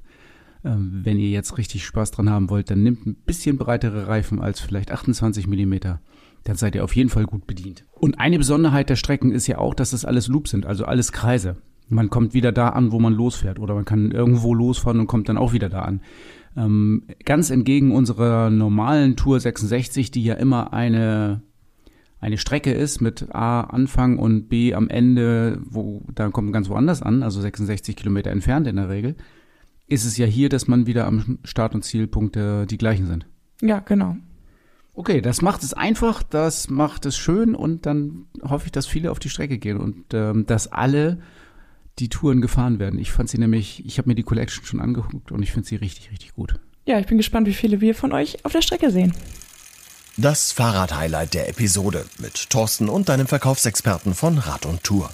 wenn 0.63 1.20
ihr 1.20 1.30
jetzt 1.30 1.58
richtig 1.58 1.86
Spaß 1.86 2.12
dran 2.12 2.30
haben 2.30 2.50
wollt, 2.50 2.72
dann 2.72 2.84
nimmt 2.84 3.06
ein 3.06 3.15
bisschen 3.15 3.58
breitere 3.58 4.08
Reifen 4.08 4.41
als 4.41 4.60
vielleicht 4.60 4.91
28 4.91 5.48
Millimeter. 5.48 6.02
Dann 6.43 6.56
seid 6.56 6.76
ihr 6.76 6.84
auf 6.84 6.96
jeden 6.96 7.10
Fall 7.10 7.26
gut 7.26 7.48
bedient. 7.48 7.86
Und 7.91 8.20
eine 8.20 8.38
Besonderheit 8.38 8.89
der 8.89 8.96
Strecken 8.96 9.32
ist 9.32 9.48
ja 9.48 9.58
auch, 9.58 9.74
dass 9.74 9.91
das 9.91 10.06
alles 10.06 10.28
Loops 10.28 10.52
sind, 10.52 10.65
also 10.65 10.86
alles 10.86 11.12
Kreise. 11.12 11.58
Man 11.89 12.10
kommt 12.10 12.34
wieder 12.34 12.52
da 12.52 12.70
an, 12.70 12.91
wo 12.91 13.00
man 13.00 13.13
losfährt, 13.13 13.60
oder 13.60 13.74
man 13.76 13.86
kann 13.86 14.12
irgendwo 14.12 14.54
losfahren 14.54 15.00
und 15.00 15.08
kommt 15.08 15.30
dann 15.30 15.38
auch 15.38 15.54
wieder 15.54 15.70
da 15.70 15.84
an. 15.84 16.02
Ähm, 16.56 17.04
ganz 17.24 17.50
entgegen 17.50 17.93
unserer 17.96 18.50
normalen 18.50 19.15
Tour 19.15 19.39
66, 19.39 20.12
die 20.12 20.24
ja 20.24 20.36
immer 20.36 20.74
eine 20.74 21.41
eine 22.20 22.38
Strecke 22.38 22.72
ist 22.72 23.00
mit 23.00 23.28
A 23.34 23.62
Anfang 23.62 24.17
und 24.17 24.50
B 24.50 24.74
am 24.74 24.89
Ende, 24.89 25.60
wo 25.63 26.04
da 26.13 26.30
kommt 26.30 26.48
man 26.48 26.54
ganz 26.54 26.67
woanders 26.70 27.04
an, 27.04 27.22
also 27.22 27.41
66 27.41 27.96
Kilometer 27.96 28.32
entfernt 28.32 28.67
in 28.67 28.78
der 28.78 28.89
Regel, 28.89 29.15
ist 29.88 30.06
es 30.06 30.17
ja 30.17 30.26
hier, 30.26 30.50
dass 30.50 30.67
man 30.67 30.86
wieder 30.86 31.06
am 31.06 31.39
Start- 31.43 31.76
und 31.76 31.84
Zielpunkt 31.84 32.36
äh, 32.36 32.65
die 32.65 32.78
gleichen 32.78 33.08
sind. 33.08 33.26
Ja, 33.62 33.80
genau. 33.80 34.17
Okay, 34.93 35.21
das 35.21 35.41
macht 35.41 35.63
es 35.63 35.73
einfach, 35.73 36.23
das 36.23 36.69
macht 36.69 37.06
es 37.06 37.17
schön 37.17 37.56
und 37.56 37.86
dann 37.86 38.26
hoffe 38.41 38.65
ich, 38.65 38.71
dass 38.71 38.88
viele 38.88 39.12
auf 39.12 39.19
die 39.19 39.30
Strecke 39.30 39.60
gehen 39.60 39.78
und 39.78 40.13
ähm, 40.13 40.45
dass 40.47 40.71
alle 40.71 41.19
die 42.00 42.10
Touren 42.10 42.41
gefahren 42.41 42.80
werden. 42.80 43.00
Ich 43.00 43.12
fand 43.12 43.30
sie 43.30 43.38
nämlich, 43.38 43.86
ich 43.86 43.97
habe 43.97 44.10
mir 44.10 44.15
die 44.15 44.23
Collection 44.23 44.65
schon 44.65 44.82
angeguckt 44.82 45.32
und 45.32 45.43
ich 45.43 45.52
finde 45.52 45.67
sie 45.67 45.76
richtig, 45.76 46.12
richtig 46.12 46.34
gut. 46.34 46.60
Ja, 46.86 47.00
ich 47.00 47.06
bin 47.06 47.17
gespannt, 47.17 47.47
wie 47.47 47.54
viele 47.54 47.82
wir 47.82 47.95
von 47.95 48.12
euch 48.12 48.43
auf 48.45 48.54
der 48.54 48.62
Strecke 48.62 48.91
sehen. 48.91 49.13
Das 50.17 50.52
Fahrrad-Highlight 50.52 51.36
der 51.36 51.50
Episode 51.50 52.06
mit 52.17 52.50
Thorsten 52.50 52.89
und 52.89 53.08
deinem 53.08 53.28
Verkaufsexperten 53.28 54.15
von 54.15 54.39
Rad 54.39 54.65
und 54.65 54.84
Tour. 54.84 55.12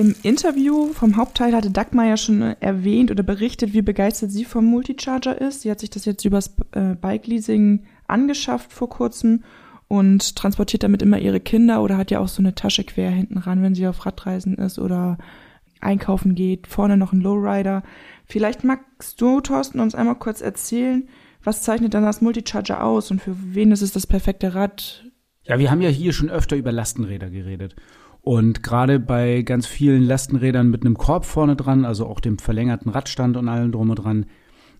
Im 0.00 0.14
Interview 0.22 0.94
vom 0.94 1.18
Hauptteil 1.18 1.54
hatte 1.54 1.70
Dagmar 1.70 2.06
ja 2.06 2.16
schon 2.16 2.40
erwähnt 2.40 3.10
oder 3.10 3.22
berichtet, 3.22 3.74
wie 3.74 3.82
begeistert 3.82 4.30
sie 4.30 4.46
vom 4.46 4.64
Multicharger 4.64 5.38
ist. 5.38 5.60
Sie 5.60 5.70
hat 5.70 5.78
sich 5.78 5.90
das 5.90 6.06
jetzt 6.06 6.24
übers 6.24 6.56
äh, 6.72 6.94
Bike-Leasing 6.94 7.84
angeschafft 8.06 8.72
vor 8.72 8.88
kurzem 8.88 9.44
und 9.88 10.36
transportiert 10.36 10.84
damit 10.84 11.02
immer 11.02 11.18
ihre 11.18 11.38
Kinder 11.38 11.82
oder 11.82 11.98
hat 11.98 12.10
ja 12.10 12.20
auch 12.20 12.28
so 12.28 12.40
eine 12.40 12.54
Tasche 12.54 12.84
quer 12.84 13.10
hinten 13.10 13.36
ran, 13.36 13.62
wenn 13.62 13.74
sie 13.74 13.86
auf 13.86 14.06
Radreisen 14.06 14.54
ist 14.54 14.78
oder 14.78 15.18
einkaufen 15.82 16.34
geht. 16.34 16.66
Vorne 16.66 16.96
noch 16.96 17.12
ein 17.12 17.20
Lowrider. 17.20 17.82
Vielleicht 18.24 18.64
magst 18.64 19.20
du, 19.20 19.42
Thorsten, 19.42 19.80
uns 19.80 19.94
einmal 19.94 20.14
kurz 20.14 20.40
erzählen, 20.40 21.10
was 21.44 21.60
zeichnet 21.60 21.92
dann 21.92 22.04
das 22.04 22.22
Multicharger 22.22 22.82
aus 22.82 23.10
und 23.10 23.20
für 23.20 23.36
wen 23.36 23.70
ist 23.70 23.82
es 23.82 23.92
das 23.92 24.06
perfekte 24.06 24.54
Rad? 24.54 25.04
Ja, 25.44 25.58
wir 25.58 25.70
haben 25.70 25.82
ja 25.82 25.90
hier 25.90 26.14
schon 26.14 26.30
öfter 26.30 26.56
über 26.56 26.72
Lastenräder 26.72 27.28
geredet. 27.28 27.76
Und 28.22 28.62
gerade 28.62 29.00
bei 29.00 29.42
ganz 29.42 29.66
vielen 29.66 30.02
Lastenrädern 30.02 30.70
mit 30.70 30.84
einem 30.84 30.98
Korb 30.98 31.24
vorne 31.24 31.56
dran, 31.56 31.84
also 31.84 32.06
auch 32.06 32.20
dem 32.20 32.38
verlängerten 32.38 32.90
Radstand 32.90 33.36
und 33.36 33.48
allem 33.48 33.72
drum 33.72 33.90
und 33.90 33.96
dran, 33.96 34.26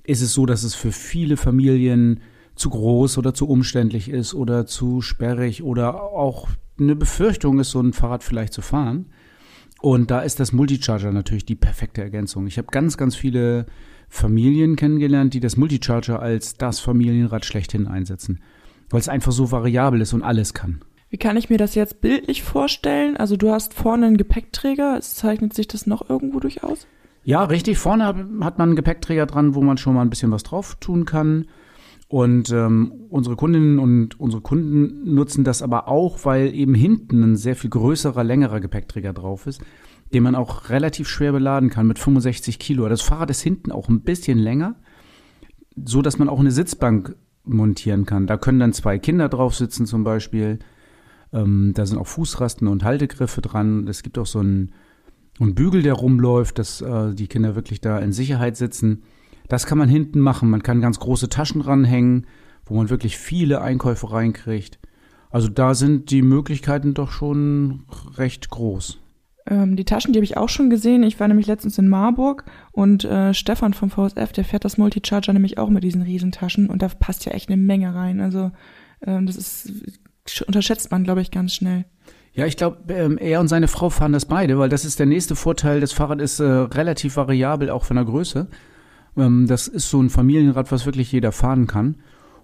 ist 0.04 0.20
es 0.20 0.34
so, 0.34 0.46
dass 0.46 0.62
es 0.62 0.74
für 0.74 0.92
viele 0.92 1.36
Familien 1.36 2.20
zu 2.54 2.70
groß 2.70 3.16
oder 3.16 3.32
zu 3.32 3.48
umständlich 3.48 4.10
ist 4.10 4.34
oder 4.34 4.66
zu 4.66 5.00
sperrig 5.00 5.62
oder 5.62 6.02
auch 6.02 6.48
eine 6.78 6.96
Befürchtung 6.96 7.58
ist, 7.58 7.70
so 7.70 7.80
ein 7.80 7.92
Fahrrad 7.92 8.22
vielleicht 8.22 8.52
zu 8.52 8.62
fahren. 8.62 9.06
Und 9.80 10.10
da 10.10 10.20
ist 10.20 10.40
das 10.40 10.52
Multicharger 10.52 11.10
natürlich 11.10 11.46
die 11.46 11.54
perfekte 11.54 12.02
Ergänzung. 12.02 12.46
Ich 12.46 12.58
habe 12.58 12.68
ganz, 12.70 12.98
ganz 12.98 13.16
viele 13.16 13.64
Familien 14.10 14.76
kennengelernt, 14.76 15.32
die 15.32 15.40
das 15.40 15.56
Multicharger 15.56 16.20
als 16.20 16.56
das 16.56 16.80
Familienrad 16.80 17.46
schlechthin 17.46 17.86
einsetzen, 17.86 18.40
weil 18.90 19.00
es 19.00 19.08
einfach 19.08 19.32
so 19.32 19.50
variabel 19.50 20.02
ist 20.02 20.12
und 20.12 20.22
alles 20.22 20.52
kann. 20.52 20.82
Wie 21.10 21.18
kann 21.18 21.36
ich 21.36 21.50
mir 21.50 21.58
das 21.58 21.74
jetzt 21.74 22.00
bildlich 22.00 22.44
vorstellen? 22.44 23.16
Also 23.16 23.36
du 23.36 23.50
hast 23.50 23.74
vorne 23.74 24.06
einen 24.06 24.16
Gepäckträger, 24.16 24.96
es 24.96 25.16
zeichnet 25.16 25.54
sich 25.54 25.66
das 25.66 25.86
noch 25.86 26.08
irgendwo 26.08 26.38
durchaus? 26.38 26.86
Ja, 27.24 27.44
richtig. 27.44 27.78
Vorne 27.78 28.06
hat 28.06 28.58
man 28.58 28.70
einen 28.70 28.76
Gepäckträger 28.76 29.26
dran, 29.26 29.54
wo 29.54 29.60
man 29.60 29.76
schon 29.76 29.94
mal 29.94 30.02
ein 30.02 30.10
bisschen 30.10 30.30
was 30.30 30.44
drauf 30.44 30.76
tun 30.76 31.04
kann. 31.04 31.46
Und 32.08 32.50
ähm, 32.50 32.92
unsere 33.08 33.36
Kundinnen 33.36 33.78
und 33.78 34.18
unsere 34.18 34.40
Kunden 34.40 35.14
nutzen 35.14 35.44
das 35.44 35.62
aber 35.62 35.88
auch, 35.88 36.24
weil 36.24 36.54
eben 36.54 36.74
hinten 36.74 37.22
ein 37.22 37.36
sehr 37.36 37.54
viel 37.54 37.70
größerer, 37.70 38.24
längerer 38.24 38.60
Gepäckträger 38.60 39.12
drauf 39.12 39.46
ist, 39.46 39.60
den 40.12 40.22
man 40.22 40.34
auch 40.34 40.70
relativ 40.70 41.08
schwer 41.08 41.32
beladen 41.32 41.70
kann 41.70 41.86
mit 41.86 41.98
65 41.98 42.58
Kilo. 42.58 42.88
Das 42.88 43.02
Fahrrad 43.02 43.30
ist 43.30 43.42
hinten 43.42 43.70
auch 43.70 43.88
ein 43.88 44.00
bisschen 44.00 44.38
länger, 44.38 44.76
so 45.84 46.02
dass 46.02 46.18
man 46.18 46.28
auch 46.28 46.40
eine 46.40 46.50
Sitzbank 46.50 47.14
montieren 47.44 48.06
kann. 48.06 48.26
Da 48.26 48.36
können 48.36 48.60
dann 48.60 48.72
zwei 48.72 48.98
Kinder 48.98 49.28
drauf 49.28 49.54
sitzen 49.54 49.86
zum 49.86 50.02
Beispiel. 50.02 50.60
Ähm, 51.32 51.72
da 51.74 51.86
sind 51.86 51.98
auch 51.98 52.06
Fußrasten 52.06 52.68
und 52.68 52.84
Haltegriffe 52.84 53.40
dran. 53.40 53.86
Es 53.88 54.02
gibt 54.02 54.18
auch 54.18 54.26
so 54.26 54.40
einen, 54.40 54.72
einen 55.38 55.54
Bügel, 55.54 55.82
der 55.82 55.94
rumläuft, 55.94 56.58
dass 56.58 56.80
äh, 56.80 57.14
die 57.14 57.28
Kinder 57.28 57.54
wirklich 57.54 57.80
da 57.80 57.98
in 57.98 58.12
Sicherheit 58.12 58.56
sitzen. 58.56 59.02
Das 59.48 59.66
kann 59.66 59.78
man 59.78 59.88
hinten 59.88 60.20
machen. 60.20 60.50
Man 60.50 60.62
kann 60.62 60.80
ganz 60.80 61.00
große 61.00 61.28
Taschen 61.28 61.60
ranhängen, 61.60 62.26
wo 62.66 62.74
man 62.74 62.90
wirklich 62.90 63.18
viele 63.18 63.60
Einkäufe 63.60 64.12
reinkriegt. 64.12 64.78
Also 65.30 65.48
da 65.48 65.74
sind 65.74 66.10
die 66.10 66.22
Möglichkeiten 66.22 66.94
doch 66.94 67.10
schon 67.10 67.84
recht 68.16 68.50
groß. 68.50 68.98
Ähm, 69.46 69.76
die 69.76 69.84
Taschen, 69.84 70.12
die 70.12 70.18
habe 70.18 70.24
ich 70.24 70.36
auch 70.36 70.48
schon 70.48 70.70
gesehen. 70.70 71.02
Ich 71.02 71.18
war 71.18 71.28
nämlich 71.28 71.46
letztens 71.46 71.78
in 71.78 71.88
Marburg 71.88 72.44
und 72.72 73.04
äh, 73.04 73.32
Stefan 73.32 73.74
vom 73.74 73.90
VSF, 73.90 74.32
der 74.32 74.44
fährt 74.44 74.64
das 74.64 74.78
Multicharger 74.78 75.32
nämlich 75.32 75.58
auch 75.58 75.70
mit 75.70 75.84
diesen 75.84 76.02
Riesentaschen 76.02 76.68
und 76.68 76.82
da 76.82 76.88
passt 76.88 77.24
ja 77.24 77.32
echt 77.32 77.48
eine 77.48 77.56
Menge 77.56 77.94
rein. 77.94 78.20
Also 78.20 78.50
ähm, 79.06 79.26
das 79.26 79.36
ist 79.36 79.72
unterschätzt 80.46 80.90
man, 80.90 81.04
glaube 81.04 81.20
ich, 81.20 81.30
ganz 81.30 81.54
schnell. 81.54 81.84
Ja, 82.32 82.46
ich 82.46 82.56
glaube, 82.56 82.92
ähm, 82.92 83.18
er 83.18 83.40
und 83.40 83.48
seine 83.48 83.68
Frau 83.68 83.90
fahren 83.90 84.12
das 84.12 84.24
beide, 84.24 84.58
weil 84.58 84.68
das 84.68 84.84
ist 84.84 84.98
der 84.98 85.06
nächste 85.06 85.34
Vorteil. 85.34 85.80
Das 85.80 85.92
Fahrrad 85.92 86.20
ist 86.20 86.40
äh, 86.40 86.44
relativ 86.44 87.16
variabel, 87.16 87.70
auch 87.70 87.84
von 87.84 87.96
der 87.96 88.04
Größe. 88.04 88.48
Ähm, 89.16 89.46
das 89.46 89.66
ist 89.68 89.90
so 89.90 90.00
ein 90.00 90.10
Familienrad, 90.10 90.70
was 90.70 90.86
wirklich 90.86 91.10
jeder 91.10 91.32
fahren 91.32 91.66
kann. 91.66 91.96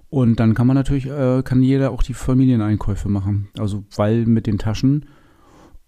Und 0.09 0.41
dann 0.41 0.55
kann 0.55 0.67
man 0.67 0.75
natürlich, 0.75 1.07
äh, 1.07 1.43
kann 1.43 1.63
jeder 1.63 1.91
auch 1.91 2.03
die 2.03 2.15
Familieneinkäufe 2.15 3.09
machen. 3.09 3.49
Also 3.59 3.85
weil 3.97 4.27
mit 4.27 4.47
den 4.47 4.59
Taschen 4.59 5.07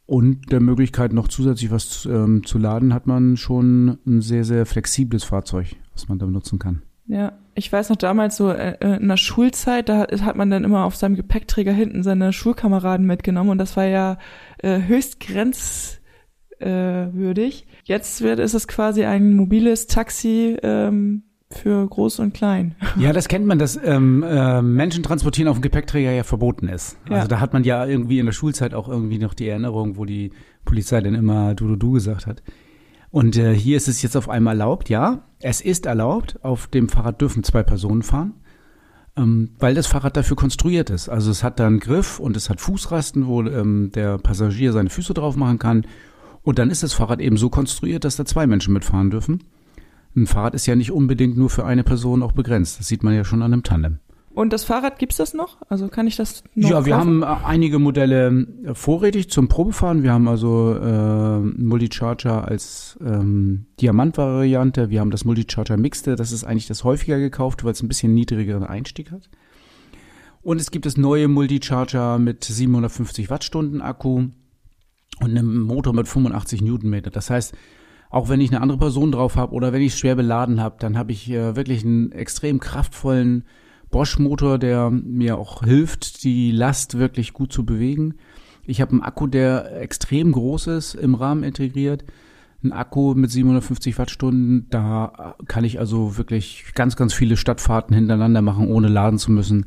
und 0.07 0.51
der 0.51 0.61
Möglichkeit 0.61 1.13
noch 1.13 1.29
zusätzlich 1.29 1.71
was 1.71 2.07
ähm, 2.07 2.45
zu 2.45 2.59
laden, 2.59 2.95
hat 2.95 3.07
man 3.07 3.37
schon 3.37 3.99
ein 4.07 4.21
sehr, 4.21 4.45
sehr 4.45 4.65
flexibles 4.65 5.25
Fahrzeug, 5.25 5.77
was 5.93 6.09
man 6.09 6.19
da 6.19 6.27
benutzen 6.27 6.59
kann. 6.59 6.83
Ja, 7.07 7.33
ich 7.59 7.73
weiß 7.73 7.91
noch 7.91 7.97
damals 7.97 8.37
so 8.37 8.51
äh, 8.51 8.77
äh 8.81 8.97
in 8.97 9.09
der 9.09 9.17
Schulzeit, 9.17 9.89
da 9.89 10.07
hat 10.09 10.37
man 10.37 10.51
dann 10.51 10.65
immer 10.65 10.85
auf 10.85 10.97
seinem 10.97 11.17
Gepäckträger 11.17 11.73
hinten 11.73 12.03
seine 12.03 12.33
Schulkameraden 12.33 13.05
mitgenommen 13.07 13.51
und 13.51 13.59
das 13.59 13.77
war 13.77 13.85
ja 13.85 14.19
äh, 14.59 14.81
höchst 14.87 15.21
grenzwürdig. 15.21 15.99
Äh, 16.61 17.69
Jetzt 17.85 18.23
wird, 18.23 18.39
ist 18.39 18.55
es 18.55 18.69
quasi 18.69 19.05
ein 19.05 19.35
mobiles 19.35 19.87
Taxi 19.87 20.57
ähm, 20.63 21.25
für 21.51 21.87
groß 21.87 22.21
und 22.21 22.35
klein. 22.35 22.75
Ja, 22.99 23.13
das 23.13 23.29
kennt 23.29 23.47
man, 23.47 23.59
dass 23.59 23.79
ähm, 23.83 24.23
äh, 24.23 24.61
Menschen 24.63 25.03
transportieren 25.03 25.49
auf 25.49 25.57
dem 25.59 25.63
Gepäckträger 25.63 26.13
ja 26.13 26.25
verboten 26.25 26.69
ist. 26.69 26.97
Also 27.05 27.15
ja. 27.15 27.27
da 27.27 27.41
hat 27.41 27.53
man 27.53 27.65
ja 27.65 27.87
irgendwie 27.87 28.19
in 28.19 28.27
der 28.27 28.33
Schulzeit 28.33 28.75
auch 28.75 28.89
irgendwie 28.89 29.19
noch 29.19 29.35
die 29.35 29.49
Erinnerung, 29.49 29.97
wo 29.97 30.05
die 30.05 30.33
Polizei 30.65 31.01
dann 31.01 31.15
immer 31.15 31.55
du 31.55 31.69
du 31.69 31.77
du 31.77 31.93
gesagt 31.93 32.27
hat. 32.27 32.43
Und 33.11 33.37
äh, 33.37 33.55
hier 33.55 33.77
ist 33.77 33.89
es 33.89 34.03
jetzt 34.03 34.17
auf 34.17 34.29
einmal 34.29 34.55
erlaubt, 34.55 34.89
ja, 34.89 35.23
es 35.41 35.61
ist 35.61 35.87
erlaubt. 35.87 36.39
Auf 36.43 36.67
dem 36.67 36.89
Fahrrad 36.89 37.21
dürfen 37.21 37.43
zwei 37.43 37.63
Personen 37.63 38.03
fahren, 38.03 38.35
ähm, 39.17 39.51
weil 39.59 39.75
das 39.75 39.87
Fahrrad 39.87 40.17
dafür 40.17 40.37
konstruiert 40.37 40.91
ist. 40.91 41.09
Also 41.09 41.31
es 41.31 41.43
hat 41.43 41.59
da 41.59 41.67
einen 41.67 41.81
Griff 41.81 42.21
und 42.21 42.37
es 42.37 42.51
hat 42.51 42.61
Fußrasten, 42.61 43.27
wo 43.27 43.43
ähm, 43.43 43.91
der 43.95 44.19
Passagier 44.19 44.73
seine 44.73 44.91
Füße 44.91 45.15
drauf 45.15 45.37
machen 45.37 45.59
kann. 45.59 45.87
Und 46.43 46.59
dann 46.59 46.71
ist 46.71 46.83
das 46.83 46.93
Fahrrad 46.93 47.21
eben 47.21 47.37
so 47.37 47.51
konstruiert, 47.51 48.05
dass 48.05 48.17
da 48.17 48.25
zwei 48.25 48.47
Menschen 48.47 48.75
mitfahren 48.75 49.11
dürfen. 49.11 49.45
Ein 50.17 50.27
Fahrrad 50.27 50.55
ist 50.55 50.67
ja 50.67 50.75
nicht 50.75 50.93
unbedingt 50.93 51.37
nur 51.37 51.51
für 51.51 51.65
eine 51.65 51.85
Person 51.85 52.23
auch 52.23 52.33
begrenzt. 52.33 52.79
Das 52.79 52.89
sieht 52.89 53.03
man 53.03 53.15
ja 53.15 53.25
schon 53.25 53.43
an 53.43 53.53
einem 53.53 53.63
Tandem. 53.63 54.01
Und 54.39 54.53
das 54.53 54.63
Fahrrad 54.63 55.01
gibt's 55.01 55.17
das 55.17 55.35
noch? 55.35 55.57
Also 55.69 55.89
kann 55.89 56.07
ich 56.07 56.15
das 56.15 56.45
noch 56.55 56.71
Ja, 56.71 56.87
wir 56.87 56.95
kaufen? 56.95 57.25
haben 57.25 57.43
äh, 57.43 57.45
einige 57.45 57.81
Modelle 57.81 58.47
äh, 58.63 58.73
vorrätig 58.73 59.31
zum 59.31 59.49
Probefahren. 59.49 60.05
Wir 60.05 60.13
haben 60.13 60.29
also 60.29 60.77
äh, 60.77 61.41
Multicharger 61.41 62.47
als 62.47 62.97
ähm, 63.05 63.67
Diamant-Variante. 63.81 64.91
Wir 64.91 65.01
haben 65.01 65.11
das 65.11 65.25
Multicharger 65.25 65.77
Mixte. 65.77 66.15
Das 66.15 66.31
ist 66.31 66.45
eigentlich 66.45 66.69
das 66.69 66.85
häufiger 66.85 67.19
gekauft, 67.19 67.65
weil 67.65 67.73
es 67.73 67.83
ein 67.83 67.89
bisschen 67.89 68.15
niedrigeren 68.15 68.63
Einstieg 68.63 69.11
hat. 69.11 69.29
Und 70.41 70.61
es 70.61 70.71
gibt 70.71 70.87
das 70.87 70.97
neue 70.97 71.27
Multicharger 71.27 72.21
mit 72.21 72.45
750 72.45 73.31
Wattstunden 73.31 73.83
Akku 73.83 74.29
und 75.19 75.31
einem 75.31 75.63
Motor 75.63 75.95
mit 75.95 76.07
85 76.07 76.63
Newtonmeter. 76.63 77.11
Das 77.11 77.29
heißt, 77.29 77.57
auch 78.09 78.29
wenn 78.29 78.41
ich 78.41 78.53
eine 78.53 78.61
andere 78.61 78.79
Person 78.79 79.11
drauf 79.11 79.35
habe 79.35 79.53
oder 79.53 79.73
wenn 79.73 79.83
ich 79.83 79.95
es 79.95 79.99
schwer 79.99 80.15
beladen 80.15 80.61
habe, 80.61 80.77
dann 80.79 80.97
habe 80.97 81.11
ich 81.11 81.29
äh, 81.29 81.57
wirklich 81.57 81.85
einen 81.85 82.13
extrem 82.13 82.61
kraftvollen 82.61 83.43
Bosch-Motor, 83.91 84.59
der 84.59 84.91
mir 84.91 85.39
auch 85.39 85.65
hilft, 85.65 86.25
die 86.25 86.51
Last 86.51 86.99
wirklich 86.99 87.33
gut 87.33 87.53
zu 87.53 87.65
bewegen. 87.65 88.15
Ich 88.65 88.81
habe 88.81 88.93
einen 88.93 89.03
Akku, 89.03 89.27
der 89.27 89.81
extrem 89.81 90.33
groß 90.33 90.67
ist, 90.69 90.95
im 90.95 91.15
Rahmen 91.15 91.43
integriert. 91.43 92.05
Ein 92.63 92.73
Akku 92.73 93.15
mit 93.15 93.31
750 93.31 93.99
Wattstunden, 93.99 94.67
da 94.69 95.37
kann 95.47 95.65
ich 95.65 95.79
also 95.79 96.19
wirklich 96.19 96.65
ganz, 96.75 96.97
ganz 96.97 97.15
viele 97.15 97.37
Stadtfahrten 97.37 97.95
hintereinander 97.95 98.43
machen, 98.43 98.69
ohne 98.69 98.89
laden 98.89 99.19
zu 99.19 99.31
müssen. 99.31 99.67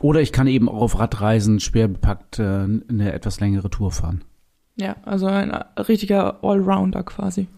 Oder 0.00 0.20
ich 0.20 0.32
kann 0.32 0.46
eben 0.46 0.68
auch 0.68 0.80
auf 0.80 0.98
Radreisen 0.98 1.60
schwer 1.60 1.88
bepackt 1.88 2.38
äh, 2.38 2.42
eine 2.88 3.12
etwas 3.12 3.40
längere 3.40 3.68
Tour 3.68 3.90
fahren. 3.90 4.22
Ja, 4.76 4.96
also 5.04 5.26
ein 5.26 5.50
richtiger 5.76 6.42
Allrounder 6.42 7.02
quasi 7.02 7.48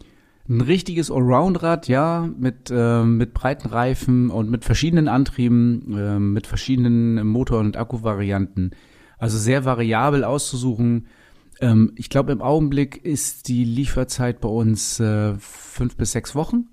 ein 0.49 0.61
richtiges 0.61 1.11
Allround-Rad, 1.11 1.89
ja, 1.89 2.29
mit, 2.39 2.71
äh, 2.71 3.05
mit 3.05 3.33
breiten 3.33 3.69
Reifen 3.69 4.31
und 4.31 4.51
mit 4.51 4.65
verschiedenen 4.65 5.09
Antrieben, 5.09 5.97
äh, 5.97 6.19
mit 6.19 6.47
verschiedenen 6.47 7.27
Motor- 7.27 7.61
und 7.61 7.77
Akkuvarianten. 7.77 8.73
Also 9.19 9.39
sehr 9.39 9.65
variabel 9.65 10.25
auszusuchen. 10.25 11.07
Ähm, 11.61 11.93
ich 11.95 12.11
glaube, 12.11 12.33
im 12.33 12.43
Augenblick 12.43 13.05
ist 13.05 13.47
die 13.47 13.65
Lieferzeit 13.65 14.41
bei 14.41 14.49
uns 14.49 14.99
äh, 14.99 15.35
fünf 15.39 15.97
bis 15.97 16.13
sechs 16.13 16.35
Wochen 16.35 16.71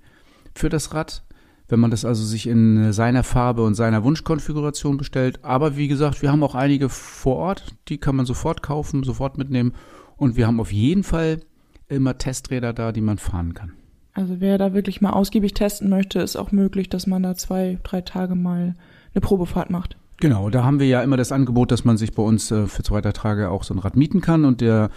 für 0.55 0.69
das 0.69 0.93
Rad. 0.93 1.23
Wenn 1.67 1.79
man 1.79 1.91
das 1.91 2.05
also 2.05 2.23
sich 2.25 2.47
in 2.47 2.91
seiner 2.91 3.21
Farbe 3.21 3.61
und 3.63 3.75
seiner 3.75 4.03
Wunschkonfiguration 4.03 4.97
bestellt. 4.97 5.45
Aber 5.45 5.77
wie 5.77 5.87
gesagt, 5.87 6.23
wir 6.23 6.31
haben 6.31 6.41
auch 6.41 6.55
einige 6.55 6.89
vor 6.89 7.35
Ort, 7.35 7.75
die 7.87 7.99
kann 7.99 8.15
man 8.15 8.25
sofort 8.25 8.63
kaufen, 8.63 9.03
sofort 9.03 9.37
mitnehmen. 9.37 9.75
Und 10.17 10.35
wir 10.35 10.47
haben 10.47 10.59
auf 10.59 10.73
jeden 10.73 11.03
Fall 11.03 11.41
immer 11.89 12.17
Testräder 12.17 12.73
da, 12.73 12.91
die 12.91 13.01
man 13.01 13.17
fahren 13.17 13.53
kann. 13.53 13.73
Also 14.13 14.39
wer 14.39 14.57
da 14.57 14.73
wirklich 14.73 15.01
mal 15.01 15.11
ausgiebig 15.11 15.53
testen 15.53 15.89
möchte, 15.89 16.19
ist 16.19 16.35
auch 16.35 16.51
möglich, 16.51 16.89
dass 16.89 17.07
man 17.07 17.23
da 17.23 17.35
zwei, 17.35 17.77
drei 17.83 18.01
Tage 18.01 18.35
mal 18.35 18.75
eine 19.13 19.21
Probefahrt 19.21 19.69
macht. 19.69 19.97
Genau, 20.17 20.49
da 20.49 20.63
haben 20.63 20.79
wir 20.79 20.87
ja 20.87 21.01
immer 21.01 21.17
das 21.17 21.31
Angebot, 21.31 21.71
dass 21.71 21.85
man 21.85 21.97
sich 21.97 22.13
bei 22.13 22.23
uns 22.23 22.51
äh, 22.51 22.67
für 22.67 22.83
zwei, 22.83 22.99
drei 23.01 23.13
Tage 23.13 23.49
auch 23.49 23.63
so 23.63 23.73
ein 23.73 23.79
Rad 23.79 23.95
mieten 23.95 24.21
kann 24.21 24.43
und 24.45 24.61
der 24.61 24.89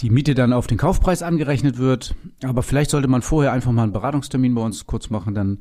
die 0.00 0.10
Miete 0.10 0.34
dann 0.34 0.52
auf 0.52 0.66
den 0.66 0.78
Kaufpreis 0.78 1.22
angerechnet 1.22 1.78
wird. 1.78 2.14
Aber 2.42 2.62
vielleicht 2.62 2.90
sollte 2.90 3.08
man 3.08 3.22
vorher 3.22 3.52
einfach 3.52 3.72
mal 3.72 3.84
einen 3.84 3.92
Beratungstermin 3.92 4.54
bei 4.54 4.62
uns 4.62 4.86
kurz 4.86 5.10
machen, 5.10 5.34
dann 5.34 5.58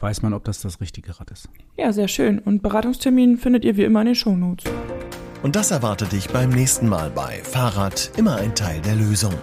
weiß 0.00 0.22
man, 0.22 0.34
ob 0.34 0.44
das 0.44 0.60
das 0.60 0.80
richtige 0.80 1.18
Rad 1.20 1.30
ist. 1.30 1.48
Ja, 1.76 1.92
sehr 1.92 2.08
schön. 2.08 2.38
Und 2.38 2.62
Beratungstermin 2.62 3.38
findet 3.38 3.64
ihr 3.64 3.76
wie 3.76 3.84
immer 3.84 4.00
in 4.00 4.06
den 4.06 4.14
Shownotes. 4.14 4.70
Und 5.42 5.56
das 5.56 5.70
erwartet 5.70 6.12
dich 6.12 6.28
beim 6.28 6.50
nächsten 6.50 6.88
Mal 6.88 7.10
bei 7.10 7.40
Fahrrad 7.42 8.12
immer 8.16 8.36
ein 8.36 8.54
Teil 8.54 8.80
der 8.80 8.96
Lösung. 8.96 9.34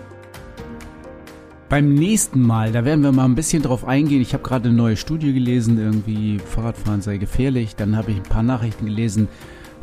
Beim 1.70 1.93
nächsten 1.93 2.41
Mal, 2.41 2.72
da 2.72 2.84
werden 2.84 3.03
wir 3.03 3.11
mal 3.11 3.26
ein 3.26 3.36
bisschen 3.36 3.61
drauf 3.61 3.86
eingehen. 3.86 4.22
Ich 4.22 4.34
habe 4.34 4.41
gerade 4.41 4.70
eine 4.70 4.78
neue 4.78 4.97
Studie 4.97 5.34
gelesen, 5.34 5.78
irgendwie 5.78 6.39
Fahrradfahren 6.39 7.01
sei 7.01 7.17
gefährlich. 7.17 7.76
Dann 7.76 7.95
habe 7.95 8.09
ich 8.09 8.17
ein 8.17 8.24
paar 8.24 8.41
Nachrichten 8.41 8.88
gelesen, 8.88 9.28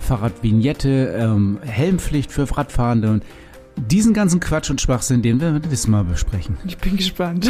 Fahrradvignette, 0.01 1.15
ähm, 1.17 1.59
Helmpflicht 1.63 2.33
für 2.33 2.51
Radfahrende 2.51 3.13
und 3.13 3.25
diesen 3.77 4.15
ganzen 4.15 4.41
Quatsch 4.41 4.69
und 4.69 4.81
Schwachsinn, 4.81 5.23
den 5.23 5.41
werden 5.41 5.63
wir 5.63 5.71
das 5.71 5.87
Mal 5.87 6.03
besprechen. 6.03 6.57
Ich 6.67 6.77
bin 6.79 6.97
gespannt. 6.97 7.49